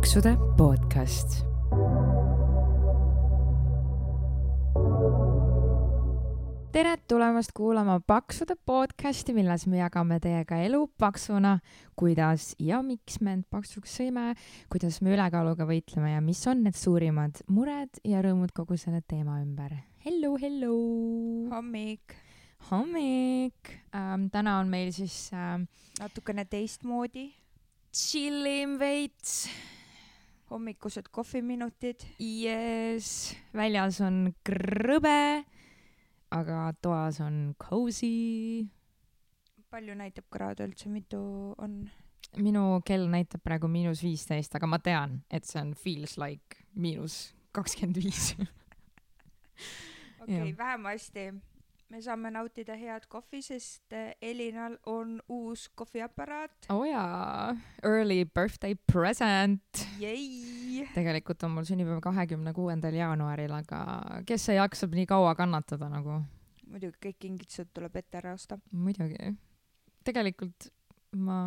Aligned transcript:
paksude 0.00 0.30
podcast 0.56 1.34
tere 6.72 6.94
tulemast 7.04 7.50
kuulama 7.52 7.98
Paksude 8.00 8.54
podcasti, 8.64 9.34
milles 9.36 9.66
me 9.68 9.76
jagame 9.82 10.16
teiega 10.24 10.56
elu 10.64 10.86
paksuna, 10.96 11.58
kuidas 12.00 12.54
ja 12.56 12.78
miks 12.80 13.18
me 13.20 13.34
end 13.36 13.44
paksuks 13.52 13.98
sõime, 14.00 14.30
kuidas 14.72 15.02
me 15.04 15.12
ülekaaluga 15.12 15.66
võitleme 15.68 16.14
ja 16.14 16.22
mis 16.24 16.40
on 16.48 16.62
need 16.64 16.78
suurimad 16.80 17.42
mured 17.52 18.00
ja 18.00 18.22
rõõmud 18.24 18.54
kogu 18.56 18.78
selle 18.80 19.02
teema 19.04 19.36
ümber. 19.42 19.74
Hello, 20.06 20.32
hello! 20.40 20.78
hommik. 21.52 22.16
hommik 22.70 23.74
ähm,! 23.92 24.30
täna 24.32 24.62
on 24.62 24.72
meil 24.72 24.94
siis 24.96 25.26
ähm, 25.36 25.68
natukene 26.00 26.46
teistmoodi. 26.48 27.34
chillim 27.92 28.78
veits. 28.80 29.44
Hommikused 30.50 31.08
kohviminutid. 31.14 32.04
Yes, 32.18 33.36
väljas 33.54 34.00
on 34.04 34.28
krõbe 34.44 35.44
aga 36.30 36.72
toas 36.82 37.20
on 37.20 37.54
cozy. 37.58 38.66
palju 39.70 39.94
näitab 39.94 40.26
kraade 40.30 40.66
üldse, 40.66 40.88
mitu 40.90 41.20
on? 41.58 41.84
minu 42.38 42.80
kell 42.86 43.06
näitab 43.10 43.42
praegu 43.42 43.68
miinus 43.70 44.02
viisteist, 44.02 44.54
aga 44.54 44.66
ma 44.70 44.78
tean, 44.82 45.20
et 45.30 45.46
see 45.46 45.60
on 45.60 45.74
feels 45.74 46.16
like 46.18 46.62
miinus 46.74 47.32
kakskümmend 47.54 47.98
viis. 47.98 48.34
okei, 50.22 50.52
vähemasti 50.58 51.30
me 51.90 52.00
saame 52.02 52.30
nautida 52.30 52.76
head 52.78 53.06
kohvi, 53.10 53.40
sest 53.42 53.94
eh, 53.96 54.14
Elinal 54.22 54.76
on 54.86 55.16
uus 55.28 55.66
kohviaparaat. 55.74 56.68
oo 56.70 56.78
oh 56.78 56.84
jaa, 56.86 57.54
early 57.82 58.24
birthday 58.24 58.76
present. 58.92 59.84
tegelikult 60.94 61.42
on 61.42 61.56
mul 61.56 61.66
sünnipäev 61.68 62.02
kahekümne 62.04 62.54
kuuendal 62.54 62.94
jaanuaril, 62.94 63.54
aga 63.58 63.80
kes 64.26 64.50
see 64.50 64.58
jaksab 64.58 64.94
nii 64.94 65.06
kaua 65.10 65.34
kannatada 65.38 65.90
nagu? 65.90 66.20
muidugi 66.70 67.08
kõik 67.08 67.18
kingitused 67.26 67.72
tuleb 67.74 67.96
ette 67.98 68.22
ära 68.22 68.36
osta. 68.38 68.60
muidugi. 68.70 69.34
tegelikult 70.06 70.70
ma 71.16 71.40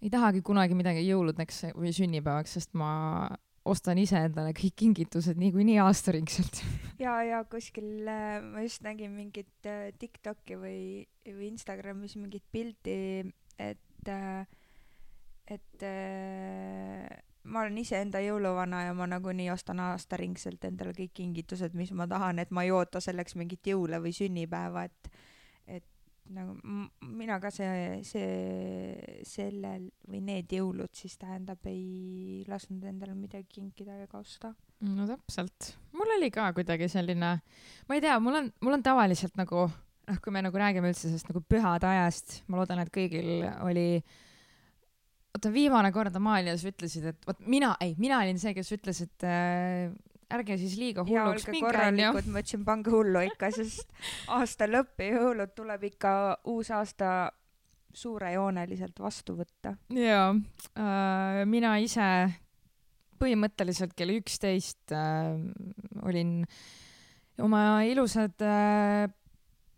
ei 0.00 0.10
tahagi 0.12 0.40
kunagi 0.44 0.76
midagi 0.78 1.04
jõuludeks 1.08 1.66
või 1.76 1.92
sünnipäevaks, 1.96 2.56
sest 2.56 2.72
ma 2.78 3.28
ostan 3.66 3.98
ise 3.98 4.20
endale 4.28 4.54
kõik 4.56 4.76
kingitused 4.84 5.38
niikuinii 5.40 5.80
aastaringselt. 5.84 6.62
Ja, 6.96 7.18
ja 7.20 7.42
kuskil 7.44 8.06
äh, 8.08 8.38
ma 8.40 8.62
just 8.64 8.80
nägin 8.80 9.12
mingit 9.12 9.66
äh, 9.68 9.90
Tiktoki 10.00 10.56
või, 10.56 10.78
või 11.26 11.50
Instagramis 11.50 12.14
mingit 12.16 12.46
pilti, 12.48 12.94
et 13.60 14.08
äh,, 14.08 14.46
et 15.52 15.84
ma 17.46 17.62
olen 17.62 17.78
iseenda 17.78 18.20
jõuluvana 18.24 18.82
ja 18.86 18.94
ma 18.96 19.06
nagunii 19.10 19.48
ostan 19.52 19.80
aastaringselt 19.84 20.64
endale 20.66 20.94
kõik 20.96 21.14
kingitused, 21.20 21.76
mis 21.78 21.92
ma 21.92 22.08
tahan, 22.10 22.40
et 22.42 22.50
ma 22.50 22.64
ei 22.66 22.72
oota 22.74 23.00
selleks 23.02 23.36
mingit 23.38 23.68
jõule 23.70 24.00
või 24.02 24.14
sünnipäeva, 24.16 24.86
et 24.88 25.10
nagu 26.34 26.56
mina 27.06 27.38
ka 27.42 27.50
see, 27.54 28.00
see, 28.06 29.22
sellel 29.28 29.88
või 30.10 30.20
need 30.26 30.52
jõulud 30.56 30.92
siis 30.96 31.16
tähendab, 31.20 31.62
ei 31.70 32.44
lasknud 32.50 32.84
endale 32.88 33.14
midagi 33.16 33.60
kinkida 33.60 33.98
ega 34.04 34.20
osta. 34.20 34.52
no 34.82 35.08
täpselt, 35.08 35.72
mul 35.96 36.16
oli 36.18 36.30
ka 36.34 36.50
kuidagi 36.56 36.90
selline, 36.92 37.32
ma 37.86 37.98
ei 37.98 38.04
tea, 38.04 38.18
mul 38.22 38.42
on, 38.42 38.52
mul 38.64 38.78
on 38.78 38.86
tavaliselt 38.86 39.38
nagu 39.38 39.66
noh, 39.66 40.20
kui 40.22 40.34
me 40.34 40.42
nagu 40.44 40.60
räägime 40.60 40.92
üldse 40.92 41.08
sellest 41.08 41.30
nagu 41.30 41.42
pühade 41.46 41.88
ajast, 41.90 42.40
ma 42.50 42.60
loodan, 42.60 42.82
et 42.82 42.92
kõigil 42.94 43.46
oli 43.66 43.88
oota, 45.36 45.52
viimane 45.52 45.92
kord 45.94 46.16
Amalia, 46.16 46.56
sa 46.58 46.70
ütlesid, 46.70 47.10
et 47.12 47.26
vot 47.28 47.40
mina, 47.46 47.74
ei, 47.84 47.94
mina 48.00 48.20
olin 48.22 48.38
see, 48.40 48.54
kes 48.56 48.72
ütles, 48.76 49.02
et 49.04 49.26
äh, 49.26 49.90
ärge 50.34 50.56
siis 50.58 50.76
liiga 50.80 51.04
hulluks 51.06 51.46
minge, 51.52 51.72
onju. 51.86 52.12
ma 52.12 52.22
ütlesin, 52.42 52.64
pange 52.66 52.92
hullu 52.94 53.22
ikka, 53.28 53.50
sest 53.54 53.92
aasta 54.34 54.68
lõpp 54.70 55.04
ja 55.04 55.20
jõulud 55.20 55.52
tuleb 55.56 55.86
ikka 55.92 56.12
uus 56.52 56.72
aasta 56.74 57.30
suurejooneliselt 57.96 58.98
vastu 59.00 59.36
võtta. 59.38 59.76
jaa 59.94 60.32
äh,, 60.32 61.44
mina 61.48 61.76
ise 61.82 62.08
põhimõtteliselt 63.20 63.94
kell 63.96 64.16
üksteist 64.18 64.92
äh, 64.94 65.36
olin 66.04 66.42
oma 67.42 67.62
ilusad 67.88 68.42
äh, 68.44 69.06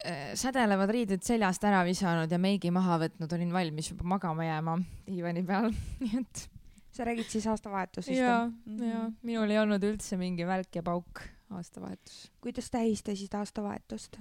äh, 0.03 0.33
sädelevad 0.39 0.91
riided 0.95 1.25
seljast 1.27 1.65
ära 1.69 1.85
visanud 1.87 2.31
ja 2.33 2.41
meigi 2.43 2.73
maha 2.75 2.99
võtnud, 3.05 3.33
olin 3.37 3.55
valmis 3.55 3.93
juba 3.93 4.09
magama 4.17 4.47
jääma 4.49 4.79
diivani 5.07 5.45
peal, 5.47 5.71
nii 6.03 6.23
et 6.23 6.47
sa 6.99 7.07
räägid 7.07 7.31
siis 7.31 7.47
aastavahetusest? 7.47 8.19
jaa 8.19 8.49
jaa, 8.83 9.05
minul 9.23 9.55
ei 9.55 9.61
olnud 9.63 9.85
üldse 9.87 10.19
mingi 10.21 10.47
välk 10.47 10.81
ja 10.81 10.83
pauk 10.83 11.23
aastavahetus. 11.55 12.27
kuidas 12.43 12.71
tähistasid 12.75 13.35
aastavahetust? 13.39 14.19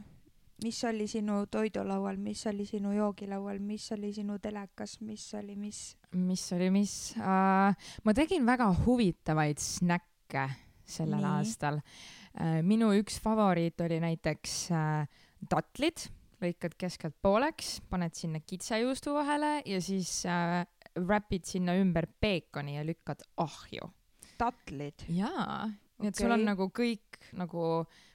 mis 0.63 0.83
oli 0.89 1.07
sinu 1.07 1.45
toidulaual, 1.51 2.17
mis 2.17 2.41
oli 2.49 2.65
sinu 2.65 2.91
joogilaual, 2.95 3.59
mis 3.61 3.91
oli 3.93 4.13
sinu 4.13 4.39
telekas, 4.41 4.97
mis 5.01 5.25
oli 5.37 5.55
mis? 5.55 5.81
mis 6.13 6.45
oli 6.53 6.69
mis 6.73 6.93
uh,? 7.17 7.89
ma 8.03 8.17
tegin 8.17 8.45
väga 8.45 8.69
huvitavaid 8.85 9.61
snäkke 9.61 10.47
sellel 10.87 11.21
Nii. 11.21 11.33
aastal 11.37 11.81
uh,. 11.81 12.61
minu 12.61 12.93
üks 12.97 13.19
favoriit 13.21 13.81
oli 13.85 13.99
näiteks 14.03 14.55
uh, 14.73 15.25
tatlid, 15.49 16.07
lõikad 16.41 16.77
keskelt 16.77 17.17
pooleks, 17.21 17.79
paned 17.89 18.13
sinna 18.17 18.41
kitsejuustu 18.41 19.13
vahele 19.17 19.59
ja 19.65 19.81
siis 19.81 20.21
uh, 20.29 20.63
räpid 20.97 21.45
sinna 21.45 21.75
ümber 21.77 22.07
peekoni 22.19 22.77
ja 22.77 22.85
lükkad 22.85 23.25
ahju. 23.37 23.91
tatlid? 24.37 25.07
jaa 25.09 25.67
nii 25.97 26.11
et 26.11 26.13
okay. 26.13 26.25
sul 26.25 26.33
on 26.35 26.43
nagu 26.45 26.67
kõik 26.73 27.17
nagu 27.37 27.63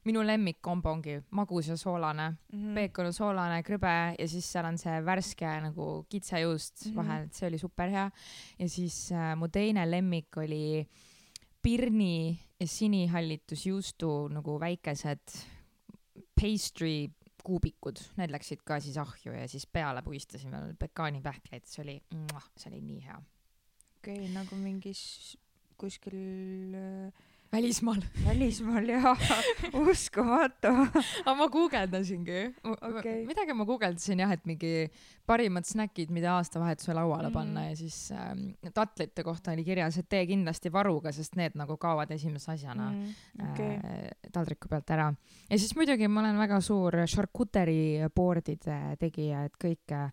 minu 0.07 0.23
lemmikkombo 0.23 0.93
ongi 0.95 1.17
magus 1.35 1.69
ja 1.73 1.77
soolane 1.79 2.29
mm, 2.31 2.59
-hmm. 2.59 2.75
peekon, 2.79 3.11
soolane, 3.13 3.63
krõbe 3.67 3.95
ja 4.19 4.29
siis 4.29 4.47
seal 4.53 4.69
on 4.69 4.79
see 4.79 5.01
värske 5.03 5.55
nagu 5.67 5.89
kitsejuust 6.09 6.87
mm 6.87 6.91
-hmm. 6.91 6.97
vahel, 6.97 7.25
et 7.27 7.35
see 7.35 7.49
oli 7.49 7.59
super 7.59 7.91
hea. 7.91 8.11
ja 8.59 8.69
siis 8.69 9.13
äh, 9.13 9.35
mu 9.37 9.49
teine 9.49 9.91
lemmik 9.91 10.37
oli 10.37 10.89
pirni 11.63 12.39
ja 12.61 12.67
sinihallitusjuustu 12.67 14.29
nagu 14.29 14.61
väikesed 14.61 15.35
pastry 16.41 17.11
kuubikud, 17.45 18.01
need 18.21 18.33
läksid 18.35 18.63
ka 18.67 18.79
siis 18.81 18.99
ahju 19.03 19.35
ja 19.35 19.49
siis 19.51 19.67
peale 19.67 20.03
puistasin 20.03 20.55
veel 20.55 20.75
pekaanipähkleid, 20.79 21.67
see 21.69 21.83
oli, 21.85 21.99
see 22.57 22.71
oli 22.71 22.81
nii 22.87 23.03
hea. 23.09 23.19
okei 23.99 24.19
okay,, 24.21 24.33
nagu 24.35 24.59
mingis 24.59 25.03
kuskil 25.81 26.79
äh 26.79 27.31
välismaal. 27.53 28.01
välismaal 28.27 28.89
jaa, 28.89 29.13
uskumatu 29.91 30.71
aga 30.73 31.35
ma 31.37 31.49
guugeldasingi 31.53 32.39
okay.. 32.65 33.25
midagi 33.29 33.57
ma 33.57 33.67
guugeldasin 33.69 34.23
jah, 34.25 34.33
et 34.33 34.47
mingi 34.49 34.89
parimad 35.29 35.67
snäkid, 35.69 36.11
mida 36.15 36.37
aastavahetuse 36.39 36.95
lauale 36.97 37.29
mm. 37.29 37.35
panna 37.37 37.67
ja 37.69 37.75
siis 37.77 37.99
ähm, 38.17 38.47
tatlite 38.75 39.25
kohta 39.27 39.53
oli 39.53 39.65
kirjas, 39.65 39.99
et 40.01 40.09
tee 40.09 40.25
kindlasti 40.31 40.73
varuga, 40.73 41.13
sest 41.13 41.37
need 41.41 41.59
nagu 41.61 41.77
kaovad 41.81 42.11
esimese 42.17 42.55
asjana 42.55 42.89
mm. 42.91 43.51
okay. 43.51 43.77
äh, 43.77 44.31
taldriku 44.33 44.73
pealt 44.73 44.95
ära. 44.97 45.11
ja 45.51 45.59
siis 45.59 45.77
muidugi 45.77 46.09
ma 46.09 46.25
olen 46.25 46.41
väga 46.41 46.61
suur 46.65 47.03
charcuterie 47.05 48.09
board'ide 48.17 48.81
tegija, 49.01 49.45
et 49.45 49.61
kõike 49.61 50.07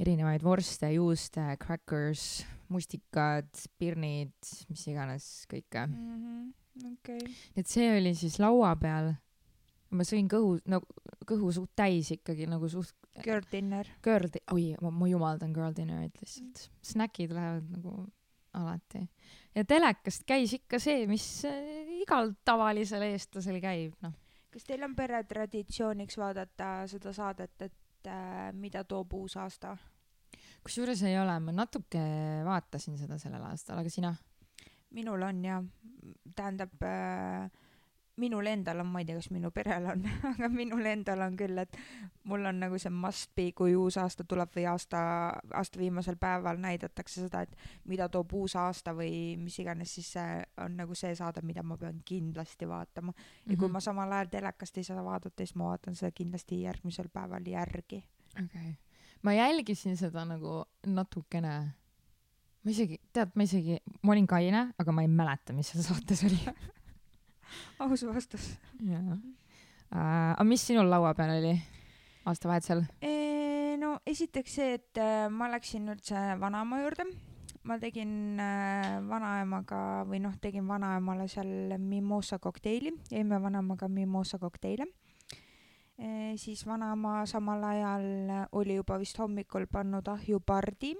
erinevaid 0.00 0.40
vorste, 0.40 0.88
juuste, 0.94 1.44
crackers, 1.60 2.46
mustikad, 2.72 3.52
pirnid, 3.76 4.32
mis 4.72 4.88
iganes, 4.88 5.30
kõike 5.52 5.84
mm. 5.84 6.10
-hmm 6.16 6.50
okay.. 6.92 7.20
et 7.56 7.68
see 7.68 7.90
oli 7.96 8.14
siis 8.18 8.38
laua 8.42 8.74
peal. 8.80 9.12
ma 9.92 10.06
sõin 10.08 10.28
kõhu, 10.30 10.56
no 10.72 10.80
kõhu 11.28 11.52
suht 11.52 11.74
täis 11.76 12.08
ikkagi 12.14 12.46
nagu 12.48 12.68
suht. 12.72 12.96
Girl 13.20 13.44
dinner. 13.50 13.88
Girl 14.00 14.30
di-, 14.32 14.40
oi, 14.54 14.70
ma 14.80 15.08
jumaldan 15.10 15.52
girl 15.52 15.74
dinner'it 15.76 16.16
lihtsalt. 16.22 16.70
snäkid 16.80 17.34
lähevad 17.36 17.68
nagu 17.74 18.06
alati. 18.56 19.04
ja 19.54 19.64
telekast 19.64 20.24
käis 20.28 20.52
ikka 20.56 20.80
see, 20.82 21.06
mis 21.10 21.26
äh, 21.48 21.92
igal 22.02 22.32
tavalisel 22.44 23.04
eestlasel 23.06 23.60
käib, 23.62 23.94
noh. 24.04 24.14
kas 24.52 24.66
teil 24.68 24.84
on 24.84 24.96
peretraditsiooniks 24.96 26.18
vaadata 26.20 26.72
seda 26.90 27.12
saadet, 27.16 27.56
et 27.68 28.10
äh, 28.10 28.50
mida 28.52 28.84
toob 28.88 29.14
uus 29.20 29.36
aasta? 29.40 29.76
kusjuures 30.62 31.02
ei 31.08 31.16
ole, 31.18 31.38
ma 31.44 31.54
natuke 31.56 32.02
vaatasin 32.46 32.98
seda 33.00 33.18
sellel 33.20 33.44
aastal, 33.48 33.80
aga 33.82 33.92
sina? 33.92 34.14
Minul 34.92 35.22
on 35.22 35.44
ja, 35.44 35.62
tähendab 36.36 36.82
äh, 36.82 37.50
minul 38.16 38.46
endal 38.46 38.80
on, 38.82 38.90
ma 38.92 39.00
ei 39.00 39.06
tea, 39.08 39.16
kas 39.16 39.30
minu 39.32 39.50
perel 39.54 39.86
on 39.88 40.04
aga 40.32 40.48
minul 40.52 40.84
endal 40.88 41.24
on 41.24 41.36
küll, 41.38 41.56
et 41.62 41.78
mul 42.28 42.44
on 42.48 42.60
nagu 42.60 42.78
see 42.80 42.92
must 42.92 43.32
be, 43.36 43.48
kui 43.56 43.74
uus 43.78 43.96
aasta 44.00 44.26
tuleb 44.28 44.52
või 44.56 44.66
aasta, 44.68 45.00
aasta 45.56 45.80
viimasel 45.80 46.18
päeval 46.20 46.60
näidatakse 46.60 47.24
seda, 47.24 47.44
et 47.46 47.56
mida 47.88 48.08
toob 48.12 48.34
uus 48.36 48.56
aasta 48.60 48.94
või 48.96 49.38
mis 49.40 49.58
iganes, 49.62 49.94
siis 49.96 50.12
see 50.18 50.38
on 50.60 50.76
nagu 50.82 50.96
see 50.98 51.14
saade, 51.18 51.44
mida 51.46 51.64
ma 51.64 51.78
pean 51.80 52.02
kindlasti 52.04 52.68
vaatama. 52.68 53.12
ja 53.16 53.22
mm 53.22 53.52
-hmm. 53.52 53.58
kui 53.58 53.68
mhm. 53.68 53.72
ma 53.72 53.80
samal 53.80 54.12
ajal 54.12 54.32
telekast 54.36 54.78
ei 54.78 54.84
saa 54.84 55.04
vaadata, 55.04 55.36
siis 55.38 55.54
ma 55.54 55.72
vaatan 55.72 55.94
seda 55.94 56.10
kindlasti 56.10 56.62
järgmisel 56.62 57.08
päeval 57.08 57.46
järgi. 57.46 58.04
okei 58.32 58.44
okay., 58.44 58.74
ma 59.22 59.32
jälgisin 59.32 59.96
seda 59.96 60.24
nagu 60.24 60.64
natukene 60.86 61.72
ma 62.62 62.70
isegi, 62.70 62.98
tead, 63.14 63.32
ma 63.34 63.46
isegi, 63.46 63.78
ma 64.02 64.14
olin 64.14 64.26
kaine, 64.30 64.62
aga 64.78 64.94
ma 64.94 65.04
ei 65.04 65.10
mäleta, 65.10 65.54
mis 65.56 65.72
seal 65.72 65.84
saates 65.86 66.24
oli 66.28 66.38
aus 67.82 68.06
vastus. 68.06 68.52
jaa. 68.86 69.18
aga 69.92 70.46
mis 70.48 70.66
sinul 70.66 70.90
laua 70.90 71.14
peal 71.18 71.34
oli 71.40 71.56
aastavahetusel? 72.26 72.86
no 73.82 73.98
esiteks 74.06 74.56
see, 74.58 74.78
et 74.78 75.00
äh, 75.00 75.26
ma 75.32 75.50
läksin 75.52 75.90
üldse 75.92 76.22
vanaema 76.40 76.82
juurde. 76.84 77.06
ma 77.62 77.76
tegin 77.78 78.40
äh, 78.42 78.96
vanaemaga 79.06 80.02
või 80.08 80.18
noh, 80.24 80.34
tegin 80.42 80.66
vanaemale 80.66 81.28
seal 81.30 81.76
mimosa 81.78 82.40
kokteili, 82.42 82.90
jõime 83.10 83.38
vanaemaga 83.42 83.86
mimosa 83.88 84.38
kokteile 84.42 84.86
e,. 85.98 86.34
siis 86.38 86.64
vanaema 86.66 87.20
samal 87.30 87.62
ajal 87.68 88.06
oli 88.58 88.78
juba 88.80 88.98
vist 88.98 89.18
hommikul 89.18 89.68
pannud 89.70 90.10
ahju 90.14 90.40
pardi 90.46 90.96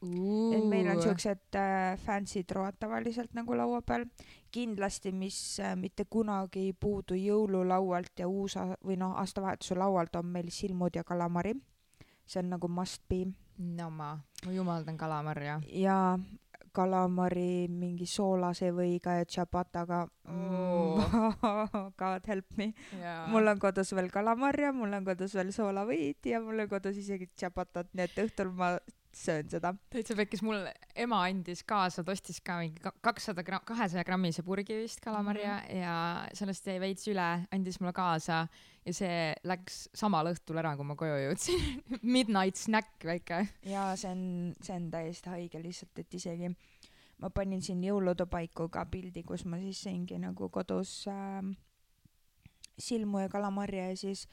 et 0.00 0.64
meil 0.64 0.88
on 0.88 1.02
siuksed 1.02 1.56
äh, 1.60 1.98
fancy 2.00 2.44
troad 2.48 2.78
tavaliselt 2.80 3.34
nagu 3.36 3.56
laua 3.56 3.82
peal. 3.82 4.06
kindlasti, 4.50 5.12
mis 5.12 5.60
äh, 5.60 5.76
mitte 5.76 6.04
kunagi 6.10 6.70
ei 6.70 6.72
puudu 6.72 7.14
jõululaualt 7.14 8.18
ja 8.18 8.28
uus 8.28 8.56
või 8.84 8.96
noh, 8.98 9.14
aastavahetuse 9.20 9.76
laualt 9.78 10.16
on 10.16 10.26
meil 10.26 10.50
silmud 10.50 10.96
ja 10.96 11.04
kalamari. 11.04 11.54
see 12.26 12.40
on 12.40 12.50
nagu 12.50 12.68
must 12.68 13.02
be. 13.08 13.26
no 13.58 13.90
ma, 13.90 14.16
ma 14.46 14.52
jumaldan 14.52 14.96
kalamarja. 14.96 15.60
ja 15.68 16.18
kalamari 16.72 17.66
mingi 17.68 18.06
soolase 18.06 18.70
võiga 18.70 19.16
ja 19.18 19.26
tšapataga 19.26 20.04
oh. 20.30 21.02
God 22.00 22.26
help 22.30 22.46
me 22.56 22.72
yeah.. 22.94 23.26
mul 23.28 23.46
on 23.50 23.58
kodus 23.58 23.92
veel 23.92 24.10
kalamarja, 24.10 24.72
mul 24.72 24.94
on 24.94 25.04
kodus 25.04 25.34
veel 25.34 25.50
soolavõid 25.52 26.30
ja 26.30 26.40
mul 26.40 26.64
on 26.64 26.70
kodus 26.70 26.96
isegi 27.02 27.26
tšapatat, 27.34 27.90
nii 27.92 28.06
et 28.06 28.22
õhtul 28.24 28.54
ma 28.54 28.76
söön 29.16 29.48
seda. 29.50 29.72
täitsa 29.90 30.14
pekkis, 30.18 30.42
mul 30.46 30.66
ema 30.98 31.20
andis 31.26 31.62
kaasa, 31.68 32.04
ta 32.06 32.14
ostis 32.14 32.40
ka 32.44 32.58
mingi 32.60 32.92
kakssada 33.02 33.42
gramm, 33.46 33.64
kahesaja 33.66 34.04
grammise 34.06 34.44
purgi 34.46 34.76
vist 34.82 35.00
kalamarja 35.04 35.56
mm 35.56 35.66
-hmm. 35.66 35.80
ja 35.80 36.28
sellest 36.34 36.66
jäi 36.66 36.80
veits 36.80 37.08
üle, 37.08 37.28
andis 37.52 37.80
mulle 37.80 37.92
kaasa 37.92 38.46
ja 38.86 38.94
see 38.94 39.34
läks 39.44 39.88
samal 39.94 40.30
õhtul 40.32 40.58
ära, 40.62 40.76
kui 40.76 40.84
ma 40.84 40.96
koju 40.96 41.16
jõudsin 41.24 41.82
Midnight 42.16 42.56
snack 42.56 43.04
väike. 43.04 43.46
jaa, 43.62 43.96
see 43.96 44.10
on, 44.10 44.54
see 44.62 44.76
on 44.76 44.90
täiesti 44.90 45.30
haige 45.30 45.62
lihtsalt, 45.62 45.98
et 45.98 46.14
isegi 46.14 46.54
ma 47.18 47.30
panin 47.30 47.62
siin 47.62 47.82
jõulude 47.84 48.26
paiku 48.26 48.68
ka 48.68 48.86
pildi, 48.86 49.22
kus 49.22 49.44
ma 49.44 49.58
siis 49.58 49.82
sõingi 49.86 50.18
nagu 50.18 50.48
kodus 50.48 51.08
äh, 51.08 51.42
silmu 52.78 53.18
ja 53.18 53.28
kalamarja 53.28 53.90
ja 53.90 53.96
siis 53.96 54.28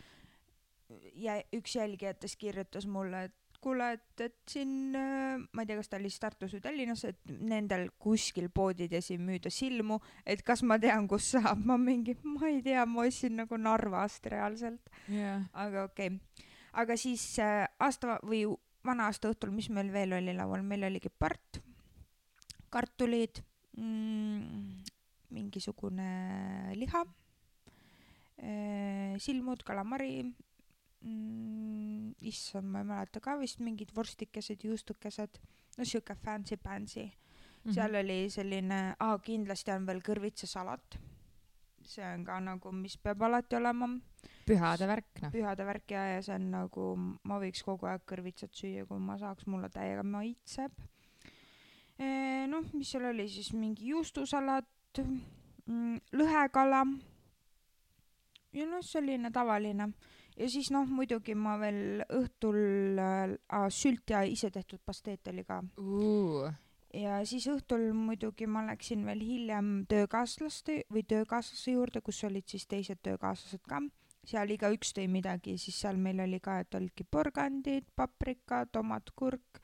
ja 1.13 1.41
üks 1.56 1.75
jälgijatest 1.75 2.38
kirjutas 2.39 2.88
mulle, 2.88 3.24
et 3.24 3.35
kuule, 3.63 3.89
et, 3.98 4.21
et 4.21 4.36
siin, 4.50 4.71
äh, 4.95 5.38
ma 5.54 5.63
ei 5.63 5.69
tea, 5.69 5.77
kas 5.80 5.89
ta 5.92 6.00
oli 6.00 6.12
siis 6.12 6.21
Tartus 6.24 6.54
või 6.56 6.63
Tallinnas, 6.63 7.04
et 7.09 7.19
nendel 7.27 7.88
kuskil 8.01 8.50
poodides 8.54 9.12
ei 9.13 9.19
müüda 9.21 9.51
silmu, 9.54 10.00
et 10.25 10.44
kas 10.45 10.63
ma 10.68 10.80
tean, 10.81 11.07
kus 11.09 11.31
saab, 11.36 11.63
ma 11.65 11.77
mingi, 11.81 12.18
ma 12.25 12.51
ei 12.51 12.62
tea, 12.65 12.86
ma 12.89 13.06
ostsin 13.07 13.38
nagu 13.42 13.59
Narvast 13.62 14.30
reaalselt. 14.31 14.94
Yeah.. 15.07 15.48
aga 15.54 15.88
okei. 15.89 16.13
Okay., 16.13 16.48
aga 16.77 16.98
siis 17.00 17.24
äh, 17.42 17.65
aasta 17.81 18.19
või 18.25 18.45
vana 18.86 19.09
aasta 19.09 19.31
õhtul, 19.31 19.51
mis 19.56 19.69
meil 19.74 19.89
veel 19.94 20.13
oli 20.19 20.36
laual, 20.38 20.63
meil 20.63 20.86
oligi 20.88 21.10
part, 21.10 21.62
kartulid 22.74 23.42
mm,, 23.77 24.83
mingisugune 25.36 26.10
liha 26.77 27.03
äh,, 28.38 29.18
silmud, 29.24 29.63
kalamari 29.68 30.27
mm,, 31.02 32.16
issand, 32.30 32.70
ma 32.72 32.82
ei 32.82 32.90
mäleta 32.90 33.22
ka 33.24 33.38
vist 33.40 33.62
mingid 33.64 33.94
vorstikesed, 33.96 34.64
juustukesed, 34.70 35.40
no 35.78 35.86
sihuke 35.86 36.16
fancy-pansy 36.16 37.06
mm. 37.06 37.12
-hmm. 37.12 37.74
seal 37.74 37.96
oli 37.96 38.30
selline, 38.30 38.96
aa, 39.00 39.18
kindlasti 39.20 39.72
on 39.72 39.86
veel 39.86 40.02
kõrvitsasalat. 40.02 41.00
see 41.88 42.04
on 42.04 42.26
ka 42.28 42.40
nagu, 42.44 42.72
mis 42.76 42.98
peab 42.98 43.22
alati 43.22 43.56
olema. 43.56 43.88
pühade 44.46 44.88
värk, 44.88 45.22
noh. 45.22 45.32
pühade 45.32 45.66
värk 45.66 45.92
ja, 45.92 46.04
ja 46.16 46.22
see 46.22 46.36
on 46.36 46.52
nagu, 46.52 46.96
ma 47.24 47.40
võiks 47.40 47.64
kogu 47.64 47.88
aeg 47.88 48.04
kõrvitsat 48.06 48.54
süüa, 48.54 48.86
kui 48.86 49.00
ma 49.00 49.18
saaks, 49.18 49.48
mulle 49.48 49.70
täiega 49.70 50.04
maitseb. 50.04 50.72
noh, 52.48 52.66
mis 52.74 52.92
seal 52.92 53.06
oli 53.06 53.30
siis, 53.30 53.54
mingi 53.54 53.88
juustusalat 53.88 55.00
mm,, 55.66 55.98
lõhekala 56.14 56.84
ja 58.54 58.66
noh, 58.66 58.84
selline 58.84 59.32
tavaline 59.32 59.92
ja 60.38 60.48
siis 60.51 60.69
noh, 60.74 60.88
muidugi 60.89 61.36
ma 61.38 61.57
veel 61.62 62.04
õhtul 62.13 63.00
äh, 63.01 63.68
sült 63.74 64.13
ja 64.13 64.24
isetehtud 64.28 64.81
pasteet 64.86 65.28
oli 65.31 65.44
ka 65.48 65.62
uh.. 65.81 66.50
ja 66.94 67.19
siis 67.25 67.48
õhtul 67.51 67.89
muidugi 67.98 68.48
ma 68.50 68.66
läksin 68.68 69.06
veel 69.07 69.24
hiljem 69.25 69.72
töökaaslaste 69.89 70.84
või 70.94 71.06
töökaaslase 71.10 71.78
juurde, 71.78 72.01
kus 72.01 72.24
olid 72.30 72.48
siis 72.48 72.68
teised 72.69 73.01
töökaaslased 73.04 73.66
ka. 73.68 73.81
seal 74.28 74.54
igaüks 74.54 74.94
tõi 74.94 75.07
midagi, 75.07 75.57
siis 75.57 75.80
seal 75.81 75.98
meil 75.98 76.19
oli 76.19 76.39
ka, 76.44 76.60
et 76.60 76.75
olidki 76.75 77.04
porgandid, 77.04 77.88
paprika, 77.95 78.66
tomat, 78.66 79.13
kurk, 79.16 79.62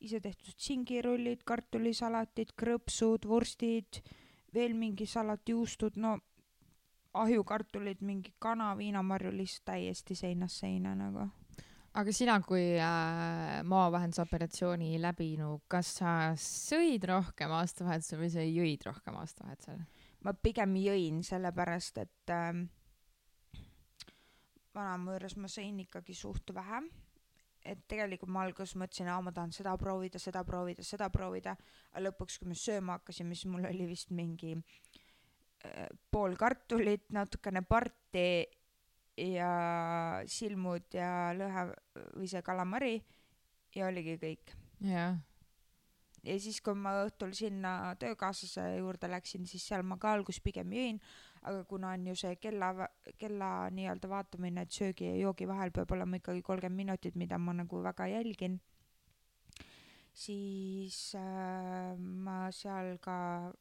isetehtud 0.00 0.56
singirullid, 0.56 1.42
kartulisalatid, 1.44 2.54
krõpsud, 2.56 3.26
vorstid, 3.28 4.00
veel 4.54 4.74
mingi 4.74 5.06
salat, 5.06 5.42
juustud, 5.48 5.98
no 6.00 6.16
ahjukartulid, 7.22 8.02
mingi 8.06 8.34
kana, 8.42 8.72
viinamarju 8.78 9.32
lihtsalt 9.34 9.66
täiesti 9.72 10.16
seinast 10.18 10.62
seina 10.64 10.94
nagu. 10.98 11.28
aga 11.96 12.12
sina 12.12 12.36
kui 12.44 12.76
äh, 12.76 13.62
maavahendusoperatsiooni 13.64 14.98
läbinu, 15.00 15.62
kas 15.68 15.94
sa 16.00 16.10
sõid 16.40 17.06
rohkem 17.08 17.54
aastavahetusel 17.56 18.20
või 18.20 18.32
sa 18.34 18.44
jõid 18.44 18.84
rohkem 18.88 19.16
aastavahetusel? 19.22 19.80
ma 20.24 20.34
pigem 20.42 20.76
jõin, 20.82 21.22
sellepärast 21.24 22.02
et 22.04 22.34
äh, 22.34 22.62
vanaema 24.74 25.16
juures 25.16 25.36
ma 25.40 25.48
sõin 25.48 25.80
ikkagi 25.86 26.14
suht 26.14 26.54
vähe 26.54 26.84
et 27.66 27.80
tegelikult 27.90 28.30
ma 28.30 28.44
alguses 28.46 28.76
mõtlesin, 28.78 29.08
aa 29.10 29.22
ma 29.24 29.32
tahan 29.34 29.52
seda 29.54 29.72
proovida, 29.80 30.20
seda 30.22 30.44
proovida, 30.46 30.84
seda 30.86 31.08
proovida, 31.10 31.56
aga 31.92 32.04
lõpuks, 32.04 32.38
kui 32.38 32.52
me 32.52 32.58
sööma 32.58 33.00
hakkasime, 33.00 33.34
siis 33.34 33.50
mul 33.50 33.66
oli 33.66 33.88
vist 33.90 34.12
mingi 34.14 34.54
pool 36.10 36.36
kartulit, 36.38 37.06
natukene 37.14 37.62
parti 37.66 38.46
ja 39.16 39.50
silmud 40.28 40.92
ja 40.94 41.32
lõhe 41.36 41.70
või 42.16 42.28
see 42.30 42.42
kalamari 42.44 42.98
ja 43.76 43.88
oligi 43.88 44.16
kõik. 44.20 44.52
jah. 44.84 45.16
ja 46.22 46.36
siis, 46.40 46.60
kui 46.60 46.76
ma 46.76 46.92
õhtul 47.04 47.32
sinna 47.36 47.94
töökaaslase 48.00 48.76
juurde 48.76 49.08
läksin, 49.10 49.46
siis 49.48 49.64
seal 49.66 49.82
ma 49.82 49.98
ka 50.00 50.12
alguses 50.12 50.42
pigem 50.44 50.72
jõin, 50.72 51.00
aga 51.42 51.64
kuna 51.64 51.94
on 51.96 52.06
ju 52.10 52.16
see 52.18 52.36
kella, 52.42 52.88
kella 53.18 53.50
nii-öelda 53.72 54.10
vaatamine, 54.10 54.66
et 54.66 54.72
söögi 54.72 55.08
ja 55.08 55.16
joogi 55.26 55.48
vahel 55.48 55.72
peab 55.72 55.92
olema 55.96 56.20
ikkagi 56.20 56.42
kolmkümmend 56.42 56.84
minutit, 56.84 57.16
mida 57.16 57.38
ma 57.38 57.56
nagu 57.56 57.82
väga 57.82 58.08
jälgin 58.12 58.60
siis 60.16 60.96
äh, 61.18 61.96
ma 61.98 62.46
seal 62.54 62.96
ka 63.04 63.16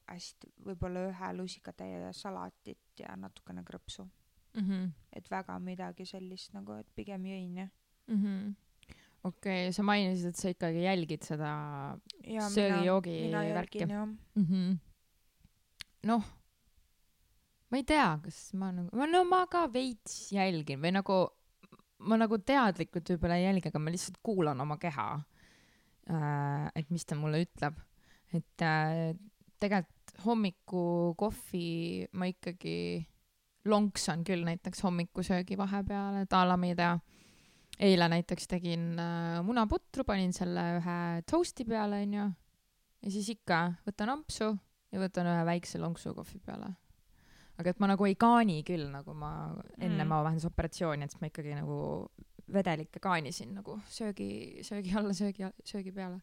hästi, 0.08 0.54
võib-olla 0.70 1.10
ühe 1.10 1.32
lusikatäie 1.36 2.14
salatit 2.16 3.02
ja 3.02 3.16
natukene 3.20 3.66
krõpsu 3.68 4.06
mm. 4.06 4.62
-hmm. 4.62 4.94
et 5.20 5.28
väga 5.32 5.58
midagi 5.60 6.08
sellist 6.08 6.56
nagu, 6.56 6.78
et 6.80 6.88
pigem 6.96 7.28
jõin 7.28 7.60
jah 7.66 7.74
mm 8.08 8.22
-hmm 8.22 8.56
okei 9.26 9.68
okay,, 9.68 9.74
sa 9.74 9.84
mainisid, 9.84 10.32
et 10.32 10.40
sa 10.40 10.50
ikkagi 10.54 10.86
jälgid 10.86 11.24
seda 11.28 11.52
söögi-joogi 12.24 13.20
värki. 13.34 13.86
mm 13.86 14.18
-hmm. 14.36 14.78
noh, 16.04 16.26
ma 17.70 17.78
ei 17.78 17.84
tea, 17.84 18.20
kas 18.24 18.54
ma 18.54 18.72
nagu, 18.72 19.06
no 19.12 19.24
ma 19.24 19.46
ka 19.48 19.68
veits 19.74 20.32
jälgin 20.32 20.80
või 20.80 20.92
nagu, 20.92 21.28
ma 22.00 22.18
nagu 22.18 22.38
teadlikult 22.38 23.10
võib-olla 23.10 23.36
ei 23.36 23.50
jälgi, 23.50 23.68
aga 23.68 23.80
ma 23.80 23.92
lihtsalt 23.92 24.22
kuulan 24.24 24.62
oma 24.62 24.78
keha 24.78 25.10
Äh, 25.18 25.35
et 26.06 26.90
mis 26.94 27.06
ta 27.06 27.16
mulle 27.18 27.42
ütleb. 27.46 27.78
et 28.34 28.62
äh, 28.62 29.16
tegelikult 29.60 29.96
hommikukohvi 30.26 32.08
ma 32.14 32.28
ikkagi 32.30 32.78
lonksan 33.66 34.24
küll 34.28 34.46
näiteks 34.46 34.84
hommikusöögi 34.86 35.58
vahepeal, 35.58 36.22
et 36.24 36.34
a 36.34 36.44
la 36.46 36.58
ma 36.58 36.70
ei 36.70 36.78
tea, 36.78 36.94
eile 37.90 38.08
näiteks 38.12 38.48
tegin 38.48 38.94
äh, 39.02 39.42
munaputru, 39.44 40.06
panin 40.08 40.34
selle 40.36 40.66
ühe 40.78 40.98
toast'i 41.30 41.66
peale, 41.68 42.04
onju, 42.06 42.28
ja 43.02 43.12
siis 43.12 43.32
ikka 43.34 43.62
võtan 43.88 44.14
ampsu 44.14 44.52
ja 44.94 45.02
võtan 45.02 45.32
ühe 45.32 45.46
väikse 45.50 45.82
lonksu 45.82 46.14
kohvi 46.16 46.40
peale. 46.46 46.76
aga 47.58 47.72
et 47.72 47.80
ma 47.80 47.88
nagu 47.88 48.06
ei 48.06 48.16
kaani 48.20 48.62
küll, 48.68 48.88
nagu 48.92 49.14
ma 49.16 49.32
enne 49.80 50.04
mm. 50.04 50.10
maavahendusoperatsiooni, 50.12 51.06
et 51.06 51.14
siis 51.16 51.22
ma 51.24 51.32
ikkagi 51.32 51.56
nagu 51.58 51.78
vedelikke 52.54 53.00
kaanisin 53.02 53.56
nagu 53.58 53.80
söögi, 53.90 54.64
söögi 54.64 54.94
alla, 54.98 55.14
söögi, 55.14 55.48
söögi 55.66 55.94
peale? 55.96 56.20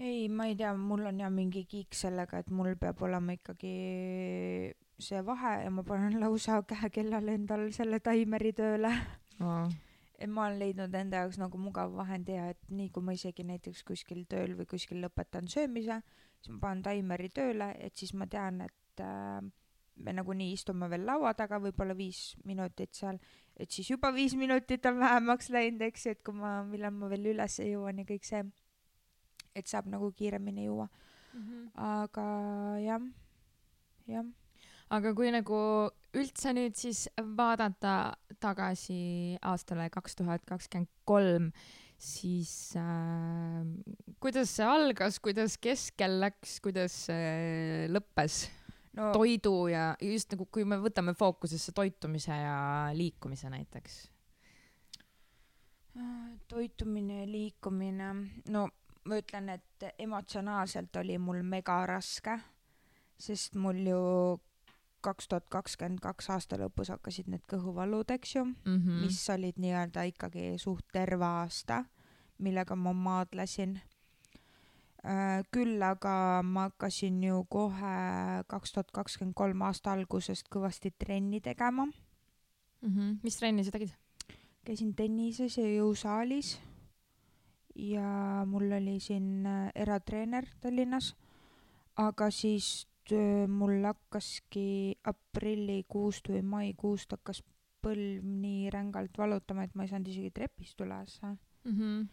ei, 0.00 0.28
ma 0.28 0.46
ei 0.48 0.56
tea, 0.56 0.72
mul 0.76 1.04
on 1.10 1.20
jah 1.20 1.32
mingi 1.32 1.66
kiik 1.68 1.94
sellega, 1.94 2.40
et 2.40 2.50
mul 2.50 2.72
peab 2.80 3.02
olema 3.04 3.36
ikkagi 3.36 3.74
see 5.00 5.20
vahe 5.26 5.52
ja 5.64 5.70
ma 5.70 5.84
panen 5.84 6.18
lausa 6.24 6.62
käekellale 6.68 7.36
endal 7.36 7.68
selle 7.76 8.00
taimeri 8.04 8.52
tööle 8.56 8.90
oh.. 9.44 9.68
et 10.18 10.28
ma 10.28 10.46
olen 10.46 10.58
leidnud 10.62 10.96
enda 10.96 11.24
jaoks 11.24 11.40
nagu 11.40 11.60
mugava 11.60 12.02
vahendi 12.02 12.36
ja 12.36 12.48
et 12.54 12.60
nii 12.72 12.88
kui 12.94 13.04
ma 13.04 13.16
isegi 13.16 13.44
näiteks 13.48 13.84
kuskil 13.88 14.24
tööl 14.28 14.56
või 14.58 14.68
kuskil 14.70 15.02
lõpetan 15.04 15.48
söömise, 15.52 16.00
siis 16.40 16.54
ma 16.54 16.60
panen 16.68 16.84
taimeri 16.88 17.28
tööle, 17.32 17.74
et 17.80 17.96
siis 17.96 18.14
ma 18.16 18.28
tean, 18.30 18.64
et 18.64 19.04
äh, 19.04 19.40
me 20.04 20.14
nagunii 20.16 20.54
istume 20.56 20.88
veel 20.90 21.06
laua 21.08 21.32
taga, 21.38 21.60
võib-olla 21.62 21.96
viis 21.96 22.34
minutit 22.48 22.94
seal, 22.96 23.20
et 23.60 23.70
siis 23.70 23.90
juba 23.92 24.12
viis 24.14 24.34
minutit 24.38 24.86
on 24.88 24.98
vähemaks 25.02 25.50
läinud, 25.54 25.84
eks 25.88 26.06
ju, 26.06 26.16
et 26.16 26.22
kui 26.26 26.36
ma, 26.36 26.60
millal 26.66 26.94
ma 26.96 27.10
veel 27.12 27.32
üles 27.34 27.60
jõuan 27.62 28.00
ja 28.02 28.08
kõik 28.08 28.26
see, 28.28 28.44
et 29.56 29.70
saab 29.70 29.90
nagu 29.90 30.12
kiiremini 30.16 30.68
juua 30.68 30.88
mm. 30.88 31.40
-hmm. 31.40 31.70
aga 31.74 32.26
jah, 32.84 33.02
jah. 34.06 34.26
aga 34.90 35.14
kui 35.14 35.30
nagu 35.34 35.60
üldse 36.14 36.54
nüüd 36.56 36.74
siis 36.78 37.06
vaadata 37.38 38.14
tagasi 38.40 39.36
aastale 39.42 39.90
kaks 39.90 40.16
tuhat 40.16 40.44
kakskümmend 40.46 40.90
kolm, 41.04 41.50
siis 42.00 42.72
äh, 42.76 43.66
kuidas 44.20 44.56
see 44.56 44.66
algas, 44.66 45.20
kuidas 45.20 45.58
keskel 45.58 46.20
läks, 46.24 46.58
kuidas 46.64 46.96
see 47.06 47.86
lõppes? 47.92 48.48
No, 48.96 49.12
toidu 49.12 49.68
ja 49.70 49.94
just 50.02 50.32
nagu, 50.34 50.46
kui 50.52 50.64
me 50.64 50.80
võtame 50.82 51.14
fookusesse 51.18 51.72
toitumise 51.76 52.34
ja 52.34 52.56
liikumise 52.96 53.50
näiteks? 53.50 54.00
toitumine 56.48 57.20
ja 57.20 57.26
liikumine, 57.26 58.12
no 58.48 58.68
ma 59.10 59.16
ütlen, 59.18 59.48
et 59.56 59.86
emotsionaalselt 59.98 60.96
oli 61.00 61.16
mul 61.18 61.42
mega 61.42 61.80
raske, 61.88 62.36
sest 63.20 63.58
mul 63.58 63.80
ju 63.88 64.02
kaks 65.04 65.28
tuhat 65.28 65.48
kakskümmend 65.50 66.00
kaks 66.04 66.30
aasta 66.30 66.58
lõpus 66.60 66.92
hakkasid 66.94 67.28
need 67.32 67.42
kõhuvalud, 67.50 68.10
eks 68.14 68.36
ju 68.36 68.44
mm, 68.44 68.76
-hmm. 68.76 69.02
mis 69.02 69.18
olid 69.34 69.58
nii-öelda 69.58 70.06
ikkagi 70.12 70.54
suht 70.62 70.86
terve 70.92 71.24
aasta, 71.24 71.84
millega 72.38 72.76
ma 72.76 72.92
maadlesin 72.92 73.80
Äh, 73.80 73.89
küll 75.52 75.82
aga 75.82 76.42
ma 76.44 76.66
hakkasin 76.68 77.22
ju 77.24 77.44
kohe 77.48 77.92
kaks 78.52 78.72
tuhat 78.72 78.90
kakskümmend 78.92 79.34
kolm 79.34 79.62
aasta 79.64 79.94
algusest 79.96 80.50
kõvasti 80.52 80.92
trenni 80.98 81.40
tegema 81.40 81.86
mm. 81.86 82.88
-hmm. 82.88 83.18
mis 83.22 83.36
trenni 83.36 83.64
sa 83.64 83.70
tegid? 83.70 83.94
käisin 84.64 84.92
tennises 84.94 85.56
ja 85.56 85.64
jõusaalis 85.64 86.58
ja 87.74 88.44
mul 88.46 88.72
oli 88.72 89.00
siin 89.00 89.46
äh, 89.46 89.70
eratreener 89.74 90.46
Tallinnas, 90.60 91.14
aga 91.96 92.30
siis 92.30 92.86
äh, 93.12 93.48
mul 93.48 93.84
hakkaski 93.84 94.98
aprillikuust 95.04 96.28
või 96.28 96.42
maikuust 96.42 97.16
hakkas 97.16 97.42
põlv 97.80 98.24
nii 98.24 98.70
rängalt 98.70 99.16
valutama, 99.18 99.64
et 99.64 99.74
ma 99.74 99.86
ei 99.86 99.92
saanud 99.92 100.10
isegi 100.12 100.30
trepist 100.30 100.80
üles 100.80 101.20
mm. 101.22 101.36
-hmm 101.64 102.08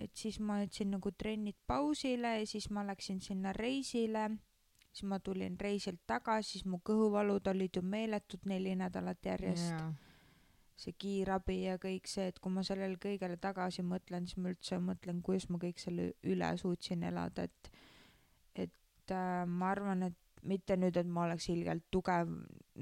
et 0.00 0.14
siis 0.16 0.38
ma 0.40 0.60
jätsin 0.62 0.90
nagu 0.94 1.10
trennid 1.18 1.58
pausile 1.66 2.38
ja 2.40 2.46
siis 2.46 2.70
ma 2.70 2.84
läksin 2.86 3.20
sinna 3.20 3.52
reisile, 3.52 4.30
siis 4.92 5.08
ma 5.08 5.18
tulin 5.20 5.58
reisilt 5.60 6.00
tagasi, 6.06 6.56
siis 6.56 6.64
mu 6.66 6.80
kõhuvalud 6.84 7.48
olid 7.52 7.76
ju 7.76 7.82
meeletud 7.82 8.48
neli 8.48 8.74
nädalat 8.76 9.24
järjest. 9.24 9.70
Yeah.. 9.70 9.92
see 10.82 10.94
kiirabi 10.98 11.58
ja 11.62 11.76
kõik 11.78 12.08
see, 12.10 12.30
et 12.32 12.38
kui 12.42 12.50
ma 12.50 12.62
sellele 12.66 12.96
kõigele 12.98 13.36
tagasi 13.38 13.84
mõtlen, 13.86 14.24
siis 14.26 14.38
ma 14.40 14.50
üldse 14.50 14.78
mõtlen, 14.82 15.20
kuidas 15.22 15.44
ma 15.52 15.60
kõik 15.62 15.78
selle 15.78 16.08
üle 16.26 16.48
suutsin 16.58 17.04
elada, 17.06 17.44
et 17.44 17.70
et 18.64 19.12
äh, 19.14 19.44
ma 19.46 19.70
arvan, 19.70 20.02
et 20.08 20.16
mitte 20.42 20.76
nüüd, 20.76 20.96
et 20.96 21.06
ma 21.06 21.26
oleks 21.28 21.48
ilgelt 21.52 21.84
tugev 21.92 22.32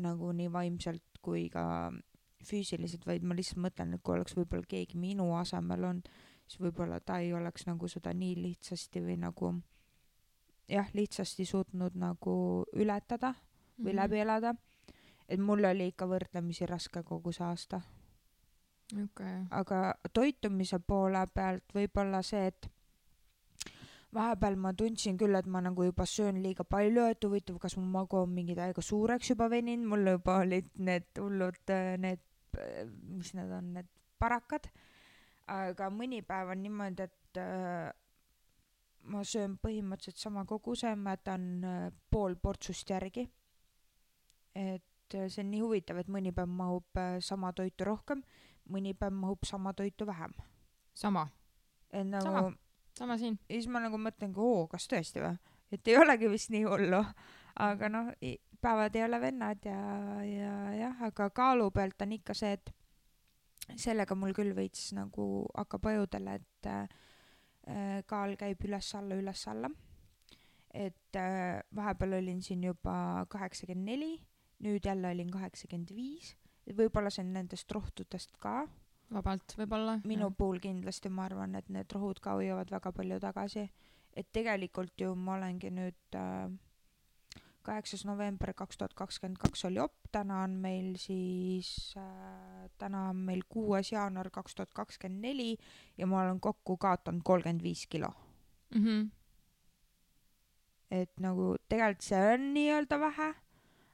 nagu 0.00 0.32
nii 0.32 0.48
vaimselt 0.54 1.20
kui 1.20 1.48
ka 1.52 1.90
füüsiliselt, 2.46 3.04
vaid 3.06 3.24
ma 3.26 3.36
lihtsalt 3.36 3.60
mõtlen, 3.66 3.94
et 3.94 4.02
kui 4.04 4.16
oleks 4.16 4.36
võib-olla 4.38 4.66
keegi 4.68 4.98
minu 5.00 5.28
asemel 5.36 5.84
olnud, 5.90 6.08
siis 6.50 6.58
võib-olla 6.64 6.98
ta 7.00 7.20
ei 7.22 7.30
oleks 7.34 7.68
nagu 7.68 7.88
seda 7.88 8.12
nii 8.16 8.34
lihtsasti 8.42 9.02
või 9.04 9.16
nagu 9.22 9.52
jah, 10.70 10.90
lihtsasti 10.94 11.46
suutnud 11.46 11.94
nagu 11.94 12.34
ületada 12.74 13.34
või 13.34 13.38
mm 13.78 13.86
-hmm. 13.86 13.96
läbi 14.02 14.18
elada. 14.18 14.54
et 15.28 15.40
mul 15.40 15.64
oli 15.64 15.86
ikka 15.86 16.06
võrdlemisi 16.10 16.66
raske 16.66 17.02
kogu 17.02 17.32
see 17.32 17.44
aasta 17.46 17.80
okay.. 19.04 19.46
aga 19.50 19.94
toitumise 20.12 20.78
poole 20.78 21.26
pealt 21.34 21.74
võib-olla 21.74 22.22
see, 22.22 22.46
et 22.46 22.70
vahepeal 24.14 24.56
ma 24.56 24.72
tundsin 24.74 25.16
küll, 25.18 25.34
et 25.38 25.46
ma 25.46 25.60
nagu 25.60 25.84
juba 25.84 26.06
söön 26.06 26.42
liiga 26.42 26.64
palju, 26.64 27.04
et 27.06 27.24
huvitav, 27.24 27.58
kas 27.58 27.76
mu 27.76 27.86
magu 27.86 28.16
on 28.16 28.30
mingi 28.30 28.54
täiega 28.54 28.82
suureks 28.82 29.30
juba 29.30 29.50
veninud, 29.50 29.86
mul 29.86 30.06
juba 30.06 30.38
olid 30.38 30.66
need 30.76 31.06
hullud, 31.18 31.74
need, 31.98 32.20
mis 33.02 33.34
need 33.34 33.50
on, 33.50 33.72
need 33.74 33.86
parakad 34.18 34.66
aga 35.48 35.90
mõni 35.90 36.22
päev 36.26 36.52
on 36.54 36.62
niimoodi, 36.62 37.06
et 37.08 37.40
äh, 37.40 37.90
ma 39.10 39.24
söön 39.24 39.56
põhimõtteliselt 39.62 40.20
sama 40.20 40.44
koguse, 40.48 40.94
ma 40.96 41.16
jätan 41.16 41.48
äh, 41.64 41.82
pool 42.10 42.36
portsust 42.36 42.90
järgi. 42.90 43.28
et 44.54 45.14
äh, 45.14 45.28
see 45.28 45.44
on 45.44 45.50
nii 45.50 45.60
huvitav, 45.60 46.00
et 46.00 46.08
mõni 46.08 46.32
päev 46.34 46.48
mahub 46.48 47.02
sama 47.20 47.52
toitu 47.52 47.84
rohkem, 47.84 48.22
mõni 48.70 48.94
päev 48.94 49.14
mahub 49.14 49.44
sama 49.44 49.72
toitu 49.72 50.06
vähem. 50.06 50.34
sama. 50.94 51.28
et 51.90 52.06
nagu 52.06 52.24
sama, 52.24 52.52
sama 52.98 53.18
siin. 53.18 53.38
ja 53.48 53.54
siis 53.54 53.68
ma 53.68 53.80
nagu 53.80 53.98
mõtlengi, 53.98 54.38
oo, 54.38 54.66
kas 54.68 54.88
tõesti 54.88 55.22
või? 55.22 55.38
et 55.72 55.88
ei 55.88 55.96
olegi 55.96 56.30
vist 56.30 56.50
nii 56.50 56.64
hullu. 56.64 57.04
aga 57.60 57.88
noh, 57.88 58.12
päevad 58.60 58.94
ei 58.96 59.04
ole 59.04 59.20
vennad 59.20 59.64
ja, 59.64 59.80
ja 60.24 60.52
jah, 60.76 61.02
aga 61.02 61.30
kaalu 61.30 61.70
pealt 61.70 62.02
on 62.02 62.12
ikka 62.12 62.34
see, 62.34 62.52
et 62.52 62.72
sellega 63.78 64.16
mul 64.18 64.34
küll 64.36 64.54
veits 64.56 64.90
nagu 64.96 65.26
hakkab 65.54 65.86
ajudele, 65.92 66.38
et 66.40 66.70
äh, 66.70 68.02
kaal 68.10 68.36
käib 68.40 68.64
üles-alla, 68.66 69.18
üles-alla. 69.20 69.70
et 70.74 71.16
äh, 71.18 71.62
vahepeal 71.74 72.18
olin 72.20 72.42
siin 72.42 72.62
juba 72.64 73.26
kaheksakümmend 73.28 73.90
neli, 73.90 74.12
nüüd 74.62 74.86
jälle 74.86 75.10
olin 75.10 75.30
kaheksakümmend 75.30 75.90
viis, 75.94 76.36
võib-olla 76.76 77.10
see 77.10 77.24
on 77.24 77.32
nendest 77.34 77.72
rohtudest 77.72 78.36
ka. 78.38 78.64
vabalt, 79.10 79.56
võib-olla. 79.58 80.00
minu 80.04 80.28
jah. 80.28 80.36
puhul 80.38 80.60
kindlasti 80.62 81.10
ma 81.10 81.26
arvan, 81.26 81.54
et 81.58 81.68
need 81.68 81.92
rohud 81.92 82.20
ka 82.22 82.36
hoiavad 82.38 82.70
väga 82.70 82.92
palju 82.92 83.20
tagasi. 83.20 83.70
et 84.14 84.32
tegelikult 84.32 85.00
ju 85.00 85.14
ma 85.14 85.36
olengi 85.38 85.70
nüüd 85.70 86.18
äh, 86.18 86.50
kaheksas 87.62 88.04
november 88.04 88.52
kaks 88.56 88.78
tuhat 88.78 88.94
kakskümmend 88.94 89.38
kaks 89.40 89.64
oli 89.68 89.80
op, 89.80 89.94
täna 90.12 90.42
on 90.42 90.56
meil 90.62 90.94
siis 90.98 91.94
äh,, 91.96 92.70
täna 92.78 93.08
on 93.10 93.16
meil 93.28 93.42
kuues 93.48 93.92
jaanuar 93.92 94.30
kaks 94.30 94.54
tuhat 94.54 94.72
kakskümmend 94.74 95.22
neli 95.24 95.56
ja 95.98 96.06
ma 96.06 96.22
olen 96.22 96.40
kokku 96.40 96.76
kaotanud 96.76 97.22
kolmkümmend 97.24 97.62
viis 97.62 97.86
kilo 97.86 98.12
mm. 98.74 98.84
-hmm. 98.84 99.08
et 100.90 101.12
nagu 101.20 101.54
tegelikult 101.68 102.06
see 102.08 102.22
on 102.34 102.52
nii-öelda 102.54 103.00
vähe, 103.00 103.34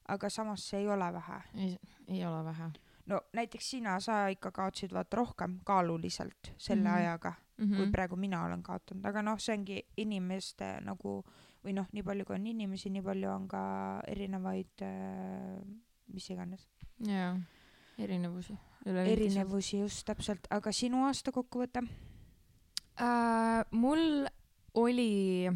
aga 0.08 0.30
samas 0.30 0.68
see 0.68 0.80
ei 0.80 0.88
ole 0.88 1.12
vähe. 1.12 1.40
ei, 1.54 1.78
ei 2.08 2.24
ole 2.26 2.44
vähe. 2.44 2.70
no 3.06 3.20
näiteks 3.32 3.70
sina, 3.70 4.00
sa 4.00 4.28
ikka 4.28 4.50
kaotasid 4.50 4.92
vaata 4.92 5.16
rohkem 5.16 5.58
kaaluliselt 5.64 6.54
selle 6.56 6.82
mm 6.82 6.94
-hmm. 6.94 6.98
ajaga 6.98 7.32
mm, 7.56 7.64
-hmm. 7.64 7.76
kui 7.76 7.90
praegu 7.90 8.16
mina 8.16 8.44
olen 8.44 8.62
kaotanud, 8.62 9.04
aga 9.04 9.22
noh, 9.22 9.38
see 9.38 9.58
ongi 9.58 9.82
inimeste 9.96 10.80
nagu 10.80 11.24
äh, 11.26 11.45
või 11.66 11.74
noh, 11.74 11.88
nii 11.90 12.06
palju 12.06 12.26
kui 12.28 12.38
on 12.38 12.46
inimesi, 12.46 12.92
nii 12.94 13.02
palju 13.02 13.30
on 13.32 13.46
ka 13.50 13.62
erinevaid 14.06 14.86
äh, 14.86 15.58
mis 16.14 16.30
iganes. 16.30 16.66
jaa, 17.02 17.34
erinevusi. 17.98 18.56
erinevusi 18.86 19.80
just 19.82 20.06
täpselt, 20.06 20.46
aga 20.54 20.72
sinu 20.72 21.04
aasta 21.08 21.34
kokkuvõte 21.34 21.82
äh,? 23.02 23.64
mul 23.74 24.28
oli 24.78 25.50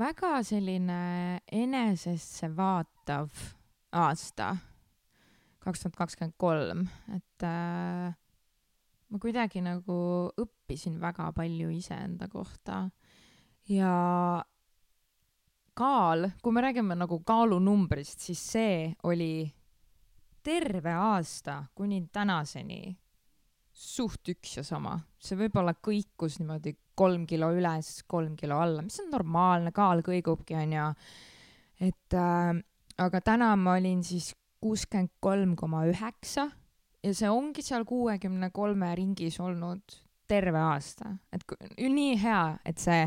väga 0.00 0.40
selline 0.44 1.00
enesesse 1.52 2.50
vaatav 2.56 3.30
aasta, 3.96 4.56
kaks 5.62 5.84
tuhat 5.84 5.96
kakskümmend 6.02 6.36
kolm, 6.40 6.86
et 7.14 7.46
äh, 7.46 8.10
ma 9.08 9.22
kuidagi 9.22 9.62
nagu 9.64 9.98
õppisin 10.34 10.98
väga 11.00 11.30
palju 11.36 11.70
iseenda 11.78 12.28
kohta 12.32 12.88
ja 13.68 14.44
kaal, 15.76 16.30
kui 16.42 16.52
me 16.52 16.62
räägime 16.64 16.96
nagu 16.96 17.20
kaalunumbrist, 17.26 18.20
siis 18.28 18.42
see 18.52 18.78
oli 19.08 19.46
terve 20.46 20.92
aasta 20.92 21.64
kuni 21.74 22.04
tänaseni 22.12 22.96
suht 23.76 24.28
üks 24.32 24.56
ja 24.56 24.64
sama. 24.64 24.96
see 25.18 25.36
võib-olla 25.36 25.74
kõikus 25.74 26.38
niimoodi 26.40 26.76
kolm 26.96 27.26
kilo 27.28 27.50
üles, 27.52 28.04
kolm 28.08 28.36
kilo 28.38 28.60
alla, 28.62 28.82
mis 28.82 28.96
on 29.02 29.10
normaalne, 29.12 29.72
kaal 29.76 30.00
kõigubki, 30.06 30.56
onju. 30.56 30.86
et 31.84 32.16
äh, 32.16 32.62
aga 32.96 33.20
täna 33.20 33.50
ma 33.60 33.76
olin 33.76 34.00
siis 34.06 34.32
kuuskümmend 34.62 35.12
kolm 35.20 35.56
koma 35.60 35.84
üheksa 35.90 36.48
ja 37.02 37.14
see 37.14 37.28
ongi 37.30 37.62
seal 37.62 37.84
kuuekümne 37.84 38.50
kolme 38.54 38.94
ringis 38.96 39.36
olnud 39.44 39.98
terve 40.28 40.60
aasta, 40.60 41.12
et 41.32 41.44
nii 41.78 42.16
hea, 42.20 42.40
et 42.66 42.80
see 42.82 43.04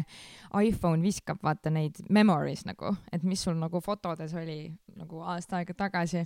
iPhone 0.66 1.04
viskab 1.04 1.42
vaata 1.44 1.72
neid 1.74 2.00
memories 2.10 2.66
nagu, 2.68 2.94
et 3.14 3.26
mis 3.28 3.42
sul 3.44 3.60
nagu 3.60 3.82
fotodes 3.84 4.34
oli 4.40 4.62
nagu 5.00 5.22
aasta 5.36 5.60
aega 5.60 5.76
tagasi. 5.78 6.26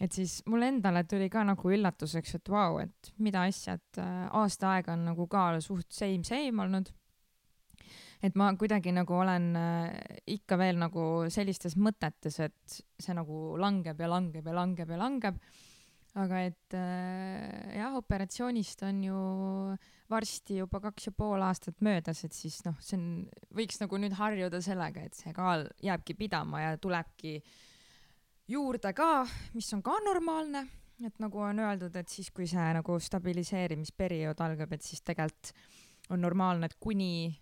et 0.00 0.12
siis 0.12 0.42
mulle 0.50 0.68
endale 0.68 1.04
tuli 1.04 1.28
ka 1.30 1.44
nagu 1.46 1.70
üllatuseks, 1.70 2.34
et 2.34 2.50
vau 2.50 2.80
et 2.82 3.12
mida 3.18 3.44
asja, 3.46 3.78
et 3.78 4.02
äh, 4.02 4.26
aasta 4.32 4.74
aega 4.74 4.92
on 4.92 5.04
nagu 5.12 5.26
ka 5.30 5.60
suht 5.60 5.90
same 5.90 6.24
same 6.24 6.62
olnud. 6.62 6.90
et 8.22 8.34
ma 8.34 8.50
kuidagi 8.56 8.92
nagu 8.92 9.14
olen 9.14 9.54
äh, 9.56 10.18
ikka 10.26 10.58
veel 10.58 10.78
nagu 10.80 11.28
sellistes 11.28 11.76
mõtetes, 11.76 12.40
et 12.40 12.80
see 12.98 13.14
nagu 13.14 13.56
langeb 13.60 14.00
ja 14.00 14.08
langeb 14.08 14.46
ja 14.46 14.54
langeb 14.54 14.90
ja 14.90 14.98
langeb. 14.98 15.38
Aga 16.14 16.40
et 16.46 16.76
äh, 16.78 17.74
jah, 17.74 17.96
operatsioonist 17.98 18.84
on 18.86 19.02
ju 19.02 19.20
varsti 20.10 20.60
juba 20.60 20.78
kaks 20.84 21.08
ja 21.08 21.12
pool 21.16 21.42
aastat 21.42 21.80
möödas, 21.82 22.22
et 22.26 22.36
siis 22.36 22.60
noh, 22.66 22.76
see 22.78 22.98
on, 22.98 23.06
võiks 23.56 23.80
nagu 23.82 23.98
nüüd 23.98 24.14
harjuda 24.18 24.60
sellega, 24.62 25.02
et 25.08 25.18
see 25.18 25.34
kaal 25.34 25.66
jääbki 25.82 26.14
pidama 26.18 26.62
ja 26.62 26.78
tulebki 26.78 27.40
juurde 28.50 28.92
ka, 28.94 29.24
mis 29.56 29.70
on 29.74 29.82
ka 29.82 29.96
normaalne, 30.04 30.66
et 31.02 31.18
nagu 31.22 31.42
on 31.42 31.64
öeldud, 31.64 31.96
et 31.98 32.12
siis, 32.12 32.30
kui 32.30 32.46
see 32.50 32.66
nagu 32.76 32.98
stabiliseerimisperiood 33.08 34.44
algab, 34.44 34.76
et 34.76 34.86
siis 34.86 35.02
tegelikult 35.02 35.54
on 36.12 36.20
normaalne, 36.20 36.68
et 36.68 36.76
kuni, 36.78 37.32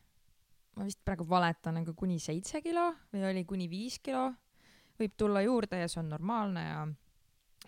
ma 0.78 0.86
vist 0.86 1.02
praegu 1.04 1.26
valetan, 1.28 1.82
aga 1.82 1.92
kuni 1.98 2.16
seitse 2.22 2.62
kilo 2.64 2.88
või 3.12 3.26
oli 3.28 3.44
kuni 3.44 3.68
viis 3.68 3.98
kilo 4.00 4.30
võib 4.96 5.16
tulla 5.18 5.42
juurde 5.44 5.82
ja 5.82 5.88
see 5.90 6.00
on 6.00 6.12
normaalne 6.14 6.62
ja 6.62 6.82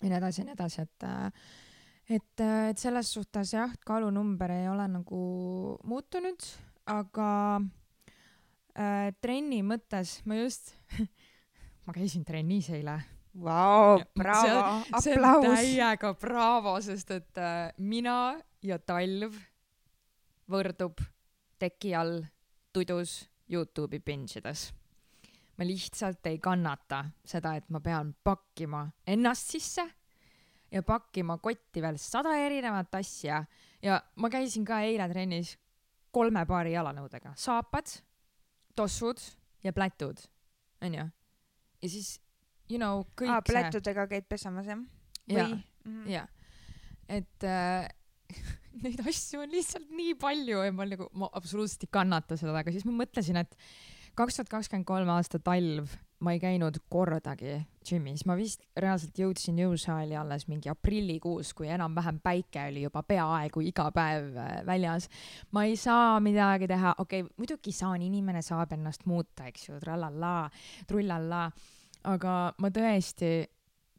ja 0.05 0.11
nii 0.13 0.19
edasi 0.21 0.43
ja 0.43 0.49
nii 0.49 0.57
edasi, 0.59 0.85
et 0.85 1.07
et, 2.13 2.45
et 2.69 2.81
selles 2.81 3.09
suhtes 3.17 3.55
jah, 3.57 3.73
kaalunumber 3.87 4.53
ei 4.53 4.69
ole 4.69 4.85
nagu 4.93 5.23
muutunud, 5.89 6.45
aga 6.93 7.31
äh, 8.77 9.09
trenni 9.25 9.63
mõttes 9.65 10.19
ma 10.29 10.37
just 10.43 10.75
ma 11.87 11.97
käisin 11.97 12.25
trennis 12.29 12.69
eile 12.75 13.01
Vau, 13.35 13.99
braavo, 14.15 14.85
aplaus. 14.95 15.43
täiega 15.49 16.13
braavo, 16.15 16.77
sest 16.85 17.11
et 17.17 17.41
äh, 17.43 17.73
mina 17.83 18.37
ja 18.63 18.79
talv 18.79 19.35
võrdub 20.47 21.03
teki 21.59 21.95
all 21.99 22.21
tudus 22.75 23.25
Youtube'i 23.51 23.99
binge 23.99 24.39
ides. 24.39 24.69
Ma 25.59 25.67
lihtsalt 25.67 26.27
ei 26.27 26.39
kannata 26.43 27.05
seda, 27.25 27.55
et 27.59 27.69
ma 27.71 27.81
pean 27.81 28.15
pakkima 28.25 28.85
ennast 29.07 29.55
sisse 29.55 29.85
ja 30.75 30.83
pakkima 30.83 31.39
kotti 31.43 31.83
veel 31.83 31.99
sada 32.03 32.35
erinevat 32.43 32.95
asja 32.99 33.45
ja 33.83 34.01
ma 34.17 34.31
käisin 34.33 34.67
ka 34.67 34.81
eile 34.87 35.07
trennis 35.11 35.55
kolme 36.15 36.45
paari 36.47 36.75
jalanõudega, 36.75 37.35
saapad, 37.39 37.91
tossud 38.79 39.21
ja 39.65 39.73
plätud, 39.75 40.21
onju. 40.85 41.07
ja 41.83 41.91
siis 41.91 42.17
you 42.71 42.79
know, 42.79 43.05
kõik 43.19 43.33
Aa, 43.35 43.43
plätudega 43.47 44.07
käid 44.11 44.29
pesemas, 44.31 44.69
jah? 44.71 44.83
jaa, 45.31 45.49
mhm. 45.85 46.07
jaa. 46.11 46.27
et 47.09 47.47
äh, 47.49 47.89
neid 48.85 49.03
asju 49.07 49.43
on 49.45 49.53
lihtsalt 49.55 49.91
nii 49.95 50.15
palju 50.21 50.63
ja 50.67 50.75
ma 50.75 50.87
nagu, 50.89 51.09
ma 51.19 51.31
absoluutselt 51.39 51.87
ei 51.87 51.95
kannata 51.95 52.39
seda, 52.41 52.55
aga 52.59 52.75
siis 52.75 52.87
ma 52.89 52.97
mõtlesin, 53.05 53.39
et 53.43 53.59
kaks 54.15 54.39
tuhat 54.39 54.51
kakskümmend 54.53 54.87
kolm 54.89 55.11
aasta 55.15 55.39
talv 55.43 55.95
ma 56.25 56.33
ei 56.33 56.41
käinud 56.41 56.79
kordagi 56.93 57.59
džimmis, 57.85 58.25
ma 58.29 58.37
vist 58.39 58.63
reaalselt 58.81 59.19
jõudsin 59.19 59.59
jõusaali 59.61 60.17
alles 60.17 60.47
mingi 60.49 60.71
aprillikuus, 60.73 61.53
kui 61.57 61.69
enam-vähem 61.73 62.21
päike 62.25 62.69
oli 62.71 62.85
juba 62.87 63.03
peaaegu 63.07 63.65
iga 63.69 63.91
päev 63.95 64.31
äh, 64.41 64.55
väljas. 64.67 65.09
ma 65.53 65.67
ei 65.69 65.77
saa 65.77 66.21
midagi 66.25 66.69
teha, 66.71 66.95
okei 66.99 67.25
okay,, 67.25 67.35
muidugi 67.37 67.75
saan, 67.77 68.03
inimene 68.03 68.43
saab 68.43 68.73
ennast 68.77 69.05
muuta, 69.11 69.49
eks 69.51 69.69
ju, 69.69 69.81
trallallaa, 69.83 70.49
trullallaa. 70.89 71.49
Aga 72.05 72.33
ma 72.61 72.69
tõesti, 72.69 73.29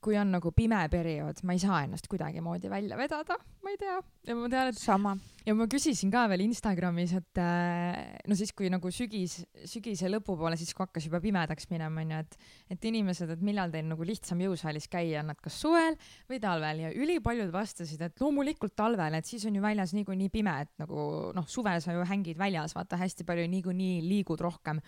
kui 0.06 0.18
on 0.22 0.30
nagu 0.36 0.52
pime 0.54 0.84
periood, 0.92 1.40
ma 1.48 1.56
ei 1.56 1.62
saa 1.62 1.80
ennast 1.86 2.06
kuidagimoodi 2.12 2.70
välja 2.70 2.98
vedada, 3.00 3.38
ma 3.66 3.72
ei 3.74 3.80
tea. 3.82 3.96
ja 4.28 4.36
ma 4.38 4.50
tean, 4.52 4.70
et 4.70 4.78
sama. 4.78 5.16
ja 5.46 5.56
ma 5.58 5.66
küsisin 5.72 6.12
ka 6.14 6.26
veel 6.30 6.44
Instagramis, 6.46 7.16
et 7.18 7.42
äh, 7.42 7.98
no 8.30 8.38
siis, 8.38 8.54
kui 8.58 8.70
nagu 8.74 8.92
sügis, 8.94 9.40
sügise 9.66 10.12
lõpupoole, 10.12 10.58
siis 10.62 10.76
kui 10.76 10.86
hakkas 10.86 11.10
juba 11.10 11.22
pimedaks 11.24 11.70
minema, 11.74 12.06
onju, 12.06 12.22
et, 12.22 12.38
et 12.78 12.88
inimesed, 12.92 13.34
et 13.34 13.44
millal 13.46 13.74
teil 13.74 13.90
nagu 13.90 14.06
lihtsam 14.06 14.46
jõusaalis 14.46 14.90
käia 14.94 15.24
on, 15.24 15.34
et 15.34 15.42
kas 15.44 15.58
suvel 15.66 15.98
või 16.30 16.42
talvel 16.44 16.86
ja 16.86 16.94
ülipaljud 16.94 17.52
vastasid, 17.56 18.06
et 18.06 18.22
loomulikult 18.22 18.78
talvel, 18.78 19.18
et 19.18 19.26
siis 19.26 19.46
on 19.50 19.58
ju 19.58 19.66
väljas 19.66 19.96
niikuinii 19.98 20.32
pime, 20.34 20.60
et 20.68 20.74
nagu 20.86 21.34
noh, 21.36 21.50
suvel 21.50 21.82
sa 21.82 21.98
ju 21.98 22.06
hängid 22.06 22.38
väljas, 22.40 22.78
vaata 22.78 23.02
hästi 23.02 23.26
palju 23.26 23.50
niikuinii 23.58 24.02
liigud 24.06 24.46
rohkem 24.46 24.84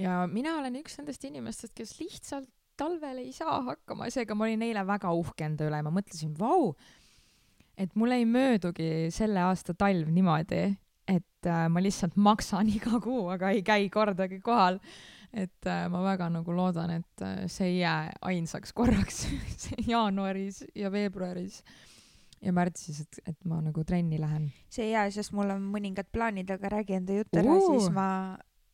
ja 0.00 0.22
mina 0.30 0.58
olen 0.60 0.80
üks 0.82 0.98
nendest 1.00 1.24
inimestest, 1.28 1.74
kes 1.76 1.96
lihtsalt 2.00 2.50
talvel 2.78 3.22
ei 3.24 3.32
saa 3.34 3.60
hakkama, 3.70 4.10
seega 4.12 4.36
ma 4.36 4.46
olin 4.46 4.64
eile 4.66 4.84
väga 4.86 5.12
uhke 5.16 5.46
enda 5.48 5.66
üle 5.68 5.80
ja 5.80 5.86
ma 5.86 5.92
mõtlesin, 5.94 6.34
vau, 6.38 6.72
et 7.76 7.92
mul 7.98 8.14
ei 8.16 8.26
möödugi 8.28 9.08
selle 9.14 9.42
aasta 9.44 9.74
talv 9.78 10.10
niimoodi, 10.12 10.62
et 11.06 11.48
äh, 11.50 11.66
ma 11.72 11.82
lihtsalt 11.82 12.16
maksan 12.16 12.70
iga 12.76 13.00
kuu, 13.02 13.26
aga 13.34 13.52
ei 13.54 13.62
käi 13.66 13.90
kordagi 13.92 14.40
kohal. 14.44 14.80
et 15.36 15.68
äh, 15.68 15.84
ma 15.92 16.00
väga 16.04 16.30
nagu 16.32 16.54
loodan, 16.54 16.94
et 17.02 17.22
äh, 17.24 17.44
see 17.52 17.74
ei 17.74 17.78
jää 17.82 18.12
ainsaks 18.24 18.72
korraks 18.72 19.26
jaanuaris 19.92 20.64
ja 20.74 20.92
veebruaris 20.92 21.62
ja 22.40 22.52
märtsis, 22.52 23.02
et, 23.02 23.18
et 23.32 23.48
ma 23.48 23.58
nagu 23.64 23.84
trenni 23.84 24.20
lähen. 24.20 24.50
see 24.70 24.86
ei 24.88 24.94
jää, 24.94 25.10
sest 25.18 25.34
mul 25.36 25.50
on 25.52 25.66
mõningad 25.72 26.08
plaanid, 26.12 26.50
aga 26.54 26.76
räägi 26.78 27.00
enda 27.00 27.18
jutt 27.18 27.40
ära 27.40 27.58
siis 27.66 27.90
ma 27.92 28.08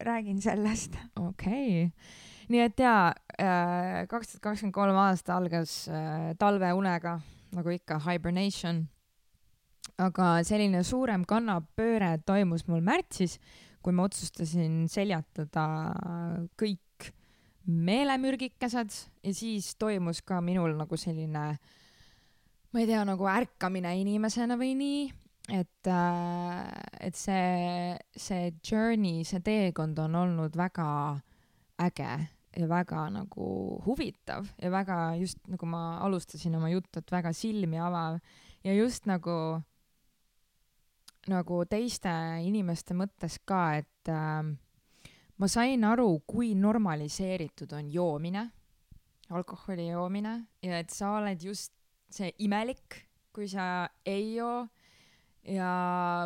räägin 0.03 0.43
sellest. 0.43 0.99
okei 1.17 1.87
okay., 1.87 2.31
nii 2.51 2.63
et 2.65 2.81
jaa, 2.83 3.13
äh, 3.39 4.03
kaks 4.11 4.33
tuhat 4.33 4.47
kakskümmend 4.49 4.75
kolm 4.75 4.99
aasta 5.05 5.37
algas 5.37 5.87
äh, 5.91 6.33
talveunega, 6.41 7.19
nagu 7.57 7.75
ikka, 7.75 8.01
hibernation. 8.07 8.87
aga 10.03 10.41
selline 10.47 10.81
suurem 10.87 11.27
kannapööre 11.29 12.17
toimus 12.27 12.65
mul 12.67 12.81
märtsis, 12.83 13.37
kui 13.83 13.93
ma 13.93 14.07
otsustasin 14.09 14.87
seljatada 14.91 15.65
kõik 16.59 17.11
meelemürgikesed 17.67 18.95
ja 19.23 19.35
siis 19.35 19.75
toimus 19.79 20.23
ka 20.27 20.41
minul 20.41 20.75
nagu 20.79 20.97
selline, 20.99 21.45
ma 22.73 22.83
ei 22.83 22.89
tea, 22.89 23.03
nagu 23.07 23.29
ärkamine 23.31 23.93
inimesena 24.01 24.57
või 24.59 24.73
nii 24.79 25.03
et, 25.49 25.87
äh, 25.87 26.83
et 27.01 27.17
see, 27.17 27.99
see 28.17 28.53
journey, 28.63 29.25
see 29.25 29.43
teekond 29.45 29.99
on 29.99 30.15
olnud 30.15 30.57
väga 30.57 30.87
äge 31.87 32.13
ja 32.57 32.69
väga 32.69 33.07
nagu 33.11 33.49
huvitav 33.87 34.49
ja 34.61 34.71
väga 34.71 35.15
just 35.21 35.39
nagu 35.49 35.67
ma 35.67 35.99
alustasin 36.05 36.55
oma 36.57 36.71
juttu, 36.73 37.01
et 37.01 37.13
väga 37.13 37.33
silmi 37.33 37.81
avav 37.81 38.19
ja 38.65 38.75
just 38.75 39.07
nagu, 39.07 39.61
nagu 41.29 41.63
teiste 41.71 42.13
inimeste 42.45 42.95
mõttes 42.95 43.39
ka, 43.45 43.63
et 43.81 44.13
äh, 44.13 44.43
ma 45.39 45.49
sain 45.49 45.85
aru, 45.85 46.23
kui 46.27 46.53
normaliseeritud 46.55 47.73
on 47.79 47.89
joomine, 47.93 48.45
alkoholi 49.33 49.89
joomine 49.89 50.37
ja 50.63 50.83
et 50.83 50.93
sa 50.93 51.17
oled 51.19 51.41
just 51.43 51.73
see 52.13 52.35
imelik, 52.45 53.01
kui 53.33 53.49
sa 53.49 53.89
ei 54.05 54.35
joo 54.37 54.67
ja 55.49 55.69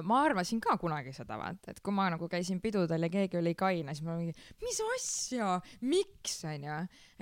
ma 0.05 0.19
arvasin 0.27 0.61
ka 0.61 0.77
kunagi 0.81 1.13
seda, 1.17 1.39
vaata, 1.41 1.73
et 1.73 1.81
kui 1.85 1.95
ma 1.97 2.09
nagu 2.13 2.29
käisin 2.31 2.59
pidudel 2.61 3.07
ja 3.07 3.11
keegi 3.13 3.39
oli 3.41 3.55
kaine, 3.59 3.95
siis 3.97 4.05
ma 4.05 4.17
mingi, 4.19 4.35
mis 4.63 4.81
asja, 4.91 5.55
miks, 5.89 6.43
onju. 6.49 6.77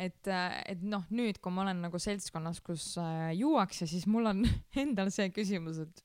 et, 0.07 0.33
et 0.73 0.83
noh, 0.83 1.07
nüüd, 1.15 1.39
kui 1.43 1.55
ma 1.55 1.63
olen 1.67 1.85
nagu 1.87 2.01
seltskonnas, 2.03 2.61
kus 2.67 2.95
äh, 3.03 3.31
juuakse, 3.39 3.87
siis 3.91 4.09
mul 4.11 4.33
on 4.33 4.43
endal 4.85 5.13
see 5.15 5.31
küsimus, 5.35 5.85
et 5.85 6.05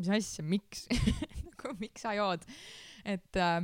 mis 0.00 0.10
asja, 0.18 0.46
miks 0.46 0.88
nagu 1.50 1.76
miks 1.82 2.06
sa 2.06 2.16
jood? 2.18 2.42
et 3.06 3.38
äh, 3.38 3.60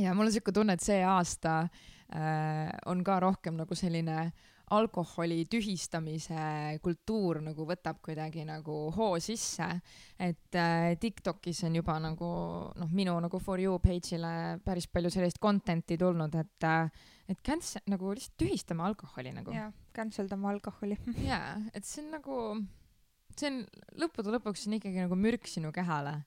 ja 0.00 0.12
mul 0.16 0.28
on 0.28 0.36
siuke 0.36 0.52
tunne, 0.52 0.76
et 0.76 0.84
see 0.84 1.00
aasta 1.06 1.62
äh, 1.64 2.68
on 2.90 3.04
ka 3.06 3.16
rohkem 3.24 3.56
nagu 3.56 3.78
selline 3.78 4.20
äh, 4.28 4.48
alkoholi 4.76 5.44
tühistamise 5.50 6.78
kultuur 6.82 7.40
nagu 7.44 7.66
võtab 7.66 8.00
kuidagi 8.04 8.44
nagu 8.46 8.76
hoo 8.94 9.18
sisse, 9.22 9.68
et 10.18 10.58
äh, 10.58 10.92
Tiktokis 11.00 11.64
on 11.66 11.78
juba 11.80 11.98
nagu 12.02 12.30
noh, 12.78 12.90
minu 12.94 13.16
nagu 13.22 13.40
for 13.42 13.60
you 13.62 13.78
page'ile 13.82 14.60
päris 14.64 14.86
palju 14.90 15.10
sellist 15.12 15.40
content'i 15.42 15.98
tulnud, 16.00 16.36
et 16.38 16.68
äh, 16.68 17.08
et 17.30 17.40
cancel 17.46 17.82
nagu 17.90 18.10
lihtsalt 18.14 18.36
tühistame 18.42 18.84
alkoholi 18.88 19.34
nagu. 19.34 19.54
jaa, 19.54 19.70
cancel 19.94 20.30
dame 20.30 20.50
alkoholi 20.50 20.98
jaa, 21.30 21.56
et 21.74 21.86
see 21.86 22.04
on 22.04 22.14
nagu 22.18 22.36
see 23.38 23.50
on 23.50 23.60
lõppude 24.02 24.34
lõpuks 24.34 24.66
on 24.68 24.76
ikkagi 24.78 25.02
nagu 25.04 25.18
mürk 25.18 25.48
sinu 25.50 25.72
kehale. 25.74 26.20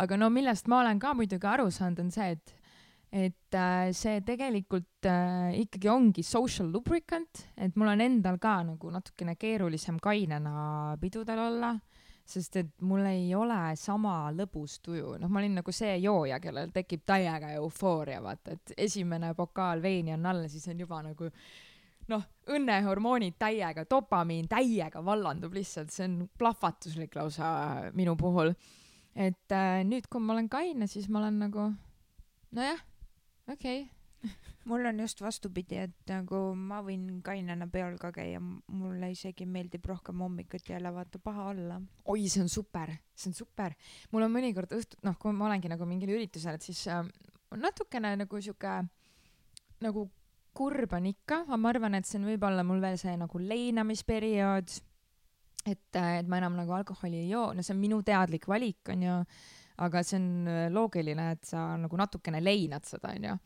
aga 0.00 0.18
no 0.20 0.30
millest 0.32 0.68
ma 0.70 0.80
olen 0.84 1.00
ka 1.02 1.14
muidugi 1.16 1.48
aru 1.48 1.70
saanud, 1.74 2.04
on 2.04 2.14
see, 2.14 2.36
et 2.36 2.56
et 3.10 3.54
äh, 3.58 3.90
see 3.96 4.20
tegelikult 4.22 5.06
äh, 5.10 5.50
ikkagi 5.58 5.88
ongi 5.90 6.22
social 6.22 6.68
lubricant, 6.70 7.46
et 7.58 7.74
mul 7.74 7.90
on 7.90 8.02
endal 8.04 8.38
ka 8.38 8.60
nagu 8.66 8.90
natukene 8.94 9.34
keerulisem 9.38 9.98
kainena 10.02 10.94
pidudel 11.00 11.42
olla, 11.48 11.72
sest 12.30 12.60
et 12.60 12.70
mul 12.86 13.02
ei 13.10 13.32
ole 13.34 13.58
sama 13.78 14.30
lõbus 14.34 14.78
tuju, 14.84 15.16
noh, 15.18 15.30
ma 15.30 15.40
olin 15.42 15.58
nagu 15.58 15.74
see 15.74 15.96
jooja, 15.98 16.38
kellel 16.42 16.70
tekib 16.74 17.02
täiega 17.08 17.50
eufooria, 17.58 18.20
vaata, 18.22 18.54
et 18.54 18.74
esimene 18.86 19.32
pokaal 19.34 19.82
veini 19.82 20.14
on 20.14 20.30
all, 20.30 20.46
siis 20.52 20.68
on 20.70 20.84
juba 20.84 21.02
nagu 21.02 21.32
noh, 22.10 22.22
õnnehormoonid 22.50 23.34
täiega, 23.42 23.84
dopamiin 23.90 24.46
täiega 24.50 25.02
vallandub 25.04 25.54
lihtsalt, 25.58 25.90
see 25.94 26.06
on 26.06 26.20
plahvatuslik 26.38 27.18
lausa 27.18 27.90
minu 27.98 28.14
puhul. 28.18 28.54
et 29.18 29.50
äh, 29.50 29.82
nüüd, 29.82 30.06
kui 30.06 30.22
ma 30.22 30.36
olen 30.36 30.48
kaine, 30.48 30.86
siis 30.86 31.10
ma 31.10 31.18
olen 31.24 31.42
nagu 31.42 31.66
nojah, 32.54 32.86
okei 33.52 33.82
okay. 33.82 33.88
mul 34.68 34.84
on 34.86 35.00
just 35.00 35.22
vastupidi, 35.24 35.78
et 35.80 36.12
nagu 36.12 36.42
ma 36.54 36.82
võin 36.84 37.22
kainena 37.24 37.66
peol 37.72 37.96
ka 38.00 38.12
käia, 38.12 38.40
mulle 38.40 39.10
isegi 39.14 39.46
meeldib 39.48 39.86
rohkem 39.88 40.20
hommikuti 40.20 40.74
jälle 40.74 40.92
vaata 40.94 41.18
paha 41.22 41.48
olla. 41.54 41.80
oi, 42.04 42.28
see 42.28 42.44
on 42.44 42.52
super, 42.52 42.92
see 43.14 43.32
on 43.32 43.36
super. 43.38 43.74
mul 44.12 44.26
on 44.28 44.34
mõnikord 44.34 44.76
õhtul, 44.76 45.00
noh, 45.08 45.16
kui 45.18 45.32
ma 45.36 45.48
olengi 45.48 45.72
nagu 45.72 45.88
mingil 45.88 46.12
üritusel, 46.16 46.58
et 46.58 46.68
siis 46.68 46.84
äh, 46.92 47.04
natukene 47.56 48.14
nagu 48.20 48.40
sihuke 48.40 48.80
nagu 49.80 50.08
kurb 50.54 50.92
on 50.98 51.06
ikka, 51.10 51.44
aga 51.46 51.56
ma 51.56 51.72
arvan, 51.72 51.96
et 51.96 52.08
see 52.08 52.18
on 52.20 52.28
võib-olla 52.28 52.64
mul 52.66 52.82
veel 52.82 52.98
see 53.00 53.14
nagu 53.18 53.40
leinamisperiood, 53.40 54.74
et, 55.70 55.86
et 55.96 56.28
ma 56.28 56.40
enam 56.40 56.58
nagu 56.58 56.74
alkoholi 56.74 57.22
ei 57.22 57.30
joo, 57.30 57.50
no 57.54 57.64
see 57.64 57.74
on 57.76 57.80
minu 57.82 58.00
teadlik 58.06 58.48
valik, 58.50 58.80
onju, 58.92 59.20
aga 59.80 60.02
see 60.06 60.18
on 60.20 60.30
äh, 60.50 60.62
loogiline, 60.72 61.30
et 61.36 61.50
sa 61.50 61.64
nagu 61.80 62.00
natukene 62.00 62.42
leinad 62.42 62.86
seda, 62.88 63.14
onju. 63.16 63.36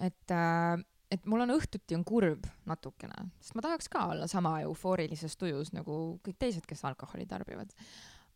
et, 0.00 0.34
äh, 0.36 0.76
et 1.12 1.28
mul 1.28 1.44
on 1.44 1.54
õhtuti 1.56 1.96
on 1.96 2.04
kurb 2.08 2.46
natukene, 2.68 3.28
sest 3.40 3.56
ma 3.58 3.64
tahaks 3.64 3.90
ka 3.92 4.06
olla 4.14 4.28
sama 4.30 4.58
eufoorilises 4.66 5.36
tujus 5.40 5.72
nagu 5.76 6.18
kõik 6.24 6.40
teised, 6.40 6.66
kes 6.68 6.84
alkoholi 6.88 7.28
tarbivad. 7.28 7.72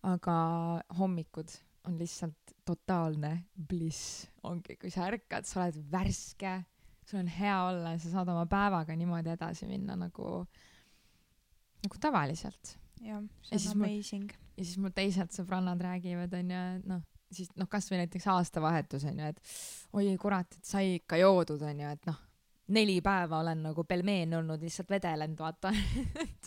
aga 0.06 0.36
hommikud 0.98 1.50
on 1.86 1.96
lihtsalt 1.98 2.56
totaalne 2.66 3.46
bliss, 3.54 4.26
ongi, 4.42 4.76
kui 4.80 4.90
sa 4.90 5.06
ärkad, 5.06 5.46
sa 5.46 5.62
oled 5.62 5.78
värske 5.90 6.56
sul 7.06 7.18
on 7.22 7.28
hea 7.30 7.56
olla 7.68 7.94
ja 7.94 7.98
sa 7.98 8.10
saad 8.10 8.30
oma 8.32 8.46
päevaga 8.50 8.96
niimoodi 8.98 9.30
edasi 9.34 9.68
minna 9.70 9.96
nagu, 9.96 10.42
nagu 11.84 12.00
tavaliselt. 12.02 12.76
jah, 13.00 13.22
see 13.42 13.60
on 13.70 13.82
amazing. 13.82 14.32
ja 14.56 14.64
siis 14.64 14.78
mul 14.82 14.94
teised 14.94 15.34
sõbrannad 15.36 15.82
räägivad, 15.82 16.34
onju, 16.34 16.62
et 16.80 16.88
noh, 16.90 17.04
siis 17.32 17.50
noh, 17.56 17.68
kasvõi 17.70 18.02
näiteks 18.02 18.26
aastavahetus 18.32 19.06
onju, 19.10 19.32
et 19.32 19.40
oi 19.96 20.12
kurat, 20.20 20.58
et 20.58 20.68
sai 20.68 20.96
ikka 21.00 21.20
joodud 21.20 21.62
onju, 21.62 21.92
et 21.96 22.08
noh, 22.10 22.20
neli 22.76 23.00
päeva 23.04 23.40
olen 23.44 23.64
nagu 23.68 23.84
pelmeen 23.84 24.34
olnud, 24.38 24.62
lihtsalt 24.62 24.90
vedelenud, 24.90 25.38
vaata 25.38 25.72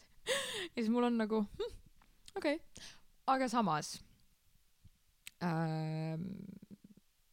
ja 0.74 0.78
siis 0.78 0.92
mul 0.92 1.10
on 1.10 1.20
nagu 1.22 1.44
hm, 1.44 1.76
okei 2.36 2.60
okay., 2.60 2.88
aga 3.30 3.48
samas 3.52 3.94
äh, 5.44 6.18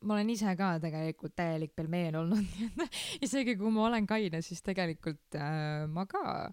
ma 0.07 0.15
olen 0.15 0.31
ise 0.31 0.55
ka 0.59 0.77
tegelikult 0.83 1.35
täielik 1.39 1.75
pelmeen 1.77 2.19
olnud, 2.23 2.43
nii 2.43 2.71
et 2.87 3.27
isegi 3.27 3.57
kui 3.59 3.73
ma 3.75 3.87
olen 3.89 4.07
kaine, 4.09 4.43
siis 4.45 4.63
tegelikult 4.67 5.39
äh, 5.41 5.87
ma 5.91 6.07
ka 6.11 6.51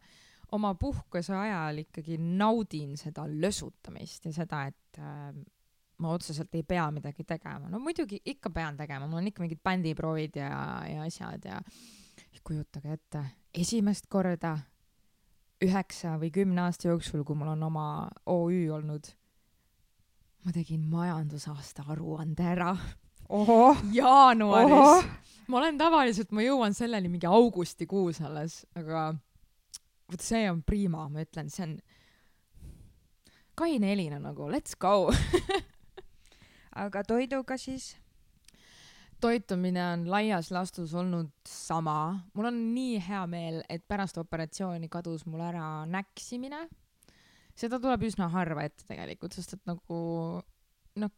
oma 0.54 0.74
puhkuse 0.80 1.34
ajal 1.38 1.82
ikkagi 1.82 2.20
naudin 2.22 2.98
seda 3.00 3.26
lösutamist 3.30 4.28
ja 4.30 4.34
seda, 4.36 4.66
et 4.70 5.02
äh, 5.02 5.34
ma 5.98 6.14
otseselt 6.14 6.56
ei 6.56 6.64
pea 6.64 6.86
midagi 6.92 7.24
tegema. 7.24 7.70
no 7.70 7.80
muidugi 7.80 8.22
ikka 8.26 8.50
pean 8.50 8.78
tegema, 8.78 9.08
mul 9.08 9.22
on 9.22 9.28
ikka 9.28 9.44
mingid 9.44 9.62
bändiproovid 9.64 10.40
ja, 10.42 10.52
ja 10.90 11.04
asjad 11.04 11.46
ja 11.46 11.62
kujutage 12.44 12.92
ette, 12.98 13.24
esimest 13.56 14.10
korda 14.12 14.58
üheksa 15.64 16.18
või 16.20 16.32
kümne 16.34 16.66
aasta 16.66 16.90
jooksul, 16.90 17.24
kui 17.24 17.38
mul 17.40 17.54
on 17.54 17.64
oma 17.70 17.86
OÜ 18.28 18.66
olnud, 18.76 19.08
ma 20.44 20.52
tegin 20.56 20.84
majandusaasta 20.92 21.86
aruande 21.94 22.44
ära 22.44 22.74
jaanuaris. 24.00 25.08
ma 25.48 25.58
olen 25.62 25.80
tavaliselt, 25.80 26.32
ma 26.36 26.44
jõuan 26.44 26.76
selleni 26.76 27.12
mingi 27.12 27.30
augustikuus 27.30 28.20
alles, 28.22 28.64
aga 28.76 29.14
vot 30.12 30.22
see 30.22 30.50
on 30.52 30.62
prima, 30.68 31.08
ma 31.10 31.24
ütlen, 31.24 31.50
see 31.50 31.64
on 31.68 31.78
kaine 33.56 33.94
Elina 33.94 34.20
nagu, 34.20 34.50
let's 34.52 34.76
go 34.76 35.14
aga 36.76 37.04
toiduga 37.08 37.58
siis? 37.58 37.94
toitumine 39.24 39.80
on 39.94 40.02
laias 40.12 40.50
laastus 40.52 40.94
olnud 40.94 41.32
sama. 41.48 42.20
mul 42.34 42.50
on 42.50 42.58
nii 42.74 43.00
hea 43.08 43.26
meel, 43.28 43.62
et 43.70 43.86
pärast 43.88 44.18
operatsiooni 44.20 44.90
kadus 44.92 45.26
mul 45.26 45.42
ära 45.42 45.86
näksimine. 45.88 46.68
seda 47.56 47.80
tuleb 47.80 48.04
üsna 48.10 48.28
harva 48.34 48.66
ette 48.68 48.84
tegelikult, 48.88 49.36
sest 49.38 49.56
et 49.58 49.64
nagu 49.70 50.00
noh, 51.00 51.14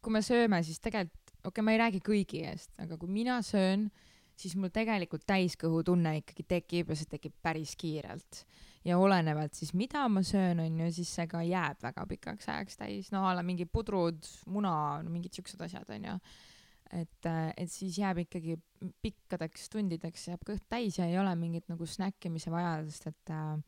kui 0.00 0.14
me 0.14 0.22
sööme, 0.24 0.62
siis 0.64 0.80
tegelikult 0.80 1.34
okei 1.40 1.48
okay,, 1.50 1.64
ma 1.64 1.74
ei 1.74 1.80
räägi 1.80 2.00
kõigi 2.04 2.44
eest, 2.48 2.72
aga 2.80 2.96
kui 3.00 3.08
mina 3.12 3.40
söön, 3.44 3.88
siis 4.36 4.56
mul 4.56 4.72
tegelikult 4.72 5.24
täiskõhutunne 5.28 6.18
ikkagi 6.20 6.44
tekib 6.48 6.92
ja 6.92 6.96
see 6.98 7.08
tekib 7.16 7.36
päris 7.42 7.76
kiirelt. 7.80 8.44
Ja 8.84 8.98
olenevalt 8.98 9.54
siis, 9.54 9.74
mida 9.76 10.06
ma 10.08 10.22
söön, 10.26 10.62
on 10.62 10.78
ju, 10.80 10.92
siis 10.94 11.10
see 11.18 11.26
ka 11.30 11.42
jääb 11.44 11.82
väga 11.82 12.06
pikaks 12.08 12.48
ajaks 12.48 12.80
täis, 12.80 13.10
no 13.12 13.26
a 13.28 13.34
la 13.36 13.44
mingid 13.46 13.68
pudrud, 13.72 14.24
muna, 14.48 14.72
no 15.04 15.12
mingid 15.12 15.36
siuksed 15.36 15.60
asjad, 15.66 15.90
on 15.92 16.08
ju. 16.08 16.16
et, 17.02 17.28
et 17.56 17.70
siis 17.70 17.98
jääb 18.00 18.24
ikkagi 18.24 18.56
pikkadeks 19.04 19.68
tundideks 19.70 20.28
jääb 20.32 20.42
kõht 20.46 20.64
täis 20.68 20.98
ja 20.98 21.06
ei 21.06 21.18
ole 21.20 21.34
mingit 21.38 21.68
nagu 21.70 21.86
snäkkimise 21.86 22.50
vajadust, 22.50 23.06
et 23.12 23.34
äh, 23.36 23.60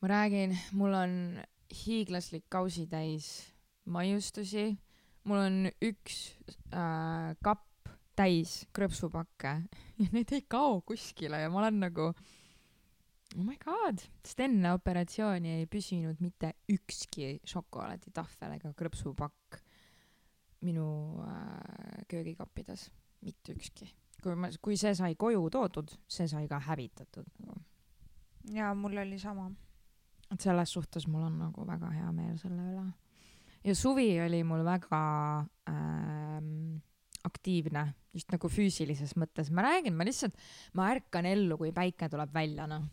ma 0.00 0.12
räägin, 0.12 0.56
mul 0.76 0.94
on 0.94 1.18
hiiglaslik 1.84 2.44
kausitäis 2.52 3.54
maiustusi. 3.84 4.74
Mul 5.24 5.40
on 5.40 5.58
üks 5.82 6.34
äh, 6.76 7.32
kapp 7.44 7.88
täis 8.16 8.64
krõpsupakke. 8.76 9.58
Ja 10.02 10.08
need 10.10 10.32
ei 10.34 10.42
kao 10.50 10.80
kuskile 10.82 11.38
ja 11.38 11.50
ma 11.50 11.60
olen 11.60 11.76
nagu 11.84 12.08
oh 13.34 13.42
my 13.42 13.56
god, 13.62 14.02
sest 14.24 14.40
enne 14.44 14.72
operatsiooni 14.76 15.58
ei 15.58 15.66
püsinud 15.70 16.20
mitte 16.22 16.54
ükski 16.70 17.38
šokolaaditahvel 17.48 18.56
ega 18.58 18.72
krõpsupakk 18.78 19.60
minu 20.64 20.86
äh, 21.26 22.04
köögikappides, 22.08 22.88
mitte 23.26 23.52
ükski. 23.56 23.90
kui 24.24 24.36
ma, 24.40 24.48
kui 24.62 24.78
see 24.80 24.94
sai 24.96 25.16
koju 25.20 25.50
toodud, 25.52 25.90
see 26.08 26.28
sai 26.30 26.48
ka 26.48 26.62
hävitatud 26.70 27.28
nagu. 27.44 27.60
jaa, 28.54 28.72
mul 28.74 28.96
oli 29.04 29.18
sama. 29.18 29.50
et 30.30 30.40
selles 30.40 30.72
suhtes 30.72 31.06
mul 31.06 31.26
on 31.28 31.38
nagu 31.46 31.66
väga 31.66 31.90
hea 31.92 32.12
meel 32.12 32.38
selle 32.40 32.70
üle 32.72 32.86
ja 33.64 33.74
suvi 33.74 34.08
oli 34.20 34.42
mul 34.44 34.64
väga 34.64 35.00
ähm, 35.68 36.80
aktiivne, 37.24 37.86
just 38.12 38.32
nagu 38.32 38.50
füüsilises 38.52 39.14
mõttes, 39.20 39.50
ma 39.54 39.64
räägin, 39.64 39.96
ma 39.96 40.04
lihtsalt, 40.06 40.36
ma 40.76 40.90
ärkan 40.92 41.26
ellu, 41.28 41.56
kui 41.60 41.72
päike 41.76 42.10
tuleb 42.12 42.32
välja, 42.34 42.68
noh. 42.70 42.84